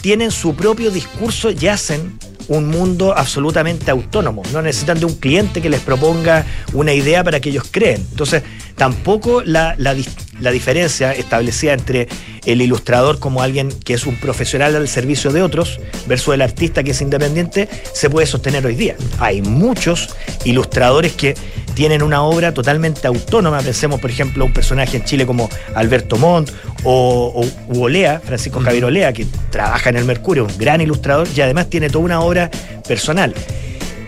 tienen 0.00 0.30
su 0.30 0.54
propio 0.54 0.90
discurso 0.90 1.50
y 1.50 1.66
hacen 1.68 2.18
un 2.48 2.66
mundo 2.68 3.14
absolutamente 3.16 3.90
autónomo. 3.90 4.42
No 4.52 4.62
necesitan 4.62 4.98
de 4.98 5.04
un 5.06 5.14
cliente 5.16 5.60
que 5.60 5.68
les 5.68 5.80
proponga 5.80 6.46
una 6.72 6.92
idea 6.94 7.22
para 7.22 7.40
que 7.40 7.50
ellos 7.50 7.64
creen. 7.70 8.06
Entonces, 8.10 8.42
tampoco 8.74 9.42
la, 9.44 9.74
la 9.76 9.92
la 10.40 10.50
diferencia 10.50 11.12
establecida 11.12 11.72
entre 11.72 12.08
el 12.46 12.62
ilustrador 12.62 13.18
como 13.18 13.42
alguien 13.42 13.70
que 13.84 13.94
es 13.94 14.06
un 14.06 14.16
profesional 14.16 14.74
al 14.76 14.88
servicio 14.88 15.32
de 15.32 15.42
otros 15.42 15.80
versus 16.06 16.34
el 16.34 16.42
artista 16.42 16.82
que 16.82 16.92
es 16.92 17.00
independiente 17.00 17.68
se 17.92 18.08
puede 18.08 18.26
sostener 18.26 18.64
hoy 18.64 18.74
día. 18.74 18.96
Hay 19.18 19.42
muchos 19.42 20.10
ilustradores 20.44 21.12
que 21.12 21.34
tienen 21.74 22.02
una 22.02 22.22
obra 22.22 22.52
totalmente 22.52 23.06
autónoma. 23.06 23.60
Pensemos, 23.60 24.00
por 24.00 24.10
ejemplo, 24.10 24.44
un 24.44 24.52
personaje 24.52 24.96
en 24.96 25.04
Chile 25.04 25.26
como 25.26 25.48
Alberto 25.74 26.16
Montt 26.16 26.50
o, 26.84 27.44
o 27.68 27.78
Olea, 27.80 28.20
Francisco 28.24 28.60
Javier 28.60 28.84
Olea, 28.84 29.12
que 29.12 29.26
trabaja 29.50 29.90
en 29.90 29.96
el 29.96 30.04
Mercurio, 30.04 30.46
un 30.46 30.58
gran 30.58 30.80
ilustrador 30.80 31.28
y 31.34 31.40
además 31.40 31.68
tiene 31.70 31.88
toda 31.88 32.04
una 32.04 32.20
obra 32.20 32.50
personal. 32.86 33.34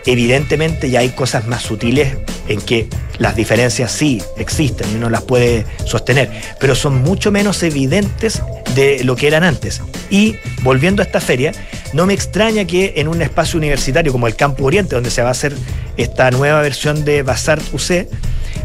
Evidentemente 0.07 0.91
ya 0.91 1.01
hay 1.01 1.11
cosas 1.11 1.47
más 1.47 1.63
sutiles 1.63 2.17
en 2.49 2.61
que 2.61 2.89
las 3.19 3.37
diferencias 3.37 3.93
sí 3.93 4.23
existen 4.37 4.91
y 4.93 4.97
uno 4.97 5.11
las 5.11 5.23
puede 5.23 5.67
sostener, 5.85 6.31
pero 6.59 6.75
son 6.75 7.03
mucho 7.03 7.31
menos 7.31 7.63
evidentes 7.63 8.43
de 8.75 9.05
lo 9.05 9.15
que 9.15 9.27
eran 9.27 9.45
antes. 9.45 9.83
Y 10.09 10.37
volviendo 10.63 11.03
a 11.03 11.05
esta 11.05 11.21
feria, 11.21 11.53
no 11.93 12.07
me 12.07 12.15
extraña 12.15 12.65
que 12.65 12.95
en 12.97 13.09
un 13.09 13.21
espacio 13.21 13.59
universitario 13.59 14.13
como 14.13 14.27
el 14.27 14.37
Campo 14.37 14.65
Oriente, 14.65 14.95
donde 14.95 15.11
se 15.11 15.23
va 15.23 15.29
a 15.29 15.33
hacer 15.33 15.55
esta 15.97 16.31
nueva 16.31 16.63
versión 16.63 17.05
de 17.05 17.23
Bazar 17.23 17.61
UC, 17.73 18.09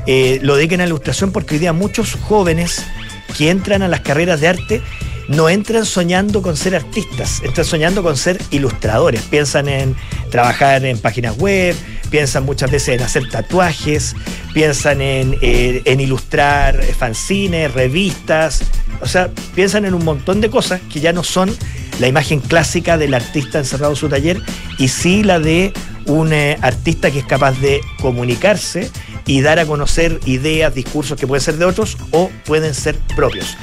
eh, 0.07 0.39
lo 0.41 0.55
dediquen 0.55 0.81
a 0.81 0.83
la 0.83 0.89
ilustración 0.89 1.31
porque 1.31 1.55
hoy 1.55 1.59
día 1.59 1.73
muchos 1.73 2.13
jóvenes 2.13 2.83
que 3.37 3.49
entran 3.49 3.81
a 3.81 3.87
las 3.87 4.01
carreras 4.01 4.39
de 4.39 4.47
arte 4.47 4.81
no 5.27 5.49
entran 5.49 5.85
soñando 5.85 6.41
con 6.41 6.55
ser 6.55 6.75
artistas, 6.75 7.41
entran 7.43 7.65
soñando 7.65 8.03
con 8.03 8.17
ser 8.17 8.41
ilustradores. 8.51 9.21
Piensan 9.23 9.67
en 9.67 9.95
trabajar 10.29 10.85
en 10.85 10.97
páginas 10.99 11.37
web, 11.37 11.75
piensan 12.09 12.45
muchas 12.45 12.71
veces 12.71 12.95
en 12.95 13.01
hacer 13.01 13.29
tatuajes, 13.29 14.15
piensan 14.53 15.01
en, 15.01 15.37
eh, 15.41 15.81
en 15.85 15.99
ilustrar 15.99 16.81
fanzines, 16.97 17.73
revistas, 17.73 18.63
o 19.01 19.07
sea, 19.07 19.29
piensan 19.55 19.85
en 19.85 19.93
un 19.93 20.03
montón 20.03 20.41
de 20.41 20.49
cosas 20.49 20.81
que 20.91 20.99
ya 20.99 21.13
no 21.13 21.23
son 21.23 21.55
la 21.99 22.07
imagen 22.07 22.39
clásica 22.39 22.97
del 22.97 23.13
artista 23.13 23.59
encerrado 23.59 23.93
en 23.93 23.97
su 23.97 24.09
taller 24.09 24.41
y 24.77 24.89
sí 24.89 25.23
la 25.23 25.39
de 25.39 25.73
un 26.05 26.33
eh, 26.33 26.57
artista 26.61 27.09
que 27.11 27.19
es 27.19 27.25
capaz 27.25 27.59
de 27.59 27.81
comunicarse 28.01 28.89
y 29.25 29.41
dar 29.41 29.59
a 29.59 29.65
conocer 29.65 30.19
ideas, 30.25 30.73
discursos 30.73 31.19
que 31.19 31.25
pueden 31.25 31.41
ser 31.41 31.57
de 31.57 31.65
otros 31.65 31.97
o 32.11 32.29
pueden 32.45 32.73
ser 32.73 32.95
propios. 33.15 33.57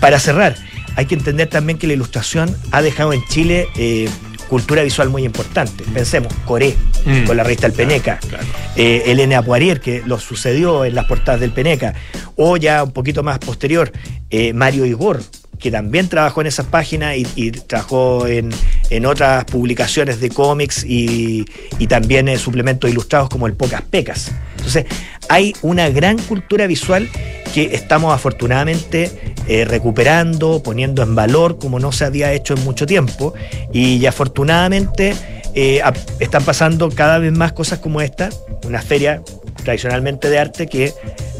Para 0.00 0.18
cerrar, 0.18 0.56
hay 0.96 1.06
que 1.06 1.14
entender 1.14 1.48
también 1.48 1.78
que 1.78 1.86
la 1.86 1.92
ilustración 1.94 2.54
ha 2.72 2.82
dejado 2.82 3.12
en 3.12 3.22
Chile 3.28 3.68
eh, 3.76 4.08
cultura 4.48 4.82
visual 4.82 5.08
muy 5.10 5.24
importante. 5.24 5.84
Pensemos, 5.94 6.32
Coré, 6.44 6.74
Mm. 7.06 7.24
con 7.24 7.34
la 7.34 7.44
revista 7.44 7.66
El 7.66 7.72
Peneca, 7.72 8.18
claro. 8.28 8.44
eh, 8.76 9.04
Elena 9.06 9.42
Poirier, 9.42 9.80
que 9.80 10.02
lo 10.04 10.18
sucedió 10.20 10.84
en 10.84 10.94
las 10.94 11.06
portadas 11.06 11.40
del 11.40 11.50
Peneca, 11.50 11.94
o 12.36 12.58
ya 12.58 12.82
un 12.84 12.90
poquito 12.92 13.22
más 13.22 13.38
posterior, 13.38 13.90
eh, 14.28 14.52
Mario 14.52 14.84
Igor, 14.84 15.22
que 15.58 15.70
también 15.70 16.08
trabajó 16.08 16.42
en 16.42 16.48
esas 16.48 16.66
páginas 16.66 17.16
y, 17.16 17.26
y 17.36 17.50
trabajó 17.52 18.26
en, 18.26 18.50
en 18.90 19.06
otras 19.06 19.46
publicaciones 19.46 20.20
de 20.20 20.28
cómics 20.28 20.84
y, 20.84 21.46
y 21.78 21.86
también 21.86 22.28
en 22.28 22.38
suplementos 22.38 22.90
ilustrados 22.90 23.30
como 23.30 23.46
el 23.46 23.54
Pocas 23.54 23.80
Pecas. 23.82 24.30
Entonces, 24.58 24.84
hay 25.30 25.54
una 25.62 25.88
gran 25.88 26.18
cultura 26.18 26.66
visual 26.66 27.08
que 27.52 27.74
estamos 27.74 28.14
afortunadamente 28.14 29.34
eh, 29.46 29.64
recuperando, 29.64 30.62
poniendo 30.62 31.02
en 31.02 31.14
valor 31.14 31.58
como 31.58 31.78
no 31.78 31.92
se 31.92 32.04
había 32.04 32.32
hecho 32.32 32.54
en 32.54 32.64
mucho 32.64 32.86
tiempo 32.86 33.34
y 33.72 34.04
afortunadamente 34.06 35.14
eh, 35.54 35.82
están 36.20 36.44
pasando 36.44 36.90
cada 36.90 37.18
vez 37.18 37.32
más 37.32 37.52
cosas 37.52 37.78
como 37.80 38.00
esta, 38.00 38.30
una 38.64 38.80
feria 38.80 39.22
tradicionalmente 39.64 40.30
de 40.30 40.38
arte, 40.38 40.66
que 40.66 40.94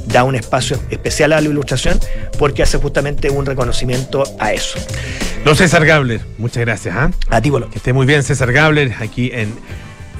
da 0.06 0.24
un 0.24 0.34
espacio 0.34 0.78
especial 0.90 1.32
a 1.32 1.40
la 1.40 1.48
ilustración 1.48 1.98
porque 2.38 2.62
hace 2.62 2.78
justamente 2.78 3.30
un 3.30 3.46
reconocimiento 3.46 4.24
a 4.38 4.52
eso. 4.52 4.78
Don 5.44 5.56
César 5.56 5.86
Gabler, 5.86 6.20
muchas 6.38 6.62
gracias. 6.64 6.94
¿ah? 6.96 7.10
A 7.28 7.40
ti, 7.40 7.50
Bolo. 7.50 7.70
Que 7.70 7.78
esté 7.78 7.92
muy 7.92 8.06
bien 8.06 8.22
César 8.22 8.52
Gabler 8.52 8.94
aquí 9.00 9.30
en 9.32 9.54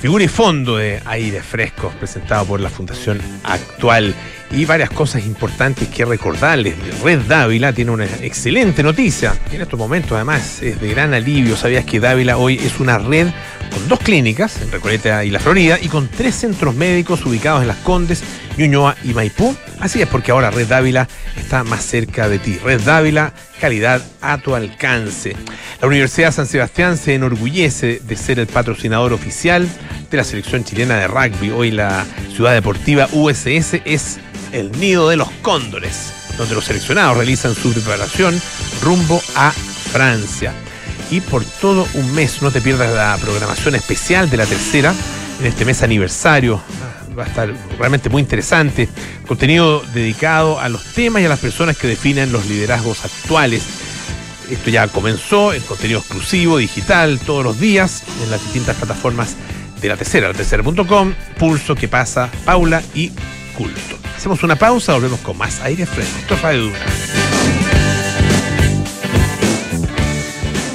Figura 0.01 0.25
y 0.25 0.29
Fondo 0.29 0.77
de 0.77 1.01
Aire 1.05 1.43
Fresco, 1.43 1.93
presentado 1.99 2.47
por 2.47 2.61
la 2.61 2.71
Fundación 2.71 3.21
Actual. 3.45 4.15
Y 4.53 4.65
varias 4.65 4.91
cosas 4.91 5.25
importantes 5.27 5.89
que 5.89 6.05
recordarles. 6.05 6.75
Red 7.03 7.21
Dávila 7.29 7.73
tiene 7.73 7.93
una 7.93 8.05
excelente 8.05 8.83
noticia. 8.83 9.33
En 9.53 9.61
estos 9.61 9.79
momentos, 9.79 10.13
además, 10.13 10.61
es 10.61 10.81
de 10.81 10.89
gran 10.89 11.15
alivio. 11.15 11.57
¿Sabías 11.57 11.85
que 11.85 12.01
Dávila 12.01 12.37
hoy 12.37 12.57
es 12.57 12.81
una 12.81 12.99
red 12.99 13.29
con 13.73 13.89
dos 13.89 14.01
clínicas, 14.01 14.61
en 14.61 14.73
Recoleta 14.73 15.25
y 15.25 15.31
La 15.31 15.39
Florida, 15.39 15.79
y 15.81 15.87
con 15.87 16.09
tres 16.09 16.35
centros 16.35 16.75
médicos 16.75 17.25
ubicados 17.25 17.63
en 17.63 17.69
Las 17.69 17.77
Condes, 17.79 18.25
Ñuñoa 18.57 18.97
y 19.05 19.15
Maipú? 19.15 19.55
Así 19.79 20.03
es 20.03 20.09
porque 20.09 20.33
ahora 20.33 20.51
Red 20.51 20.67
Dávila 20.67 21.07
está 21.37 21.63
más 21.63 21.85
cerca 21.85 22.29
de 22.29 22.41
ti. 22.41 22.59
Red 22.59 22.81
Dávila, 22.81 23.33
calidad 23.61 24.03
a 24.21 24.39
tu 24.39 24.57
alcance. 24.57 25.37
La 25.81 25.87
Universidad 25.87 26.33
San 26.33 26.47
Sebastián 26.47 26.97
se 26.97 27.15
enorgullece 27.15 28.01
de 28.05 28.17
ser 28.17 28.41
el 28.41 28.49
patrocinador 28.49 29.13
oficial 29.13 29.69
de 30.11 30.17
la 30.17 30.25
selección 30.25 30.65
chilena 30.65 30.97
de 30.97 31.07
rugby. 31.07 31.51
Hoy 31.51 31.71
la 31.71 32.05
ciudad 32.35 32.53
deportiva 32.53 33.09
USS 33.13 33.81
es 33.85 34.19
el 34.53 34.73
nido 34.73 35.09
de 35.09 35.17
los 35.17 35.31
cóndores, 35.43 36.13
donde 36.39 36.55
los 36.55 36.65
seleccionados 36.65 37.17
realizan 37.17 37.55
su 37.55 37.73
preparación 37.73 38.41
rumbo 38.83 39.23
a 39.35 39.53
Francia. 39.53 40.53
Y 41.11 41.21
por 41.21 41.45
todo 41.45 41.87
un 41.95 42.15
mes 42.15 42.41
no 42.43 42.51
te 42.51 42.61
pierdas 42.61 42.93
la 42.95 43.19
programación 43.21 43.75
especial 43.75 44.31
de 44.31 44.37
la 44.37 44.47
tercera 44.47 44.95
en 45.41 45.47
este 45.47 45.65
mes 45.65 45.83
aniversario. 45.83 46.61
Va 47.19 47.25
a 47.25 47.27
estar 47.27 47.53
realmente 47.79 48.09
muy 48.09 48.23
interesante. 48.23 48.89
Contenido 49.27 49.83
dedicado 49.93 50.61
a 50.61 50.69
los 50.69 50.85
temas 50.85 51.23
y 51.23 51.27
a 51.27 51.29
las 51.29 51.41
personas 51.41 51.77
que 51.77 51.89
definen 51.89 52.31
los 52.31 52.47
liderazgos 52.47 53.05
actuales. 53.05 53.65
Esto 54.49 54.71
ya 54.71 54.89
comenzó 54.89 55.53
en 55.53 55.63
contenido 55.63 56.01
exclusivo, 56.01 56.59
digital, 56.59 57.19
todos 57.21 57.45
los 57.45 57.61
días, 57.61 58.03
en 58.23 58.31
las 58.31 58.43
distintas 58.43 58.77
plataformas 58.77 59.37
de 59.81 59.89
la 59.89 59.97
tercera, 59.97 60.29
la 60.29 60.35
tercera.com, 60.35 61.15
Pulso, 61.39 61.75
que 61.75 61.89
pasa, 61.89 62.29
Paula 62.45 62.83
y 62.95 63.13
Culto. 63.57 64.00
Hacemos 64.21 64.43
una 64.43 64.55
pausa, 64.55 64.93
volvemos 64.93 65.19
con 65.21 65.39
más 65.39 65.63
aire 65.63 65.87
fresco. 65.87 66.19
Esto 66.19 66.35
es 66.35 66.43
Radio 66.43 66.65
Duna. 66.65 66.79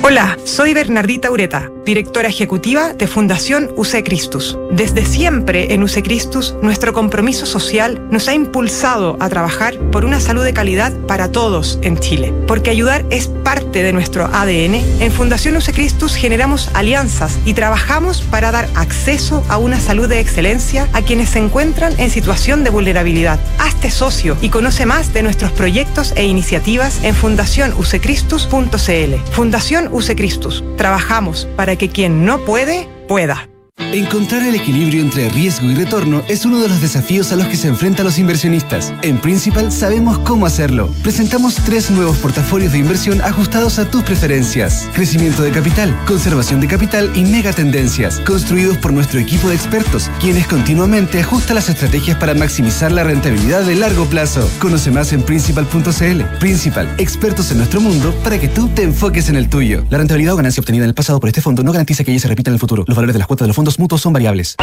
Hola, 0.01 0.35
soy 0.45 0.73
Bernardita 0.73 1.29
Ureta, 1.29 1.69
directora 1.85 2.27
ejecutiva 2.27 2.93
de 2.93 3.07
Fundación 3.07 3.71
UC 3.77 4.03
Christus. 4.03 4.57
Desde 4.71 5.05
siempre 5.05 5.73
en 5.73 5.83
UC 5.83 6.03
Christus, 6.03 6.55
nuestro 6.61 6.91
compromiso 6.93 7.45
social 7.45 8.01
nos 8.09 8.27
ha 8.27 8.33
impulsado 8.33 9.15
a 9.19 9.29
trabajar 9.29 9.77
por 9.91 10.03
una 10.03 10.19
salud 10.19 10.43
de 10.43 10.53
calidad 10.53 10.91
para 11.07 11.31
todos 11.31 11.79
en 11.83 11.99
Chile. 11.99 12.33
Porque 12.47 12.71
ayudar 12.71 13.05
es 13.11 13.27
parte 13.27 13.83
de 13.83 13.93
nuestro 13.93 14.25
ADN, 14.25 14.81
en 14.99 15.11
Fundación 15.11 15.55
UC 15.55 15.73
Christus 15.73 16.15
generamos 16.15 16.71
alianzas 16.73 17.37
y 17.45 17.53
trabajamos 17.53 18.21
para 18.21 18.51
dar 18.51 18.67
acceso 18.75 19.43
a 19.47 19.57
una 19.57 19.79
salud 19.79 20.09
de 20.09 20.19
excelencia 20.19 20.89
a 20.93 21.03
quienes 21.03 21.29
se 21.29 21.39
encuentran 21.39 21.93
en 21.99 22.09
situación 22.09 22.63
de 22.63 22.71
vulnerabilidad. 22.71 23.39
Hazte 23.59 23.91
socio 23.91 24.35
y 24.41 24.49
conoce 24.49 24.87
más 24.87 25.13
de 25.13 25.21
nuestros 25.21 25.51
proyectos 25.51 26.13
e 26.15 26.25
iniciativas 26.25 27.03
en 27.03 27.13
fundacionucecristus.cl. 27.13 29.31
Fundación 29.31 29.89
UC 29.91 30.15
Christus. 30.15 30.63
Trabajamos 30.77 31.47
para 31.55 31.74
que 31.77 31.89
quien 31.89 32.25
no 32.25 32.39
puede, 32.39 32.87
pueda. 33.07 33.49
Encontrar 33.95 34.43
el 34.43 34.55
equilibrio 34.55 35.01
entre 35.01 35.29
riesgo 35.29 35.69
y 35.69 35.75
retorno 35.75 36.23
es 36.29 36.45
uno 36.45 36.61
de 36.61 36.69
los 36.69 36.81
desafíos 36.81 37.33
a 37.33 37.35
los 37.35 37.47
que 37.47 37.57
se 37.57 37.67
enfrentan 37.67 38.05
los 38.05 38.17
inversionistas. 38.17 38.93
En 39.01 39.17
Principal 39.19 39.69
sabemos 39.69 40.17
cómo 40.19 40.45
hacerlo. 40.45 40.89
Presentamos 41.03 41.55
tres 41.55 41.91
nuevos 41.91 42.17
portafolios 42.17 42.71
de 42.71 42.77
inversión 42.77 43.21
ajustados 43.21 43.77
a 43.77 43.89
tus 43.89 44.03
preferencias. 44.03 44.89
Crecimiento 44.93 45.43
de 45.43 45.51
capital, 45.51 45.93
conservación 46.07 46.61
de 46.61 46.67
capital 46.67 47.11
y 47.15 47.23
megatendencias, 47.23 48.19
construidos 48.21 48.77
por 48.77 48.93
nuestro 48.93 49.19
equipo 49.19 49.49
de 49.49 49.55
expertos, 49.55 50.09
quienes 50.21 50.47
continuamente 50.47 51.19
ajustan 51.19 51.55
las 51.55 51.69
estrategias 51.69 52.17
para 52.17 52.33
maximizar 52.33 52.93
la 52.93 53.03
rentabilidad 53.03 53.63
de 53.63 53.75
largo 53.75 54.05
plazo. 54.05 54.49
Conoce 54.59 54.89
más 54.89 55.11
en 55.11 55.21
principal.cl. 55.21 56.21
Principal, 56.39 56.93
expertos 56.97 57.51
en 57.51 57.57
nuestro 57.57 57.81
mundo 57.81 58.13
para 58.23 58.39
que 58.39 58.47
tú 58.47 58.69
te 58.69 58.83
enfoques 58.83 59.27
en 59.27 59.35
el 59.35 59.49
tuyo. 59.49 59.83
La 59.89 59.97
rentabilidad 59.97 60.33
o 60.33 60.37
ganancia 60.37 60.61
obtenida 60.61 60.85
en 60.85 60.89
el 60.89 60.95
pasado 60.95 61.19
por 61.19 61.27
este 61.27 61.41
fondo 61.41 61.61
no 61.61 61.73
garantiza 61.73 62.05
que 62.05 62.11
ella 62.11 62.21
se 62.21 62.29
repita 62.29 62.51
en 62.51 62.55
el 62.55 62.59
futuro. 62.59 62.85
Los 62.87 62.95
valores 62.95 63.13
de 63.13 63.19
las 63.19 63.27
cuotas 63.27 63.45
de 63.45 63.49
los 63.49 63.55
fondos 63.55 63.64
mutuos 63.79 64.01
son 64.01 64.13
variables. 64.13 64.55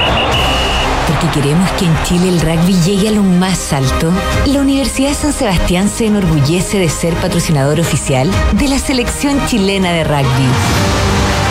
Porque 1.07 1.41
queremos 1.41 1.71
que 1.73 1.85
en 1.85 2.03
Chile 2.05 2.29
el 2.29 2.41
rugby 2.41 2.75
llegue 2.85 3.09
a 3.09 3.13
lo 3.13 3.23
más 3.23 3.73
alto, 3.73 4.11
la 4.47 4.61
Universidad 4.61 5.09
de 5.09 5.15
San 5.15 5.33
Sebastián 5.33 5.89
se 5.89 6.07
enorgullece 6.07 6.79
de 6.79 6.89
ser 6.89 7.15
patrocinador 7.15 7.81
oficial 7.81 8.31
de 8.53 8.69
la 8.69 8.79
selección 8.79 9.45
chilena 9.47 9.93
de 9.93 10.05
rugby. 10.05 10.47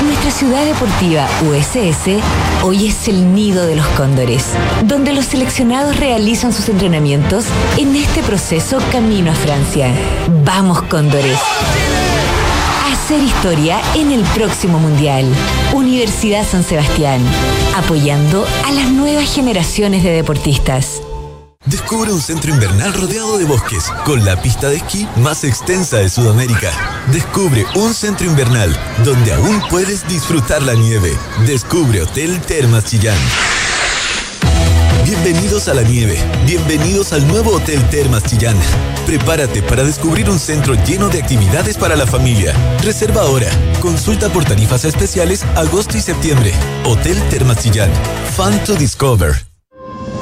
Nuestra 0.05 0.31
ciudad 0.31 0.65
deportiva 0.65 1.27
USS 1.49 2.21
hoy 2.63 2.87
es 2.87 3.07
el 3.07 3.33
nido 3.33 3.65
de 3.65 3.75
los 3.75 3.87
cóndores, 3.89 4.45
donde 4.85 5.13
los 5.13 5.25
seleccionados 5.25 5.97
realizan 5.99 6.53
sus 6.53 6.69
entrenamientos 6.69 7.45
en 7.77 7.95
este 7.95 8.23
proceso 8.23 8.79
camino 8.91 9.31
a 9.31 9.35
Francia. 9.35 9.91
¡Vamos, 10.43 10.81
cóndores! 10.83 11.37
Hacer 13.11 13.23
historia 13.25 13.81
en 13.95 14.13
el 14.13 14.21
próximo 14.23 14.79
Mundial. 14.79 15.25
Universidad 15.73 16.47
San 16.47 16.63
Sebastián, 16.63 17.21
apoyando 17.75 18.45
a 18.65 18.71
las 18.71 18.89
nuevas 18.89 19.35
generaciones 19.35 20.01
de 20.01 20.11
deportistas. 20.11 21.01
Descubre 21.65 22.13
un 22.13 22.21
centro 22.21 22.53
invernal 22.53 22.93
rodeado 22.93 23.37
de 23.37 23.43
bosques, 23.43 23.91
con 24.05 24.23
la 24.23 24.41
pista 24.41 24.69
de 24.69 24.77
esquí 24.77 25.05
más 25.17 25.43
extensa 25.43 25.97
de 25.97 26.07
Sudamérica. 26.07 26.71
Descubre 27.11 27.65
un 27.75 27.93
centro 27.93 28.27
invernal 28.27 28.73
donde 29.03 29.33
aún 29.33 29.61
puedes 29.69 30.07
disfrutar 30.07 30.63
la 30.63 30.75
nieve. 30.75 31.11
Descubre 31.45 32.03
Hotel 32.03 32.39
Termas 32.39 32.85
Chillán. 32.85 33.17
Bienvenidos 35.11 35.67
a 35.67 35.73
la 35.73 35.81
nieve. 35.81 36.17
Bienvenidos 36.45 37.11
al 37.11 37.27
nuevo 37.27 37.51
Hotel 37.51 37.83
Termas 37.89 38.23
Chillán. 38.23 38.55
Prepárate 39.05 39.61
para 39.61 39.83
descubrir 39.83 40.29
un 40.29 40.39
centro 40.39 40.73
lleno 40.85 41.09
de 41.09 41.19
actividades 41.19 41.75
para 41.75 41.97
la 41.97 42.07
familia. 42.07 42.53
Reserva 42.81 43.23
ahora. 43.23 43.49
Consulta 43.81 44.29
por 44.29 44.45
tarifas 44.45 44.85
especiales 44.85 45.43
agosto 45.57 45.97
y 45.97 46.01
septiembre. 46.01 46.53
Hotel 46.85 47.21
Termas 47.29 47.57
Chillán. 47.61 47.91
Fun 48.37 48.57
to 48.63 48.73
discover. 48.75 49.50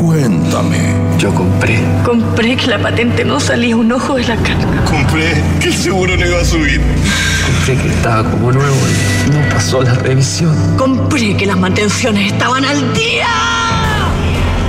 cuéntame. 0.00 0.78
Yo 1.18 1.32
compré. 1.34 1.78
Compré 2.04 2.56
que 2.56 2.68
la 2.68 2.78
patente 2.78 3.24
no 3.24 3.38
salía 3.38 3.76
un 3.76 3.92
ojo 3.92 4.14
de 4.14 4.24
la 4.24 4.36
cara. 4.36 4.84
Compré 4.86 5.42
que 5.60 5.68
el 5.68 5.74
seguro 5.74 6.16
no 6.16 6.26
iba 6.26 6.40
a 6.40 6.44
subir. 6.44 6.80
Compré 7.46 7.76
que 7.76 7.88
estaba 7.88 8.28
como 8.30 8.50
nuevo 8.50 8.76
y 9.26 9.30
no 9.30 9.48
pasó 9.50 9.82
la 9.82 9.94
revisión. 9.94 10.56
Compré 10.76 11.36
que 11.36 11.46
las 11.46 11.58
mantenciones 11.58 12.32
estaban 12.32 12.64
al 12.64 12.94
día. 12.94 13.26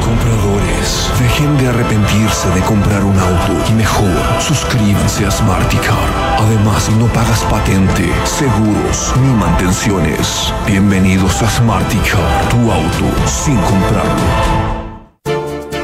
Compradores, 0.04 1.10
dejen 1.20 1.58
de 1.58 1.70
arrepentirse 1.70 2.50
de 2.50 2.62
comprar 2.62 3.04
un 3.04 3.18
auto 3.18 3.54
y 3.70 3.74
mejor 3.74 4.12
suscríbanse 4.40 5.26
a 5.26 5.32
Smarticar. 5.32 6.10
Además, 6.40 6.90
no 7.00 7.06
pagas 7.08 7.40
patente, 7.46 8.10
seguros 8.26 9.14
ni 9.22 9.34
mantenciones. 9.34 10.54
Bienvenidos 10.68 11.42
a 11.42 11.50
Smarticar, 11.50 12.50
tu 12.50 12.70
auto 12.70 13.06
sin 13.26 13.56
comprarlo. 13.56 14.81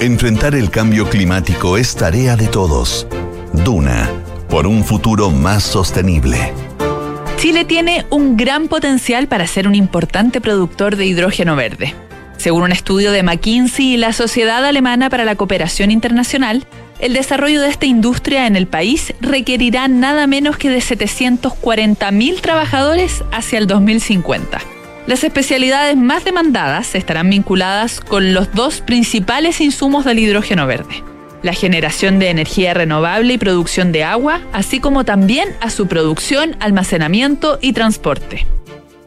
Enfrentar 0.01 0.53
el 0.53 0.69
cambio 0.69 1.09
climático 1.09 1.75
es 1.75 1.95
tarea 1.95 2.35
de 2.35 2.47
todos. 2.47 3.07
Duna, 3.51 4.07
por 4.47 4.67
un 4.67 4.83
futuro 4.83 5.31
más 5.31 5.63
sostenible. 5.63 6.53
Chile 7.37 7.65
tiene 7.65 8.05
un 8.11 8.37
gran 8.37 8.67
potencial 8.67 9.27
para 9.27 9.47
ser 9.47 9.67
un 9.67 9.73
importante 9.73 10.39
productor 10.39 10.97
de 10.97 11.07
hidrógeno 11.07 11.55
verde. 11.55 11.95
Según 12.37 12.61
un 12.61 12.71
estudio 12.71 13.11
de 13.11 13.23
McKinsey 13.23 13.93
y 13.93 13.97
la 13.97 14.13
Sociedad 14.13 14.63
Alemana 14.63 15.09
para 15.09 15.25
la 15.25 15.35
Cooperación 15.35 15.89
Internacional, 15.89 16.67
el 16.99 17.13
desarrollo 17.13 17.59
de 17.59 17.69
esta 17.69 17.87
industria 17.87 18.45
en 18.45 18.55
el 18.55 18.67
país 18.67 19.15
requerirá 19.19 19.87
nada 19.87 20.27
menos 20.27 20.57
que 20.57 20.69
de 20.69 20.77
740.000 20.77 22.41
trabajadores 22.41 23.23
hacia 23.31 23.57
el 23.57 23.65
2050. 23.65 24.76
Las 25.07 25.23
especialidades 25.23 25.95
más 25.95 26.25
demandadas 26.25 26.93
estarán 26.93 27.29
vinculadas 27.29 28.01
con 28.01 28.33
los 28.33 28.53
dos 28.53 28.81
principales 28.81 29.61
insumos 29.61 30.03
del 30.03 30.19
hidrógeno 30.19 30.67
verde, 30.67 31.01
la 31.43 31.53
generación 31.53 32.19
de 32.19 32.29
energía 32.29 32.73
renovable 32.73 33.35
y 33.35 33.37
producción 33.37 33.93
de 33.93 34.03
agua, 34.03 34.41
así 34.51 34.81
como 34.81 35.05
también 35.05 35.47
a 35.61 35.69
su 35.69 35.87
producción, 35.87 36.57
almacenamiento 36.59 37.57
y 37.61 37.71
transporte. 37.71 38.45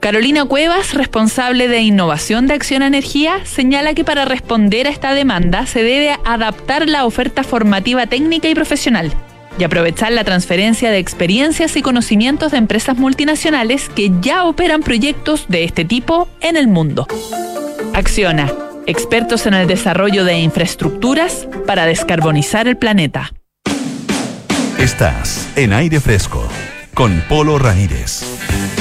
Carolina 0.01 0.47
Cuevas, 0.47 0.95
responsable 0.95 1.69
de 1.69 1.83
innovación 1.83 2.47
de 2.47 2.55
Acción 2.55 2.83
Energía, 2.83 3.45
señala 3.45 3.93
que 3.93 4.03
para 4.03 4.25
responder 4.25 4.87
a 4.87 4.91
esta 4.91 5.13
demanda 5.13 5.67
se 5.67 5.83
debe 5.83 6.17
adaptar 6.25 6.89
la 6.89 7.05
oferta 7.05 7.45
formativa 7.45 8.07
técnica 8.07 8.49
y 8.49 8.55
profesional 8.55 9.13
y 9.59 9.65
aprovechar 9.65 10.13
la 10.13 10.25
transferencia 10.25 10.91
de 10.91 10.99
experiencias 10.99 11.77
y 11.77 11.83
conocimientos 11.83 12.53
de 12.53 12.59
empresas 12.59 12.97
multinacionales 12.97 13.89
que 13.89 14.11
ya 14.21 14.45
operan 14.45 14.83
proyectos 14.83 15.47
de 15.49 15.65
este 15.65 15.85
tipo 15.85 16.29
en 16.41 16.57
el 16.57 16.69
mundo. 16.69 17.07
Acciona, 17.95 18.53
expertos 18.87 19.47
en 19.47 19.55
el 19.55 19.67
desarrollo 19.67 20.25
de 20.25 20.39
infraestructuras 20.39 21.47
para 21.67 21.87
descarbonizar 21.87 22.69
el 22.69 22.77
planeta. 22.77 23.33
Estás 24.79 25.49
en 25.57 25.73
aire 25.73 26.01
fresco 26.01 26.49
con 26.95 27.23
Polo 27.29 27.59
Ramírez. 27.59 28.23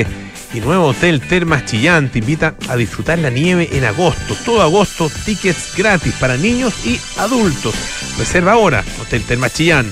Y 0.54 0.60
nuevo 0.60 0.86
Hotel 0.86 1.20
Termas 1.20 1.66
Chillán 1.66 2.10
te 2.10 2.20
invita 2.20 2.54
a 2.68 2.76
disfrutar 2.76 3.18
la 3.18 3.30
nieve 3.30 3.68
en 3.72 3.84
agosto. 3.84 4.34
Todo 4.44 4.62
agosto, 4.62 5.10
tickets 5.24 5.74
gratis 5.76 6.14
para 6.20 6.36
niños 6.36 6.74
y 6.86 6.98
adultos. 7.18 7.74
Reserva 8.18 8.52
ahora. 8.52 8.84
Hotel 9.00 9.22
Termas 9.24 9.54
Chillán. 9.54 9.86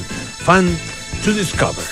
Fun 0.44 0.76
to 1.24 1.32
discover. 1.32 1.84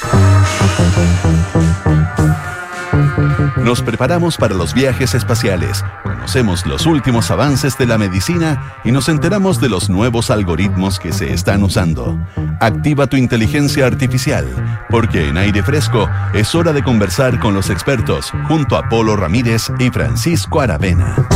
Nos 3.65 3.81
preparamos 3.81 4.37
para 4.37 4.55
los 4.55 4.75
viajes 4.75 5.15
espaciales, 5.15 5.83
conocemos 6.03 6.67
los 6.67 6.85
últimos 6.85 7.31
avances 7.31 7.79
de 7.79 7.87
la 7.87 7.97
medicina 7.97 8.75
y 8.85 8.93
nos 8.93 9.09
enteramos 9.09 9.59
de 9.59 9.71
los 9.71 9.89
nuevos 9.89 10.31
algoritmos 10.31 10.99
que 10.99 11.15
se 11.15 11.33
están 11.33 11.63
usando. 11.63 12.19
Activa 12.61 13.07
tu 13.07 13.17
inteligencia 13.17 13.87
artificial, 13.87 14.47
porque 14.91 15.31
en 15.31 15.39
aire 15.39 15.63
fresco 15.63 16.11
es 16.35 16.55
hora 16.55 16.75
de 16.75 16.83
conversar 16.83 17.41
con 17.41 17.55
los 17.55 17.71
expertos 17.71 18.33
junto 18.49 18.77
a 18.77 18.87
Polo 18.91 19.17
Ramírez 19.17 19.73
y 19.79 19.89
Francisco 19.89 20.61
Aravena. 20.61 21.27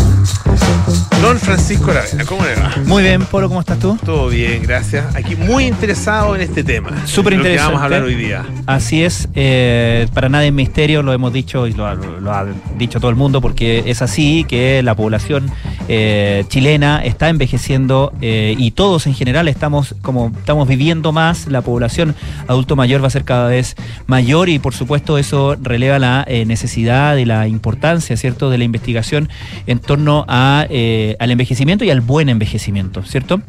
Don 1.23 1.37
Francisco 1.39 1.91
Aravena, 1.91 2.25
¿cómo 2.25 2.45
le 2.45 2.55
va? 2.55 2.73
Muy 2.87 3.03
bien, 3.03 3.23
Polo, 3.25 3.49
¿cómo 3.49 3.61
estás 3.61 3.79
tú? 3.81 3.99
Todo 4.05 4.29
bien, 4.29 4.63
gracias. 4.63 5.15
Aquí 5.17 5.35
muy 5.35 5.65
interesado 5.67 6.37
en 6.37 6.43
este 6.43 6.63
tema. 6.63 6.91
Súper 7.07 7.33
Lo 7.35 7.43
que 7.43 7.49
interesante. 7.49 7.67
vamos 7.73 7.81
a 7.81 7.85
hablar 7.85 8.03
hoy 8.03 8.15
día. 8.15 8.45
Así 8.67 9.03
es, 9.03 9.29
eh, 9.35 10.07
para 10.15 10.29
nadie 10.29 10.49
es 10.49 10.55
misterio, 10.55 11.03
lo 11.03 11.13
hemos 11.13 11.33
dicho 11.33 11.67
y 11.67 11.73
lo, 11.73 11.87
ha- 11.87 11.95
lo 11.97 12.33
ha 12.33 12.47
dicho 12.77 13.01
todo 13.01 13.11
el 13.11 13.17
mundo, 13.17 13.41
porque 13.41 13.83
es 13.87 14.01
así 14.01 14.45
que 14.49 14.81
la 14.85 14.95
población 14.95 15.51
eh, 15.89 16.45
chilena 16.49 17.03
está 17.05 17.29
envejeciendo 17.29 18.13
eh, 18.21 18.55
y 18.59 18.73
todos 18.73 19.07
en 19.07 19.15
general 19.15 19.49
estamos 19.49 19.95
como 20.03 20.33
estamos 20.37 20.69
viviendo 20.69 21.13
más, 21.13 21.47
la 21.47 21.63
población 21.63 22.15
adulto 22.47 22.77
mayor 22.77 23.03
va 23.03 23.07
a 23.07 23.11
ser 23.11 23.25
cada 23.25 23.49
vez 23.49 23.75
mayor 24.07 24.49
y 24.49 24.59
por 24.59 24.75
supuesto 24.75 25.19
eso 25.19 25.57
releva 25.61 25.99
la 25.99 26.25
eh, 26.29 26.45
necesidad 26.45 27.17
y 27.17 27.25
la 27.25 27.49
importancia, 27.49 28.17
¿cierto?, 28.17 28.51
de 28.51 28.59
la 28.59 28.65
investigación 28.65 29.29
en 29.67 29.79
torno 29.79 30.25
a, 30.29 30.61
al 30.61 31.31
envejecimiento 31.31 31.85
y 31.85 31.91
al 31.91 32.01
buen 32.01 32.29
envejecimiento, 32.29 33.03
¿cierto? 33.03 33.41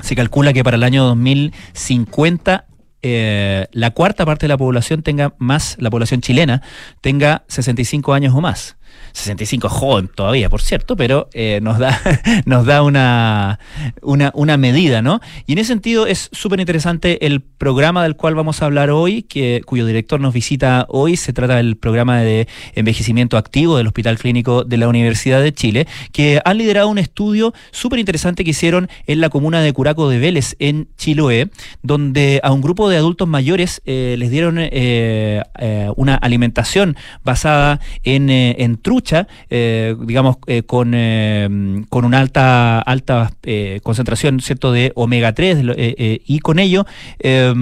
Se 0.00 0.16
calcula 0.16 0.52
que 0.52 0.64
para 0.64 0.76
el 0.76 0.82
año 0.82 1.04
2050 1.04 2.66
eh, 3.08 3.68
la 3.70 3.92
cuarta 3.92 4.26
parte 4.26 4.46
de 4.46 4.48
la 4.48 4.56
población 4.56 5.02
tenga 5.02 5.34
más, 5.38 5.76
la 5.78 5.90
población 5.90 6.22
chilena, 6.22 6.62
tenga 7.00 7.44
65 7.46 8.12
años 8.14 8.34
o 8.34 8.40
más. 8.40 8.76
65 9.16 9.66
es 9.66 9.72
joven 9.72 10.10
todavía, 10.14 10.50
por 10.50 10.60
cierto, 10.60 10.94
pero 10.94 11.28
eh, 11.32 11.60
nos 11.62 11.78
da, 11.78 12.00
nos 12.44 12.66
da 12.66 12.82
una, 12.82 13.58
una, 14.02 14.30
una 14.34 14.56
medida, 14.58 15.00
¿no? 15.00 15.20
Y 15.46 15.52
en 15.52 15.58
ese 15.58 15.68
sentido 15.68 16.06
es 16.06 16.28
súper 16.32 16.60
interesante 16.60 17.26
el 17.26 17.40
programa 17.40 18.02
del 18.02 18.16
cual 18.16 18.34
vamos 18.34 18.60
a 18.60 18.66
hablar 18.66 18.90
hoy, 18.90 19.22
que, 19.22 19.62
cuyo 19.64 19.86
director 19.86 20.20
nos 20.20 20.34
visita 20.34 20.84
hoy. 20.90 21.16
Se 21.16 21.32
trata 21.32 21.56
del 21.56 21.76
programa 21.76 22.20
de 22.20 22.46
envejecimiento 22.74 23.38
activo 23.38 23.78
del 23.78 23.86
Hospital 23.86 24.18
Clínico 24.18 24.64
de 24.64 24.76
la 24.76 24.86
Universidad 24.86 25.40
de 25.40 25.52
Chile, 25.52 25.86
que 26.12 26.40
han 26.44 26.58
liderado 26.58 26.88
un 26.88 26.98
estudio 26.98 27.54
súper 27.70 27.98
interesante 27.98 28.44
que 28.44 28.50
hicieron 28.50 28.88
en 29.06 29.20
la 29.22 29.30
comuna 29.30 29.62
de 29.62 29.72
Curaco 29.72 30.10
de 30.10 30.18
Vélez, 30.18 30.56
en 30.58 30.88
Chiloé, 30.98 31.50
donde 31.82 32.40
a 32.42 32.52
un 32.52 32.60
grupo 32.60 32.90
de 32.90 32.98
adultos 32.98 33.26
mayores 33.26 33.80
eh, 33.86 34.16
les 34.18 34.30
dieron 34.30 34.58
eh, 34.58 35.42
una 35.96 36.16
alimentación 36.16 36.96
basada 37.24 37.80
en, 38.04 38.28
en 38.28 38.76
trucha, 38.76 39.05
eh, 39.50 39.94
digamos, 40.00 40.36
eh, 40.46 40.62
con, 40.62 40.92
eh, 40.94 41.48
con 41.88 42.04
una 42.04 42.18
alta, 42.20 42.80
alta 42.80 43.32
concentración 43.82 44.40
¿cierto? 44.40 44.72
de 44.72 44.92
omega 44.94 45.32
3 45.32 45.56
de 45.58 45.62
lo- 45.62 45.72
eh, 45.74 45.94
eh, 45.98 46.20
y 46.26 46.40
con 46.40 46.58
ello 46.58 46.86
eh, 47.18 47.52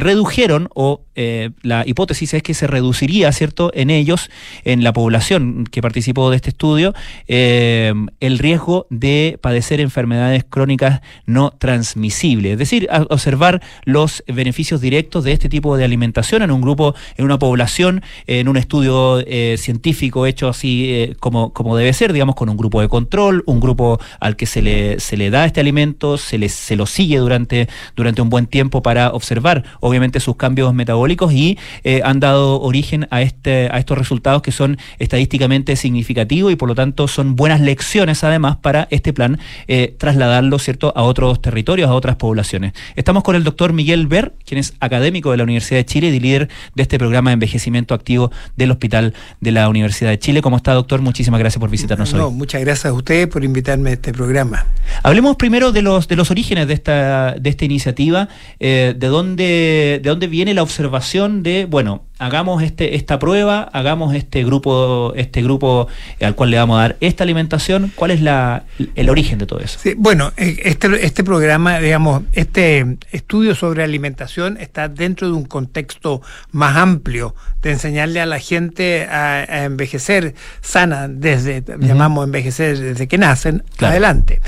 redujeron 0.00 0.68
o 0.74 1.02
eh, 1.14 1.50
la 1.62 1.86
hipótesis 1.86 2.32
es 2.34 2.42
que 2.42 2.54
se 2.54 2.66
reduciría, 2.66 3.30
¿cierto?, 3.32 3.70
en 3.74 3.90
ellos, 3.90 4.30
en 4.64 4.82
la 4.82 4.92
población 4.92 5.64
que 5.70 5.82
participó 5.82 6.30
de 6.30 6.36
este 6.36 6.50
estudio, 6.50 6.94
eh, 7.28 7.92
el 8.20 8.38
riesgo 8.38 8.86
de 8.88 9.38
padecer 9.40 9.80
enfermedades 9.80 10.44
crónicas 10.48 11.02
no 11.26 11.50
transmisibles. 11.50 12.52
Es 12.52 12.58
decir, 12.58 12.88
observar 13.10 13.60
los 13.84 14.24
beneficios 14.26 14.80
directos 14.80 15.24
de 15.24 15.32
este 15.32 15.48
tipo 15.48 15.76
de 15.76 15.84
alimentación 15.84 16.42
en 16.42 16.50
un 16.50 16.62
grupo, 16.62 16.94
en 17.16 17.26
una 17.26 17.38
población, 17.38 18.02
en 18.26 18.48
un 18.48 18.56
estudio 18.56 19.20
eh, 19.26 19.56
científico 19.58 20.24
hecho 20.26 20.48
así 20.48 21.14
como, 21.20 21.52
como 21.52 21.76
debe 21.76 21.92
ser, 21.92 22.12
digamos, 22.12 22.34
con 22.34 22.48
un 22.48 22.56
grupo 22.56 22.80
de 22.80 22.88
control, 22.88 23.42
un 23.46 23.60
grupo 23.60 24.00
al 24.20 24.36
que 24.36 24.46
se 24.46 24.62
le, 24.62 25.00
se 25.00 25.16
le 25.16 25.30
da 25.30 25.44
este 25.44 25.60
alimento, 25.60 26.16
se, 26.16 26.38
le, 26.38 26.48
se 26.48 26.76
lo 26.76 26.86
sigue 26.86 27.18
durante, 27.18 27.68
durante 27.94 28.22
un 28.22 28.30
buen 28.30 28.46
tiempo 28.46 28.82
para 28.82 29.10
observar, 29.10 29.64
obviamente, 29.90 30.20
sus 30.20 30.36
cambios 30.36 30.72
metabólicos 30.74 31.32
y 31.32 31.58
eh, 31.84 32.00
han 32.04 32.20
dado 32.20 32.60
origen 32.60 33.06
a, 33.10 33.22
este, 33.22 33.68
a 33.70 33.78
estos 33.78 33.98
resultados 33.98 34.42
que 34.42 34.52
son 34.52 34.78
estadísticamente 34.98 35.76
significativos 35.76 36.52
y 36.52 36.56
por 36.56 36.68
lo 36.68 36.74
tanto 36.74 37.08
son 37.08 37.36
buenas 37.36 37.60
lecciones 37.60 38.24
además 38.24 38.56
para 38.56 38.88
este 38.90 39.12
plan 39.12 39.38
eh, 39.68 39.94
trasladarlo, 39.98 40.58
¿cierto?, 40.58 40.92
a 40.96 41.02
otros 41.02 41.40
territorios, 41.42 41.88
a 41.88 41.94
otras 41.94 42.16
poblaciones. 42.16 42.72
Estamos 42.96 43.22
con 43.22 43.36
el 43.36 43.44
doctor 43.44 43.72
Miguel 43.72 44.06
Ver, 44.06 44.34
quien 44.44 44.58
es 44.58 44.74
académico 44.80 45.30
de 45.30 45.36
la 45.36 45.44
Universidad 45.44 45.80
de 45.80 45.84
Chile 45.84 46.08
y 46.08 46.20
líder 46.20 46.48
de 46.74 46.82
este 46.82 46.98
programa 46.98 47.30
de 47.30 47.34
envejecimiento 47.34 47.94
activo 47.94 48.30
del 48.56 48.70
Hospital 48.70 49.14
de 49.40 49.50
la 49.52 49.68
Universidad 49.68 50.10
de 50.10 50.18
Chile. 50.18 50.42
¿Cómo 50.42 50.56
está, 50.56 50.72
doctor? 50.72 51.00
Muchísimas 51.00 51.40
gracias 51.40 51.60
por 51.60 51.70
visitarnos 51.70 52.12
No, 52.14 52.28
hoy. 52.28 52.34
muchas 52.34 52.60
gracias 52.60 52.86
a 52.86 52.92
ustedes 52.92 53.26
por 53.26 53.44
invitarme 53.44 53.90
a 53.90 53.92
este 53.94 54.12
programa. 54.12 54.66
Hablemos 55.02 55.36
primero 55.36 55.72
de 55.72 55.82
los, 55.82 56.08
de 56.08 56.16
los 56.16 56.30
orígenes 56.30 56.66
de 56.68 56.74
esta, 56.74 57.34
de 57.34 57.50
esta 57.50 57.64
iniciativa, 57.64 58.28
eh, 58.58 58.94
de, 58.96 59.06
dónde, 59.06 59.69
de 59.70 60.08
dónde 60.08 60.26
viene 60.26 60.54
la 60.54 60.62
observación 60.62 61.42
de, 61.42 61.66
bueno, 61.66 62.04
hagamos 62.18 62.62
este, 62.62 62.96
esta 62.96 63.18
prueba, 63.18 63.62
hagamos 63.72 64.14
este 64.14 64.44
grupo, 64.44 65.12
este 65.16 65.42
grupo 65.42 65.88
al 66.20 66.34
cual 66.34 66.50
le 66.50 66.58
vamos 66.58 66.78
a 66.78 66.82
dar 66.82 66.96
esta 67.00 67.24
alimentación, 67.24 67.90
¿cuál 67.94 68.10
es 68.10 68.20
la, 68.20 68.64
el 68.94 69.08
origen 69.08 69.38
de 69.38 69.46
todo 69.46 69.60
eso? 69.60 69.78
Sí, 69.82 69.94
bueno, 69.96 70.32
eh, 70.36 70.56
este, 70.64 71.04
este 71.06 71.24
programa, 71.24 71.78
digamos, 71.80 72.22
este 72.32 72.98
estudio 73.10 73.54
sobre 73.54 73.82
alimentación 73.82 74.58
está 74.60 74.88
dentro 74.88 75.28
de 75.28 75.32
un 75.34 75.44
contexto 75.44 76.20
más 76.52 76.76
amplio 76.76 77.34
de 77.62 77.70
enseñarle 77.72 78.20
a 78.20 78.26
la 78.26 78.38
gente 78.38 79.04
a, 79.06 79.38
a 79.48 79.64
envejecer 79.64 80.34
sana 80.60 81.08
desde, 81.08 81.62
llamamos 81.78 82.24
envejecer 82.24 82.78
desde 82.78 83.08
que 83.08 83.18
nacen 83.18 83.62
Claro. 83.76 83.92
adelante. 83.92 84.40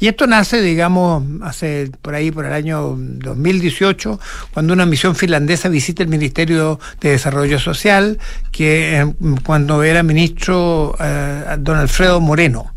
Y 0.00 0.08
esto 0.08 0.26
nace, 0.26 0.62
digamos, 0.62 1.22
hace 1.42 1.90
por 2.00 2.14
ahí, 2.14 2.30
por 2.30 2.46
el 2.46 2.54
año 2.54 2.96
2018, 2.96 4.18
cuando 4.52 4.72
una 4.72 4.86
misión 4.86 5.14
finlandesa 5.14 5.68
visita 5.68 6.02
el 6.02 6.08
Ministerio 6.08 6.80
de 7.00 7.10
Desarrollo 7.10 7.58
Social, 7.58 8.18
que 8.50 8.98
eh, 8.98 9.14
cuando 9.44 9.82
era 9.82 10.02
ministro 10.02 10.96
eh, 10.98 11.56
don 11.58 11.76
Alfredo 11.76 12.20
Moreno. 12.20 12.72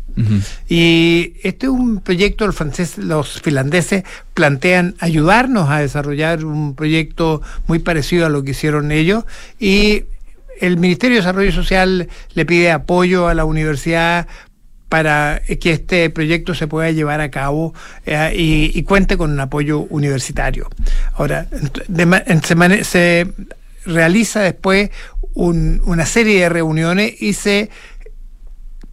Y 0.68 1.32
este 1.42 1.66
es 1.66 1.72
un 1.72 2.00
proyecto, 2.00 2.46
los, 2.46 2.54
franceses, 2.54 2.98
los 3.04 3.40
finlandeses 3.42 4.04
plantean 4.32 4.94
ayudarnos 5.00 5.70
a 5.70 5.80
desarrollar 5.80 6.44
un 6.44 6.76
proyecto 6.76 7.42
muy 7.66 7.80
parecido 7.80 8.24
a 8.24 8.28
lo 8.28 8.44
que 8.44 8.52
hicieron 8.52 8.92
ellos 8.92 9.24
y 9.58 10.04
el 10.60 10.76
Ministerio 10.76 11.16
de 11.16 11.22
Desarrollo 11.22 11.50
Social 11.50 12.08
le 12.34 12.46
pide 12.46 12.70
apoyo 12.70 13.26
a 13.26 13.34
la 13.34 13.44
universidad 13.44 14.28
para 14.94 15.42
que 15.58 15.72
este 15.72 16.08
proyecto 16.08 16.54
se 16.54 16.68
pueda 16.68 16.88
llevar 16.92 17.20
a 17.20 17.28
cabo 17.28 17.74
eh, 18.06 18.30
y, 18.32 18.80
cuente 18.84 19.16
con 19.16 19.32
un 19.32 19.40
apoyo 19.40 19.80
universitario. 19.80 20.70
Ahora, 21.14 21.48
se, 22.84 23.26
realiza 23.86 24.42
después 24.42 24.90
un- 25.32 25.82
una 25.84 26.06
serie 26.06 26.42
de 26.42 26.48
reuniones 26.48 27.20
y 27.20 27.32
se 27.32 27.70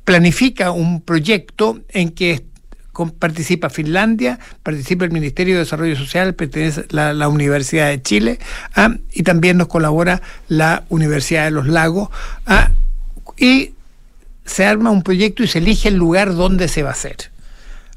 planifica 0.04 0.72
un 0.72 1.02
proyecto 1.02 1.82
en 1.90 2.10
que 2.10 2.46
participa 3.20 3.70
Finlandia, 3.70 4.40
participa 4.64 5.06
el 5.06 5.12
Ministerio 5.12 5.54
de 5.54 5.60
Desarrollo 5.60 5.96
Social, 5.96 6.34
pertenece 6.34 6.86
la, 6.90 7.14
la 7.14 7.28
Universidad 7.28 7.90
de 7.90 8.02
Chile 8.02 8.40
ah, 8.76 8.96
y 9.14 9.22
también 9.22 9.58
nos 9.58 9.68
colabora 9.68 10.20
la 10.48 10.84
Universidad 10.90 11.44
de 11.44 11.52
los 11.52 11.68
Lagos 11.68 12.10
ah, 12.48 12.72
y 13.38 13.76
se 14.46 14.66
arma 14.66 14.92
un 14.92 15.04
proyecto 15.04 15.44
y 15.44 15.48
se 15.48 15.60
elige 15.60 15.90
el 15.90 15.96
lugar 15.96 16.36
donde 16.36 16.68
se 16.68 16.84
va 16.84 16.90
a 16.90 16.94
hacer. 16.94 17.32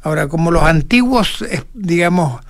Ahora, 0.02 0.28
como 0.28 0.50
los 0.50 0.62
antiguos, 0.62 1.42
eh, 1.42 1.62
digamos, 1.72 2.42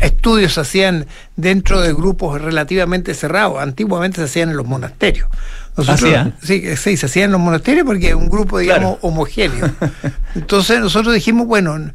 estudios 0.00 0.54
se 0.54 0.60
hacían 0.60 1.06
dentro 1.36 1.80
de 1.80 1.92
grupos 1.92 2.40
relativamente 2.40 3.14
cerrados. 3.14 3.60
Antiguamente 3.60 4.18
se 4.18 4.24
hacían 4.24 4.50
en 4.50 4.56
los 4.56 4.66
monasterios. 4.66 5.28
¿Hacía? 5.76 6.32
sí, 6.40 6.76
sí, 6.76 6.96
se 6.96 7.06
hacían 7.06 7.26
en 7.26 7.32
los 7.32 7.40
monasterios 7.40 7.84
porque 7.84 8.08
es 8.08 8.14
un 8.14 8.30
grupo, 8.30 8.58
digamos, 8.58 8.98
homogéneo. 9.02 9.70
Entonces 10.34 10.80
nosotros 10.80 11.12
dijimos, 11.12 11.46
bueno, 11.46 11.90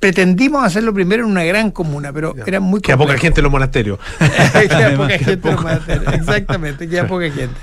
pretendimos 0.00 0.64
hacerlo 0.64 0.92
primero 0.92 1.24
en 1.24 1.30
una 1.30 1.44
gran 1.44 1.70
comuna, 1.70 2.12
pero 2.12 2.34
era 2.46 2.60
muy 2.60 2.80
Queda 2.80 2.96
poca 2.96 3.08
complejo. 3.12 3.22
gente 3.22 3.40
en 3.40 3.44
los 3.44 3.52
monasterios. 3.52 3.98
Queda 4.18 4.96
poca 4.96 5.18
gente 5.18 5.48
en 5.48 5.54
los 5.54 5.62
monasterios, 5.62 6.14
Exactamente, 6.14 6.88
queda 6.88 7.06
poca 7.06 7.26
gente. 7.26 7.54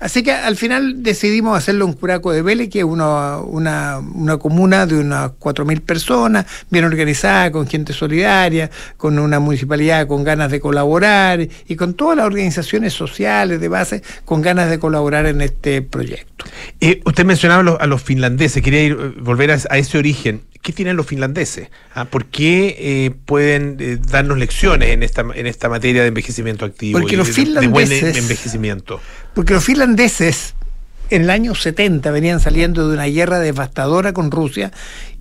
Así 0.00 0.22
que 0.22 0.32
al 0.32 0.56
final 0.56 1.02
decidimos 1.02 1.56
hacerlo 1.56 1.84
en 1.84 1.92
Curaco 1.92 2.32
de 2.32 2.42
Vélez, 2.42 2.70
que 2.70 2.80
es 2.80 2.84
una, 2.84 3.38
una, 3.38 3.98
una 3.98 4.38
comuna 4.38 4.86
de 4.86 4.98
unas 4.98 5.32
4.000 5.32 5.80
personas, 5.82 6.46
bien 6.70 6.84
organizada, 6.84 7.52
con 7.52 7.66
gente 7.66 7.92
solidaria, 7.92 8.70
con 8.96 9.18
una 9.18 9.38
municipalidad 9.38 10.06
con 10.06 10.24
ganas 10.24 10.50
de 10.50 10.60
colaborar 10.60 11.46
y 11.68 11.76
con 11.76 11.94
todas 11.94 12.16
las 12.16 12.26
organizaciones 12.26 12.92
sociales 12.92 13.60
de 13.60 13.68
base 13.68 14.02
con 14.24 14.42
ganas 14.42 14.70
de 14.70 14.78
colaborar 14.78 15.26
en 15.26 15.40
este 15.40 15.82
proyecto. 15.82 16.44
Eh, 16.80 17.00
usted 17.04 17.24
mencionaba 17.24 17.60
a 17.60 17.64
los, 17.64 17.80
a 17.80 17.86
los 17.86 18.02
finlandeses, 18.02 18.62
quería 18.62 18.82
ir, 18.82 18.92
eh, 18.98 19.20
volver 19.20 19.50
a, 19.52 19.58
a 19.68 19.78
ese 19.78 19.98
origen. 19.98 20.42
¿Qué 20.62 20.72
tienen 20.72 20.96
los 20.96 21.06
finlandeses? 21.06 21.68
Ah, 21.94 22.04
¿Por 22.04 22.26
qué 22.26 22.76
eh, 22.78 23.10
pueden 23.24 23.76
eh, 23.80 23.98
darnos 24.10 24.36
lecciones 24.38 24.90
en 24.90 25.02
esta, 25.02 25.24
en 25.34 25.46
esta 25.46 25.68
materia 25.70 26.02
de 26.02 26.08
envejecimiento 26.08 26.64
activo? 26.66 26.98
Porque 26.98 27.14
y 27.14 27.16
los 27.18 27.34
de- 27.34 27.44
de 27.62 27.66
buen 27.68 27.90
envejecimiento. 28.18 29.00
Porque 29.34 29.54
los 29.54 29.64
finlandeses 29.64 30.54
en 31.08 31.22
el 31.22 31.30
año 31.30 31.54
70 31.54 32.10
venían 32.10 32.40
saliendo 32.40 32.86
de 32.88 32.94
una 32.94 33.06
guerra 33.06 33.38
devastadora 33.38 34.12
con 34.12 34.30
Rusia 34.30 34.70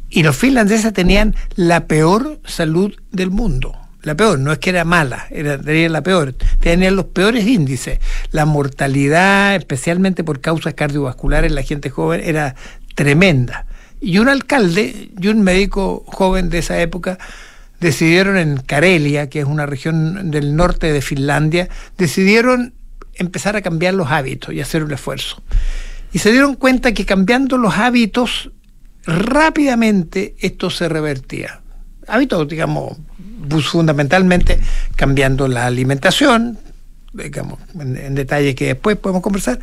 y 0.10 0.24
los 0.24 0.36
finlandeses 0.36 0.92
tenían 0.94 1.36
la 1.56 1.88
peor 1.88 2.40
salud 2.46 2.94
del 3.12 3.32
mundo. 3.32 3.76
La 4.02 4.16
peor, 4.16 4.40
no 4.40 4.52
es 4.52 4.60
que 4.60 4.70
era 4.72 4.86
mala, 4.86 5.28
era, 5.30 5.58
tenían 5.60 5.92
la 5.94 6.02
peor. 6.02 6.34
Tenían 6.60 6.96
los 6.96 7.06
peores 7.06 7.46
índices. 7.46 8.00
La 8.32 8.46
mortalidad, 8.46 9.56
especialmente 9.56 10.24
por 10.24 10.42
causas 10.42 10.74
cardiovasculares 10.74 11.50
en 11.52 11.56
la 11.56 11.64
gente 11.64 11.90
joven, 11.90 12.22
era 12.24 12.56
tremenda. 12.96 13.66
Y 14.02 14.20
un 14.20 14.30
alcalde 14.30 15.12
y 15.20 15.28
un 15.28 15.41
médico 15.41 16.04
joven 16.08 16.50
de 16.50 16.60
esa 16.60 16.80
época 16.82 17.18
decidieron 17.80 18.38
en 18.38 18.58
Karelia, 18.58 19.30
que 19.30 19.39
es 19.39 19.45
una 19.45 19.66
región 19.66 20.32
del 20.32 20.56
norte 20.56 20.91
de 20.91 21.02
Finlandia, 21.02 21.70
decidieron 21.97 22.74
empezar 23.16 23.56
a 23.56 23.62
cambiar 23.62 23.93
los 23.93 24.10
hábitos 24.10 24.54
y 24.54 24.62
hacer 24.62 24.84
un 24.84 24.93
esfuerzo. 24.93 25.41
Y 26.12 26.20
se 26.20 26.32
dieron 26.32 26.56
cuenta 26.56 26.93
que 26.93 27.06
cambiando 27.06 27.58
los 27.58 27.76
hábitos 27.76 28.52
rápidamente 29.06 30.36
esto 30.39 30.70
se 30.70 30.89
revertía. 30.89 31.62
Hábitos, 32.08 32.47
digamos, 32.47 32.97
fundamentalmente 33.64 34.60
cambiando 34.95 35.47
la 35.47 35.66
alimentación, 35.68 36.58
digamos, 37.14 37.60
en, 37.80 37.97
en 37.97 38.16
detalle 38.16 38.56
que 38.56 38.68
después 38.68 38.97
podemos 38.97 39.22
conversar, 39.22 39.60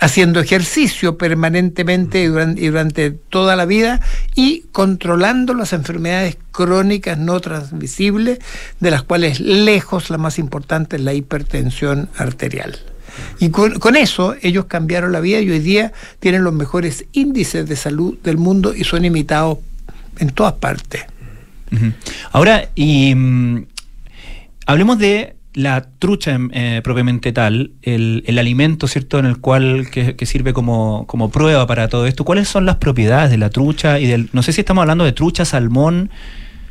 haciendo 0.00 0.40
ejercicio 0.40 1.18
permanentemente 1.18 2.22
y 2.22 2.26
durante, 2.26 3.10
toda 3.10 3.54
la 3.54 3.66
vida 3.66 4.00
y 4.34 4.62
controlando 4.72 5.54
las 5.54 5.72
enfermedades 5.72 6.38
crónicas 6.50 7.18
no 7.18 7.38
transmisibles, 7.40 8.38
de 8.80 8.90
las 8.90 9.02
cuales 9.02 9.40
lejos 9.40 10.10
la 10.10 10.18
más 10.18 10.38
importante 10.38 10.96
es 10.96 11.02
la 11.02 11.12
hipertensión 11.12 12.08
arterial. 12.16 12.78
Y 13.38 13.50
con, 13.50 13.78
con 13.78 13.96
eso 13.96 14.34
ellos 14.40 14.64
cambiaron 14.64 15.12
la 15.12 15.20
vida 15.20 15.40
y 15.40 15.50
hoy 15.50 15.58
día 15.58 15.92
tienen 16.18 16.44
los 16.44 16.54
mejores 16.54 17.04
índices 17.12 17.68
de 17.68 17.76
salud 17.76 18.16
del 18.24 18.38
mundo 18.38 18.74
y 18.74 18.84
son 18.84 19.04
imitados 19.04 19.58
en 20.18 20.30
todas 20.30 20.54
partes. 20.54 21.04
Ahora, 22.32 22.68
y 22.74 23.14
mm, 23.14 23.66
hablemos 24.66 24.98
de 24.98 25.36
la 25.54 25.88
trucha 25.98 26.38
eh, 26.52 26.80
propiamente 26.84 27.32
tal, 27.32 27.72
el, 27.82 28.22
el 28.26 28.38
alimento, 28.38 28.86
¿cierto?, 28.86 29.18
en 29.18 29.26
el 29.26 29.38
cual 29.38 29.88
que, 29.90 30.14
que 30.14 30.26
sirve 30.26 30.52
como, 30.52 31.06
como 31.06 31.30
prueba 31.30 31.66
para 31.66 31.88
todo 31.88 32.06
esto. 32.06 32.24
¿Cuáles 32.24 32.48
son 32.48 32.66
las 32.66 32.76
propiedades 32.76 33.30
de 33.30 33.38
la 33.38 33.50
trucha 33.50 33.98
y 33.98 34.06
del, 34.06 34.28
no 34.32 34.42
sé 34.42 34.52
si 34.52 34.60
estamos 34.60 34.82
hablando 34.82 35.04
de 35.04 35.12
trucha, 35.12 35.44
salmón? 35.44 36.10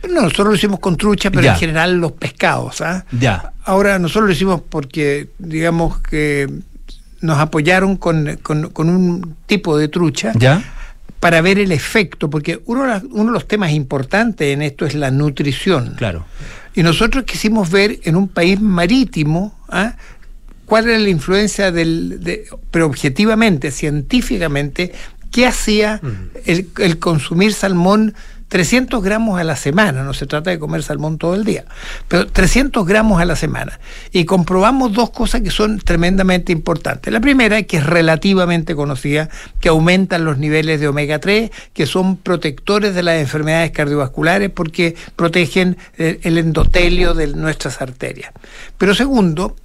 No, 0.09 0.21
nosotros 0.21 0.47
lo 0.47 0.55
hicimos 0.55 0.80
con 0.80 0.95
trucha, 0.95 1.30
pero 1.30 1.43
Ya. 1.43 1.53
en 1.53 1.59
general 1.59 1.97
los 1.97 2.13
pescados. 2.13 2.80
¿ah? 2.80 3.05
Ya. 3.11 3.51
Ahora, 3.65 3.99
nosotros 3.99 4.27
lo 4.27 4.32
hicimos 4.34 4.61
porque, 4.69 5.30
digamos 5.39 5.99
que 5.99 6.47
nos 7.21 7.38
apoyaron 7.38 7.97
con, 7.97 8.38
con- 8.41 8.69
con 8.69 8.89
un 8.89 9.36
tipo 9.45 9.77
de 9.77 9.89
trucha 9.89 10.32
¿Ya? 10.38 10.63
para 11.19 11.41
ver 11.41 11.59
el 11.59 11.73
efecto, 11.73 12.30
porque 12.30 12.61
uno, 12.65 12.84
uno 13.11 13.25
de 13.25 13.32
los 13.32 13.45
temas 13.45 13.71
importantes 13.73 14.53
en 14.53 14.61
esto 14.61 14.86
es 14.86 14.95
la 14.95 15.11
nutrición. 15.11 15.95
Claro. 15.97 16.25
Y 16.76 16.84
nosotros 16.84 17.24
quisimos 17.26 17.70
ver 17.72 17.99
en 18.03 18.15
un 18.15 18.28
país 18.28 18.59
marítimo 18.61 19.57
¿ah? 19.70 19.95
cuál 20.65 20.88
era 20.89 20.99
la 20.99 21.09
influencia 21.09 21.72
del, 21.72 22.24
de- 22.24 22.45
pero 22.72 22.86
objetivamente, 22.86 23.72
científicamente, 23.72 24.91
qué 25.32 25.45
hacía 25.47 25.99
el, 26.45 26.67
el 26.78 26.99
consumir 26.99 27.53
salmón 27.53 28.13
300 28.50 29.02
gramos 29.02 29.39
a 29.39 29.43
la 29.43 29.56
semana, 29.56 30.04
no 30.04 30.14
se 30.14 30.26
trata 30.26 30.50
de 30.50 30.60
comer 30.60 30.84
salmón 30.84 31.18
todo 31.18 31.36
el 31.36 31.45
día, 31.45 31.66
pero 32.08 32.28
300 32.28 32.86
gramos 32.86 33.22
a 33.22 33.26
la 33.26 33.36
semana. 33.36 33.80
Y 34.12 34.26
comprobamos 34.26 34.91
dos 34.91 35.12
cosas 35.12 35.41
que 35.41 35.52
son 35.52 35.80
tremendamente 35.80 36.52
importantes. 36.52 37.14
La 37.14 37.20
primera, 37.20 37.62
que 37.64 37.78
es 37.78 37.86
relativamente 37.86 38.76
conocida, 38.76 39.30
que 39.60 39.70
aumentan 39.70 40.26
los 40.26 40.39
niveles 40.39 40.80
de 40.80 40.88
omega 40.88 41.20
3, 41.20 41.52
que 41.74 41.86
son 41.86 42.18
protectores 42.18 42.95
de 42.95 43.04
las 43.04 43.22
enfermedades 43.22 43.72
cardiovasculares 43.72 44.50
porque 44.50 44.95
protegen 45.16 45.78
el 45.97 46.38
endotelio 46.38 47.14
de 47.14 47.28
nuestras 47.28 47.82
arterias. 47.82 48.32
Pero 48.78 48.95
segundo, 48.95 49.56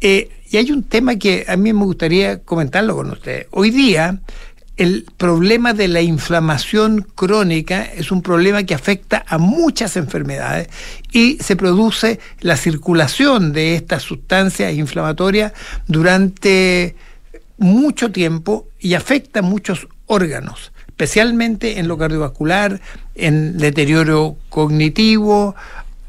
eh, 0.00 0.30
y 0.50 0.56
hay 0.56 0.70
un 0.70 0.84
tema 0.84 1.16
que 1.16 1.44
a 1.48 1.56
mí 1.56 1.72
me 1.72 1.84
gustaría 1.84 2.40
comentarlo 2.40 2.96
con 2.96 3.10
ustedes. 3.10 3.46
Hoy 3.50 3.70
día, 3.70 4.18
el 4.78 5.06
problema 5.16 5.74
de 5.74 5.88
la 5.88 6.00
inflamación 6.00 7.04
crónica 7.16 7.82
es 7.82 8.12
un 8.12 8.22
problema 8.22 8.62
que 8.62 8.74
afecta 8.74 9.24
a 9.26 9.36
muchas 9.36 9.96
enfermedades 9.96 10.68
y 11.10 11.36
se 11.38 11.56
produce 11.56 12.20
la 12.40 12.56
circulación 12.56 13.52
de 13.52 13.74
estas 13.74 14.04
sustancias 14.04 14.72
inflamatorias 14.72 15.52
durante 15.88 16.94
mucho 17.58 18.12
tiempo 18.12 18.68
y 18.78 18.94
afecta 18.94 19.40
a 19.40 19.42
muchos 19.42 19.88
órganos, 20.06 20.72
especialmente 20.86 21.80
en 21.80 21.88
lo 21.88 21.98
cardiovascular, 21.98 22.80
en 23.16 23.58
deterioro 23.58 24.36
cognitivo, 24.48 25.56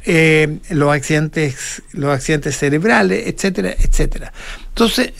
eh, 0.06 0.60
los 0.70 0.94
accidentes, 0.94 1.82
los 1.94 2.14
accidentes 2.14 2.56
cerebrales, 2.56 3.26
etcétera, 3.26 3.76
etcétera. 3.80 4.32
Entonces, 4.68 5.12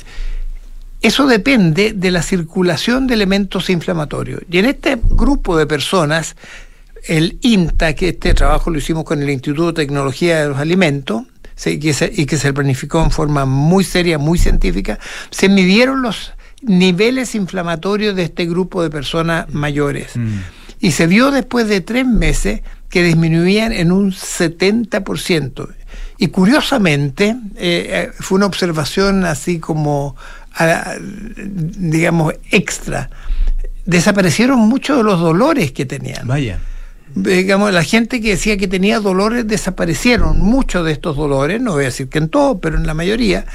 eso 1.02 1.28
depende 1.28 1.94
de 1.94 2.12
la 2.12 2.22
circulación 2.22 3.08
de 3.08 3.14
elementos 3.14 3.70
inflamatorios. 3.70 4.42
Y 4.52 4.58
en 4.60 4.66
este 4.66 4.98
grupo 5.10 5.58
de 5.58 5.66
personas, 5.66 6.36
el 7.08 7.38
INTA, 7.42 7.94
que 7.94 8.10
este 8.10 8.34
trabajo 8.34 8.70
lo 8.70 8.78
hicimos 8.80 9.04
con 9.06 9.22
el 9.22 9.30
Instituto 9.30 9.68
de 9.68 9.74
Tecnología 9.74 10.42
de 10.42 10.50
los 10.50 10.58
Alimentos, 10.58 11.24
se- 11.56 11.80
que 11.80 11.94
se- 11.94 12.12
y 12.16 12.26
que 12.26 12.38
se 12.38 12.54
planificó 12.54 13.04
en 13.04 13.12
forma 13.12 13.46
muy 13.46 13.84
seria, 13.84 14.18
muy 14.18 14.38
científica, 14.38 15.00
se 15.32 15.48
midieron 15.50 16.02
los 16.02 16.34
niveles 16.62 17.36
inflamatorios 17.36 18.16
de 18.16 18.24
este 18.24 18.46
grupo 18.46 18.84
de 18.84 18.90
personas 18.90 19.54
mayores. 19.54 20.12
Y 20.82 20.92
se 20.92 21.08
vio 21.08 21.32
después 21.32 21.68
de 21.70 21.80
tres 21.82 22.06
meses 22.06 22.62
que 22.90 23.04
disminuían 23.04 23.72
en 23.72 23.92
un 23.92 24.12
70%. 24.12 25.70
Y 26.18 26.28
curiosamente, 26.28 27.36
eh, 27.56 27.88
eh, 27.90 28.12
fue 28.20 28.38
una 28.38 28.46
observación 28.46 29.24
así 29.26 29.60
como, 29.60 30.16
digamos, 31.78 32.34
extra. 32.52 33.10
Desaparecieron 33.86 34.60
muchos 34.60 34.98
de 34.98 35.04
los 35.04 35.20
dolores 35.20 35.72
que 35.72 35.86
tenían. 35.86 36.28
Vaya. 36.28 36.60
Digamos, 37.16 37.74
la 37.74 37.84
gente 37.84 38.22
que 38.22 38.30
decía 38.30 38.56
que 38.58 38.68
tenía 38.68 39.00
dolores 39.00 39.48
desaparecieron 39.48 40.40
muchos 40.40 40.86
de 40.86 40.92
estos 40.92 41.18
dolores, 41.18 41.60
no 41.60 41.72
voy 41.72 41.84
a 41.84 41.86
decir 41.86 42.08
que 42.08 42.20
en 42.20 42.30
todo, 42.30 42.60
pero 42.60 42.78
en 42.78 42.86
la 42.86 42.94
mayoría. 42.94 43.46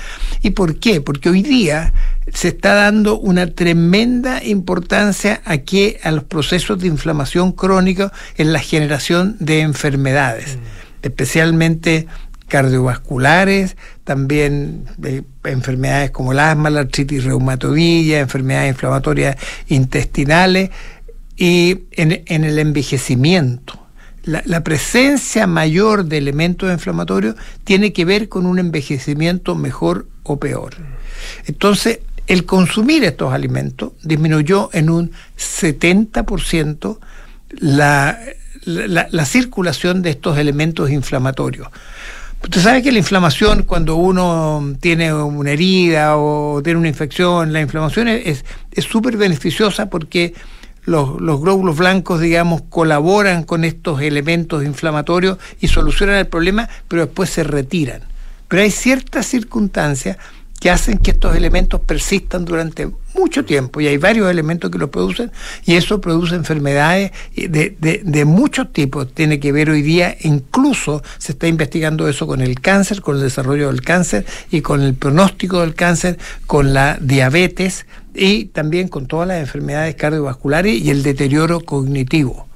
¿Y 0.43 0.51
por 0.51 0.81
qué? 0.81 1.01
Porque 1.01 1.29
hoy 1.29 1.43
día 1.43 1.93
se 2.33 2.49
está 2.49 2.75
dando 2.75 3.17
una 3.17 3.47
tremenda 3.47 4.43
importancia 4.43 5.41
aquí 5.45 5.97
a 6.03 6.11
los 6.11 6.25
procesos 6.25 6.81
de 6.81 6.89
inflamación 6.89 7.53
crónica 7.53 8.13
en 8.37 8.53
la 8.53 8.59
generación 8.59 9.37
de 9.39 9.61
enfermedades, 9.61 10.59
especialmente 11.03 12.09
cardiovasculares, 12.49 13.77
también 14.05 14.85
eh, 15.03 15.23
enfermedades 15.45 16.11
como 16.11 16.33
el 16.33 16.39
asma, 16.39 16.71
la 16.71 16.81
artritis 16.81 17.25
reumatoidea, 17.25 18.21
enfermedades 18.21 18.71
inflamatorias 18.71 19.37
intestinales 19.69 20.71
y 21.37 21.85
en, 21.93 22.45
el 22.45 22.59
envejecimiento. 22.59 23.81
La, 24.25 24.65
presencia 24.65 25.47
mayor 25.47 26.07
de 26.07 26.17
elementos 26.17 26.73
inflamatorios 26.73 27.37
tiene 27.65 27.93
que 27.93 28.07
ver 28.07 28.31
con 28.31 28.47
un 28.47 28.59
envejecimiento 28.59 29.55
mejor 29.55 30.07
o 30.23 30.39
peor. 30.39 30.77
Entonces, 31.47 32.01
el 32.27 32.47
consumir 32.47 33.05
estos 33.05 33.35
alimentos 33.35 33.93
disminuyó 34.03 34.71
en 34.73 34.89
un 34.89 35.13
70% 35.37 36.99
la, 37.51 38.19
la, 38.65 39.09
la, 39.11 39.25
circulación 39.27 40.01
de 40.01 40.11
estos 40.11 40.39
elementos 40.39 40.91
inflamatorios. 40.91 41.69
Usted 42.45 42.61
sabe 42.61 42.83
que 42.83 42.93
la 42.93 42.99
inflamación, 42.99 43.63
cuando 43.63 43.97
uno 43.97 44.77
tiene 44.79 45.13
una 45.13 45.51
herida 45.51 46.19
o 46.19 46.63
tiene 46.63 46.79
una 46.79 46.89
infección, 46.89 47.55
la 47.55 47.63
inflamación 47.63 48.07
es 48.09 48.45
súper 48.77 49.17
beneficiosa 49.17 49.89
porque 49.89 50.35
los, 50.85 51.21
los, 51.23 51.41
glóbulos 51.41 51.79
blancos, 51.79 52.21
digamos, 52.21 52.61
colaboran 52.69 53.45
con 53.45 53.65
estos 53.65 54.03
elementos 54.03 54.63
inflamatorios 54.63 55.39
y 55.61 55.69
solucionan 55.69 56.17
el 56.17 56.27
problema, 56.27 56.69
pero 56.87 57.07
después 57.07 57.31
se 57.31 57.45
retiran. 57.45 58.03
Pero 58.49 58.63
hay 58.63 58.71
ciertas 58.71 59.25
circunstancias 59.27 60.19
que 60.65 60.71
hacen 60.71 60.97
que 60.97 61.11
estos 61.11 61.37
elementos 61.37 61.79
persistan 61.83 62.47
durante 62.47 62.89
mucho 63.15 63.45
tiempo 63.45 63.83
y 63.83 63.87
hay 63.87 63.99
varios 63.99 64.31
elementos 64.31 64.71
que 64.71 64.79
los 64.79 64.89
producen 64.89 65.31
y 65.67 65.75
eso 65.75 66.01
produce 66.01 66.37
enfermedades 66.37 67.13
de, 67.37 67.77
de, 67.79 68.01
de, 68.03 68.25
muchos 68.25 68.73
tipos. 68.73 69.13
Tiene 69.13 69.39
que 69.39 69.53
ver 69.53 69.69
hoy 69.69 69.83
día, 69.83 70.17
incluso 70.23 71.03
se 71.19 71.33
está 71.33 71.49
investigando 71.49 72.09
eso 72.09 72.27
con 72.27 72.41
el 72.41 72.63
cáncer, 72.63 73.03
con 73.03 73.17
el 73.17 73.23
desarrollo 73.25 73.67
del 73.67 73.83
cáncer 73.83 74.25
y 74.51 74.63
con 74.63 74.81
el 74.81 74.95
pronóstico 74.95 75.61
del 75.61 75.75
cáncer, 75.75 76.17
con 76.47 76.73
la 76.73 76.97
diabetes 76.99 77.85
y 78.15 78.47
también 78.47 78.89
con 78.89 79.07
todas 79.07 79.29
las 79.29 79.41
enfermedades 79.41 79.97
cardiovasculares 79.97 80.81
y 80.81 80.89
el 80.89 81.03
deterioro 81.03 81.61
cognitivo. 81.61 82.49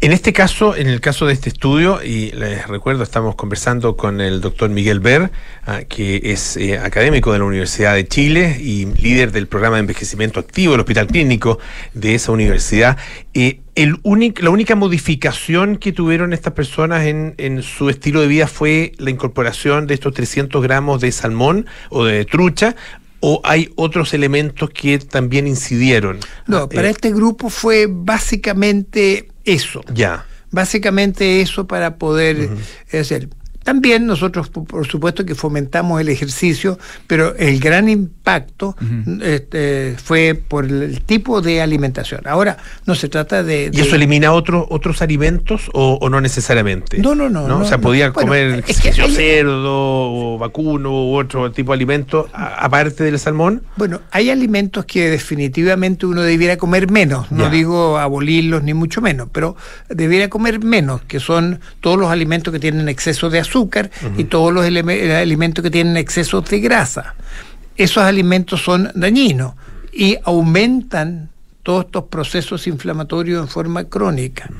En 0.00 0.12
este 0.12 0.34
caso, 0.34 0.76
en 0.76 0.86
el 0.86 1.00
caso 1.00 1.26
de 1.26 1.32
este 1.32 1.48
estudio, 1.48 2.02
y 2.02 2.30
les 2.32 2.66
recuerdo, 2.68 3.02
estamos 3.02 3.36
conversando 3.36 3.96
con 3.96 4.20
el 4.20 4.42
doctor 4.42 4.68
Miguel 4.68 5.00
Ver, 5.00 5.30
ah, 5.66 5.80
que 5.88 6.20
es 6.24 6.58
eh, 6.58 6.78
académico 6.78 7.32
de 7.32 7.38
la 7.38 7.46
Universidad 7.46 7.94
de 7.94 8.06
Chile 8.06 8.58
y 8.60 8.84
líder 8.84 9.32
del 9.32 9.46
programa 9.46 9.76
de 9.76 9.80
envejecimiento 9.80 10.40
activo 10.40 10.72
del 10.72 10.80
Hospital 10.80 11.06
Clínico 11.06 11.58
de 11.94 12.16
esa 12.16 12.32
universidad. 12.32 12.98
Eh, 13.32 13.60
el 13.76 13.98
la 14.40 14.50
única 14.50 14.74
modificación 14.76 15.78
que 15.78 15.92
tuvieron 15.92 16.34
estas 16.34 16.52
personas 16.52 17.06
en, 17.06 17.34
en, 17.38 17.62
su 17.62 17.88
estilo 17.88 18.20
de 18.20 18.26
vida 18.26 18.46
fue 18.46 18.92
la 18.98 19.10
incorporación 19.10 19.86
de 19.86 19.94
estos 19.94 20.12
300 20.12 20.62
gramos 20.62 21.00
de 21.00 21.12
salmón 21.12 21.66
o 21.88 22.04
de 22.04 22.26
trucha. 22.26 22.76
¿O 23.26 23.40
hay 23.42 23.70
otros 23.76 24.12
elementos 24.12 24.68
que 24.68 24.98
también 24.98 25.46
incidieron? 25.46 26.18
No, 26.46 26.68
para 26.68 26.88
Eh, 26.88 26.90
este 26.90 27.10
grupo 27.10 27.48
fue 27.48 27.86
básicamente 27.88 29.28
eso. 29.44 29.82
Ya. 29.92 30.26
Básicamente 30.50 31.40
eso 31.40 31.66
para 31.66 31.96
poder 31.96 32.48
hacer. 32.92 33.28
También 33.64 34.06
nosotros, 34.06 34.48
por 34.50 34.86
supuesto, 34.86 35.24
que 35.26 35.34
fomentamos 35.34 36.00
el 36.00 36.08
ejercicio, 36.10 36.78
pero 37.06 37.34
el 37.36 37.58
gran 37.58 37.88
impacto 37.88 38.76
este, 39.22 39.96
fue 40.02 40.34
por 40.34 40.66
el 40.66 41.00
tipo 41.00 41.40
de 41.40 41.60
alimentación. 41.62 42.20
Ahora, 42.26 42.58
no 42.86 42.94
se 42.94 43.08
trata 43.08 43.42
de... 43.42 43.70
¿Y 43.72 43.80
eso 43.80 43.96
elimina 43.96 44.32
otros 44.32 44.66
otros 44.68 45.00
alimentos 45.02 45.70
o, 45.72 45.98
o 46.00 46.08
no 46.10 46.20
necesariamente? 46.20 46.98
No, 46.98 47.14
no, 47.14 47.28
no. 47.30 47.48
¿No? 47.48 47.58
no 47.58 47.64
o 47.64 47.64
sea, 47.64 47.78
no. 47.78 47.82
podía 47.82 48.10
Bueno, 48.10 48.28
comer 48.28 48.64
es 48.68 48.80
que 48.80 48.88
hay- 48.90 49.10
cerdo 49.10 49.72
o 49.72 50.38
vacuno 50.38 50.90
u 50.90 51.16
otro 51.16 51.50
tipo 51.50 51.72
de 51.72 51.76
alimento 51.76 52.28
a- 52.34 52.64
aparte 52.66 53.02
del 53.02 53.18
salmón. 53.18 53.62
Bueno, 53.76 54.02
hay 54.10 54.28
alimentos 54.30 54.84
que 54.84 55.08
definitivamente 55.10 56.04
uno 56.04 56.20
debiera 56.20 56.58
comer 56.58 56.90
menos, 56.90 57.32
no 57.32 57.44
Ya. 57.44 57.50
digo 57.50 57.96
abolirlos 57.98 58.62
ni 58.62 58.74
mucho 58.74 59.00
menos, 59.00 59.28
pero 59.32 59.56
debiera 59.88 60.28
comer 60.28 60.62
menos, 60.62 61.00
que 61.08 61.18
son 61.18 61.60
todos 61.80 61.98
los 61.98 62.10
alimentos 62.10 62.52
que 62.52 62.60
tienen 62.60 62.90
exceso 62.90 63.30
de 63.30 63.38
azúcar 63.40 63.53
y 64.16 64.24
todos 64.24 64.52
los 64.52 64.64
eleme- 64.66 65.14
alimentos 65.14 65.62
que 65.62 65.70
tienen 65.70 65.96
exceso 65.96 66.40
de 66.40 66.60
grasa. 66.60 67.14
Esos 67.76 68.02
alimentos 68.04 68.62
son 68.62 68.90
dañinos 68.94 69.54
y 69.92 70.16
aumentan 70.24 71.30
todos 71.62 71.86
estos 71.86 72.04
procesos 72.04 72.66
inflamatorios 72.66 73.40
en 73.42 73.48
forma 73.48 73.84
crónica. 73.84 74.50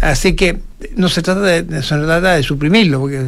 Así 0.00 0.34
que 0.34 0.60
no 0.96 1.08
se 1.08 1.22
trata 1.22 1.40
de, 1.40 1.62
no 1.64 1.82
se 1.82 1.96
trata 1.96 2.34
de 2.34 2.42
suprimirlo, 2.42 3.00
porque 3.00 3.24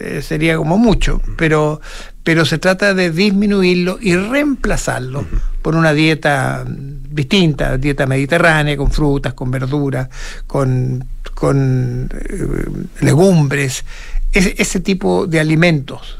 eh, 0.00 0.22
sería 0.22 0.56
como 0.56 0.78
mucho, 0.78 1.20
pero, 1.36 1.80
pero 2.24 2.44
se 2.44 2.58
trata 2.58 2.94
de 2.94 3.10
disminuirlo 3.10 3.98
y 4.00 4.16
reemplazarlo 4.16 5.26
por 5.60 5.74
una 5.74 5.92
dieta 5.92 6.64
distinta, 6.66 7.76
dieta 7.76 8.06
mediterránea, 8.06 8.76
con 8.76 8.90
frutas, 8.90 9.34
con 9.34 9.50
verduras, 9.50 10.08
con, 10.46 11.04
con 11.34 12.08
eh, 12.12 13.04
legumbres, 13.04 13.84
ese, 14.32 14.54
ese 14.56 14.80
tipo 14.80 15.26
de 15.26 15.40
alimentos, 15.40 16.17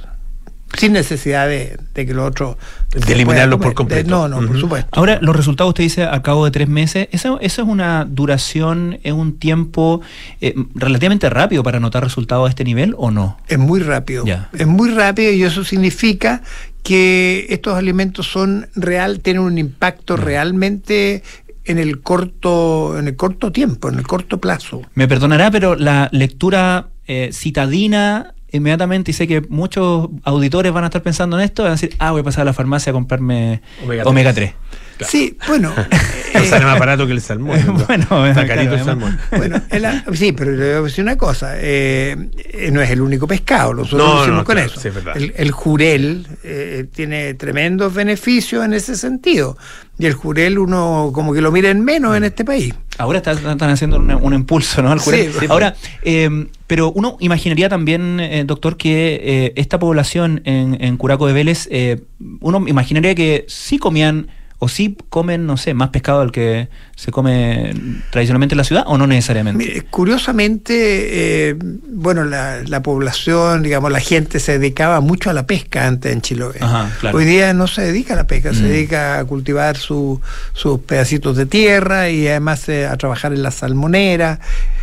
sin 0.76 0.92
necesidad 0.92 1.48
de, 1.48 1.78
de 1.94 2.06
que 2.06 2.14
lo 2.14 2.24
otro... 2.24 2.58
De 2.90 3.24
pueda 3.24 3.48
por. 3.50 3.68
De- 3.68 3.74
completo. 3.74 4.10
no, 4.10 4.28
no, 4.28 4.46
por 4.46 4.58
supuesto. 4.60 4.88
Ahora, 4.92 5.18
los 5.20 5.34
resultados 5.36 5.70
usted 5.70 5.84
dice 5.84 6.04
a 6.04 6.22
cabo 6.22 6.44
de 6.44 6.50
tres 6.50 6.68
meses, 6.68 7.08
¿eso, 7.12 7.38
eso 7.40 7.62
es 7.62 7.68
una 7.68 8.04
duración, 8.04 8.98
es 9.02 9.12
un 9.12 9.38
tiempo 9.38 10.00
eh, 10.40 10.54
relativamente 10.74 11.28
rápido 11.30 11.62
para 11.62 11.80
notar 11.80 12.02
resultados 12.04 12.46
a 12.46 12.50
este 12.50 12.64
nivel 12.64 12.94
o 12.96 13.10
no? 13.10 13.38
Es 13.48 13.58
muy 13.58 13.80
rápido. 13.80 14.24
Ya. 14.24 14.48
Es 14.56 14.66
muy 14.66 14.90
rápido 14.90 15.32
y 15.32 15.42
eso 15.42 15.64
significa 15.64 16.42
que 16.82 17.46
estos 17.50 17.76
alimentos 17.76 18.26
son 18.26 18.68
real, 18.74 19.20
tienen 19.20 19.42
un 19.42 19.58
impacto 19.58 20.16
realmente 20.16 21.22
en 21.64 21.78
el 21.78 22.00
corto, 22.00 22.98
en 22.98 23.08
el 23.08 23.16
corto 23.16 23.52
tiempo, 23.52 23.90
en 23.90 23.98
el 23.98 24.06
corto 24.06 24.38
plazo. 24.38 24.82
Me 24.94 25.06
perdonará, 25.06 25.50
pero 25.50 25.76
la 25.76 26.08
lectura 26.12 26.88
eh, 27.06 27.28
citadina 27.32 28.32
inmediatamente, 28.53 29.11
y 29.11 29.14
sé 29.14 29.26
que 29.28 29.42
muchos 29.49 30.09
auditores 30.24 30.72
van 30.72 30.84
a 30.84 30.86
estar 30.88 31.03
pensando 31.03 31.38
en 31.38 31.44
esto, 31.44 31.62
van 31.62 31.72
a 31.72 31.74
decir, 31.74 31.94
ah, 31.99 32.12
voy 32.12 32.20
a 32.20 32.24
pasar 32.24 32.42
a 32.42 32.44
la 32.46 32.53
farmacia 32.53 32.90
a 32.90 32.92
comprarme 32.94 33.62
Omega 33.84 34.05
omega, 34.05 34.32
tres. 34.32 34.53
3. 34.99 35.11
Sí, 35.11 35.36
bueno. 35.46 35.72
Sea, 36.49 36.61
más 36.61 36.78
barato 36.78 37.07
que 37.07 37.12
el 37.12 37.20
salmón. 37.20 37.61
¿no? 37.66 37.74
Bueno, 37.86 38.26
Está 38.26 38.44
claro, 38.44 38.49
carito 38.49 38.74
el 38.74 38.84
salmón. 38.84 39.18
Bueno, 39.36 39.61
la- 39.78 40.05
sí, 40.12 40.32
pero 40.32 40.51
le 40.53 40.72
voy 40.74 40.74
a 40.74 40.82
decir 40.82 41.05
una 41.05 41.16
cosa, 41.16 41.55
eh, 41.57 42.16
eh, 42.36 42.70
no 42.72 42.80
es 42.82 42.90
el 42.90 43.01
único 43.01 43.26
pescado, 43.28 43.74
nosotros 43.74 44.01
No, 44.09 44.14
lo 44.16 44.20
hicimos 44.22 44.38
no, 44.38 44.44
con 44.44 44.55
claro, 44.57 44.70
eso. 44.70 44.80
sí, 44.80 44.88
es 44.88 44.94
verdad. 44.94 45.16
el, 45.16 45.32
el 45.36 45.51
jurel 45.53 46.26
eh, 46.42 46.86
tiene 46.92 47.34
tremendos 47.34 47.94
beneficios 47.94 48.64
en 48.64 48.72
ese 48.72 48.96
sentido, 48.96 49.57
y 49.99 50.07
el 50.07 50.12
jurel 50.14 50.59
uno 50.59 51.11
como 51.12 51.32
que 51.34 51.40
lo 51.40 51.51
mira 51.51 51.70
en 51.70 51.84
menos 51.84 52.16
en 52.16 52.24
este 52.24 52.44
país. 52.44 52.72
Ahora 52.99 53.18
están, 53.18 53.36
están 53.38 53.70
haciendo 53.70 53.99
un 53.99 54.34
impulso, 54.34 54.82
¿no? 54.82 54.90
Al 54.92 55.01
Sí, 55.01 55.05
jurel. 55.07 55.32
sí, 55.38 55.46
Ahora, 55.49 55.74
eh, 56.03 56.46
pero 56.66 56.90
uno 56.92 57.16
imaginaría 57.20 57.68
también, 57.68 58.18
eh, 58.20 58.44
doctor, 58.44 58.76
que 58.76 59.20
eh, 59.22 59.53
esta 59.57 59.78
población 59.78 60.40
en, 60.44 60.76
en 60.82 60.96
Curaco 60.96 61.26
de 61.26 61.32
Vélez, 61.32 61.68
eh, 61.70 62.01
uno 62.40 62.64
imaginaría 62.68 63.14
que 63.14 63.44
sí 63.49 63.78
comían 63.78 64.28
o 64.61 64.66
sí 64.68 64.96
comen, 65.09 65.46
no 65.46 65.56
sé, 65.56 65.72
más 65.72 65.90
pescado 65.90 66.20
del 66.20 66.32
que 66.32 66.68
se 66.96 67.12
come 67.12 67.72
tradicionalmente 68.11 68.54
en 68.54 68.59
la 68.59 68.64
ciudad 68.64 68.82
o 68.88 68.98
no 68.98 69.06
necesariamente. 69.06 69.64
Mire, 69.64 69.82
curiosamente, 69.82 71.50
eh, 71.50 71.56
bueno, 71.61 72.24
la, 72.24 72.62
la 72.66 72.82
población, 72.82 73.62
digamos, 73.62 73.92
la 73.92 74.00
gente 74.00 74.40
se 74.40 74.59
dedicaba 74.59 75.00
mucho 75.00 75.30
a 75.30 75.32
la 75.32 75.46
pesca 75.46 75.86
antes 75.86 76.12
en 76.12 76.22
Chiloé. 76.22 76.56
Ajá, 76.61 76.90
claro. 77.00 77.18
Hoy 77.18 77.24
día 77.24 77.54
no 77.54 77.66
se 77.68 77.82
dedica 77.82 78.14
a 78.14 78.16
la 78.16 78.26
pesca, 78.26 78.52
se 78.52 78.62
Mm. 78.62 78.68
dedica 78.68 79.18
a 79.20 79.24
cultivar 79.24 79.76
su- 79.76 80.20
sus 80.54 80.80
pedacitos 80.80 81.36
de 81.36 81.46
tierra 81.46 82.11
y 82.11 82.26
además 82.26 82.68
eh, 82.68 82.86
a 82.86 82.96
trabajar 82.96 83.32
en 83.32 83.42
la 83.44 83.50
salmonera. 83.52 84.40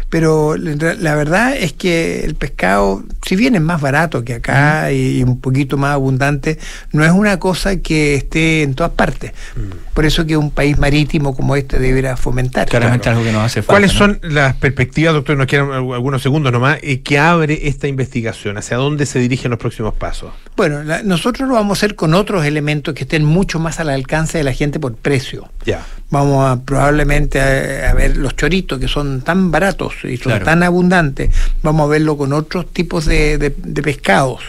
Pero 0.09 0.55
la 0.55 1.15
verdad 1.15 1.55
es 1.57 1.73
que 1.73 2.23
el 2.23 2.35
pescado, 2.35 3.03
si 3.25 3.35
bien 3.35 3.55
es 3.55 3.61
más 3.61 3.81
barato 3.81 4.23
que 4.23 4.35
acá 4.35 4.91
y 4.91 5.21
un 5.23 5.41
poquito 5.41 5.77
más 5.77 5.91
abundante, 5.93 6.57
no 6.91 7.03
es 7.03 7.11
una 7.11 7.37
cosa 7.39 7.77
que 7.77 8.15
esté 8.15 8.61
en 8.63 8.75
todas 8.75 8.91
partes. 8.93 9.33
Por 9.93 10.05
eso 10.05 10.25
que 10.25 10.37
un 10.37 10.51
país 10.51 10.77
marítimo 10.77 11.35
como 11.35 11.55
este 11.55 11.79
deberá 11.79 12.15
fomentar. 12.17 12.67
Claramente 12.69 13.09
algo 13.09 13.23
que 13.23 13.31
nos 13.31 13.43
hace 13.43 13.61
falta. 13.61 13.73
¿Cuáles 13.73 13.93
¿no? 13.93 13.99
son 13.99 14.19
las 14.23 14.55
perspectivas, 14.55 15.13
doctor? 15.13 15.37
Nos 15.37 15.47
quedan 15.47 15.71
al- 15.71 15.93
algunos 15.93 16.21
segundos 16.21 16.51
nomás, 16.51 16.77
eh, 16.81 17.01
que 17.01 17.17
abre 17.17 17.67
esta 17.67 17.87
investigación. 17.87 18.57
¿Hacia 18.57 18.77
dónde 18.77 19.05
se 19.05 19.19
dirigen 19.19 19.51
los 19.51 19.59
próximos 19.59 19.93
pasos? 19.95 20.31
Bueno, 20.55 20.83
la- 20.83 21.01
nosotros 21.03 21.47
lo 21.49 21.55
vamos 21.55 21.77
a 21.77 21.79
hacer 21.79 21.95
con 21.95 22.13
otros 22.13 22.45
elementos 22.45 22.93
que 22.93 23.03
estén 23.03 23.25
mucho 23.25 23.59
más 23.59 23.79
al 23.79 23.89
alcance 23.89 24.37
de 24.37 24.43
la 24.43 24.53
gente 24.53 24.79
por 24.79 24.95
precio. 24.95 25.49
Ya. 25.65 25.83
Vamos 26.11 26.47
a 26.49 26.61
probablemente 26.63 27.39
a, 27.41 27.89
a 27.89 27.93
ver 27.95 28.15
los 28.17 28.35
choritos 28.35 28.79
que 28.79 28.87
son 28.87 29.21
tan 29.21 29.49
baratos 29.51 29.94
y 30.03 30.17
son 30.17 30.31
Claro. 30.31 30.45
tan 30.45 30.63
abundantes. 30.63 31.29
Vamos 31.63 31.85
a 31.85 31.87
verlo 31.91 32.17
con 32.17 32.33
otros 32.33 32.71
tipos 32.73 33.05
de, 33.05 33.37
de- 33.37 33.55
de 33.57 33.81
pescados. 33.81 34.41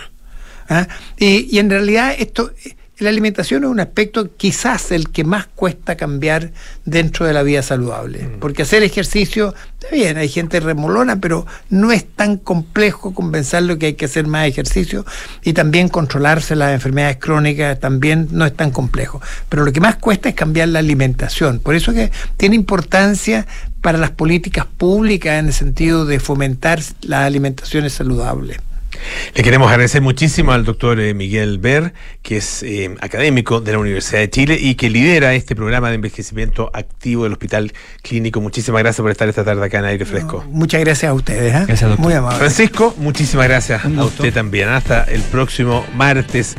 ¿ah? 0.69 0.89
Y, 1.19 1.49
y 1.55 1.59
en 1.59 1.71
realidad 1.71 2.15
esto, 2.19 2.51
la 2.99 3.11
alimentación 3.11 3.65
es 3.65 3.71
un 3.71 3.81
aspecto 3.81 4.37
quizás 4.37 4.91
el 4.91 5.11
que 5.11 5.23
más 5.23 5.47
cuesta 5.55 5.97
cambiar 5.97 6.53
dentro 6.87 7.27
de 7.27 7.35
la 7.35 7.43
vida 7.43 7.63
saludable. 7.63 8.31
Porque 8.41 8.63
hacer 8.63 8.83
ejercicio, 8.83 9.55
está 9.75 9.95
bien, 9.95 10.17
hay 10.17 10.29
gente 10.29 10.61
remolona, 10.61 11.21
pero 11.21 11.47
no 11.69 11.93
es 11.93 12.07
tan 12.07 12.39
complejo 12.39 13.13
convencerlo 13.13 13.79
que 13.79 13.87
hay 13.87 13.95
que 13.95 14.07
hacer 14.07 14.27
más 14.27 14.49
ejercicio 14.49 15.05
y 15.43 15.53
también 15.53 15.89
controlarse 15.89 16.57
las 16.57 16.73
enfermedades 16.73 17.19
crónicas 17.19 17.79
también 17.79 18.29
no 18.31 18.47
es 18.47 18.57
tan 18.57 18.71
complejo. 18.71 19.21
Pero 19.51 19.65
lo 19.65 19.73
que 19.73 19.81
más 19.81 19.97
cuesta 19.97 20.31
es 20.31 20.35
cambiar 20.35 20.69
la 20.69 20.79
alimentación. 20.79 21.59
Por 21.59 21.75
eso 21.75 21.93
que 21.93 22.11
tiene 22.39 22.57
importancia 22.57 23.47
para 23.83 23.99
las 23.99 24.11
políticas 24.11 24.65
públicas 24.65 25.39
en 25.39 25.49
el 25.49 25.53
sentido 25.53 26.07
de 26.07 26.19
fomentar 26.19 26.81
las 27.03 27.27
alimentaciones 27.27 27.93
saludables. 27.93 28.59
Le 29.35 29.43
queremos 29.43 29.71
agradecer 29.71 30.03
muchísimo 30.03 30.53
al 30.53 30.65
doctor 30.65 31.01
eh, 31.01 31.15
Miguel 31.15 31.59
Ver, 31.59 31.93
que 32.23 32.39
es 32.39 32.63
eh, 32.63 32.95
académico 33.01 33.61
de 33.61 33.73
la 33.73 33.79
Universidad 33.79 34.21
de 34.21 34.31
Chile 34.31 34.59
y 34.61 34.75
que 34.75 34.91
lidera 34.91 35.35
este 35.35 35.55
programa 35.55 35.89
de 35.89 35.97
envejecimiento 35.97 36.71
activo 36.73 37.25
del 37.25 37.33
Hospital 37.33 37.73
Clínico. 38.03 38.41
Muchísimas 38.41 38.81
gracias 38.83 39.03
por 39.03 39.11
estar 39.11 39.29
esta 39.29 39.45
tarde 39.45 39.65
acá 39.65 39.79
en 39.79 39.85
Aire 39.87 40.05
Fresco. 40.05 40.45
Muchas 40.49 40.81
gracias 40.81 41.11
a 41.11 41.15
ustedes. 41.15 41.55
¿eh? 41.55 41.97
Muy 41.99 42.15
amable. 42.15 42.39
Francisco, 42.39 42.95
muchísimas 42.99 43.49
gracias 43.49 43.85
a 43.85 44.05
usted 44.05 44.33
también. 44.33 44.69
Hasta 44.69 45.05
el 45.05 45.23
próximo 45.23 45.85
martes. 45.95 46.57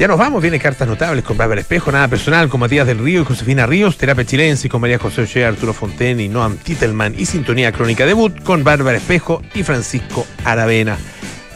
Ya 0.00 0.08
nos 0.08 0.16
vamos, 0.16 0.40
viene 0.40 0.58
cartas 0.58 0.88
notables 0.88 1.22
con 1.22 1.36
Bárbara 1.36 1.60
Espejo, 1.60 1.92
nada 1.92 2.08
personal 2.08 2.48
con 2.48 2.58
Matías 2.58 2.86
del 2.86 3.00
Río 3.00 3.20
y 3.20 3.24
Josefina 3.26 3.66
Ríos, 3.66 3.98
terapia 3.98 4.24
chilense 4.24 4.66
con 4.70 4.80
María 4.80 4.98
José 4.98 5.20
Oche, 5.20 5.44
Arturo 5.44 5.74
Fonten 5.74 6.20
y 6.20 6.28
Noam 6.30 6.56
Titelman 6.56 7.14
y 7.18 7.26
sintonía 7.26 7.70
crónica 7.70 8.06
debut 8.06 8.42
con 8.42 8.64
Bárbara 8.64 8.96
Espejo 8.96 9.42
y 9.54 9.62
Francisco 9.62 10.26
Aravena. 10.42 10.96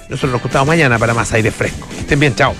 Nosotros 0.09 0.33
nos 0.33 0.43
juntamos 0.43 0.69
mañana 0.69 0.99
para 0.99 1.15
más 1.15 1.33
aire 1.33 1.51
fresco. 1.51 1.89
Estén 1.99 2.21
bien, 2.21 2.35
chao. 2.35 2.55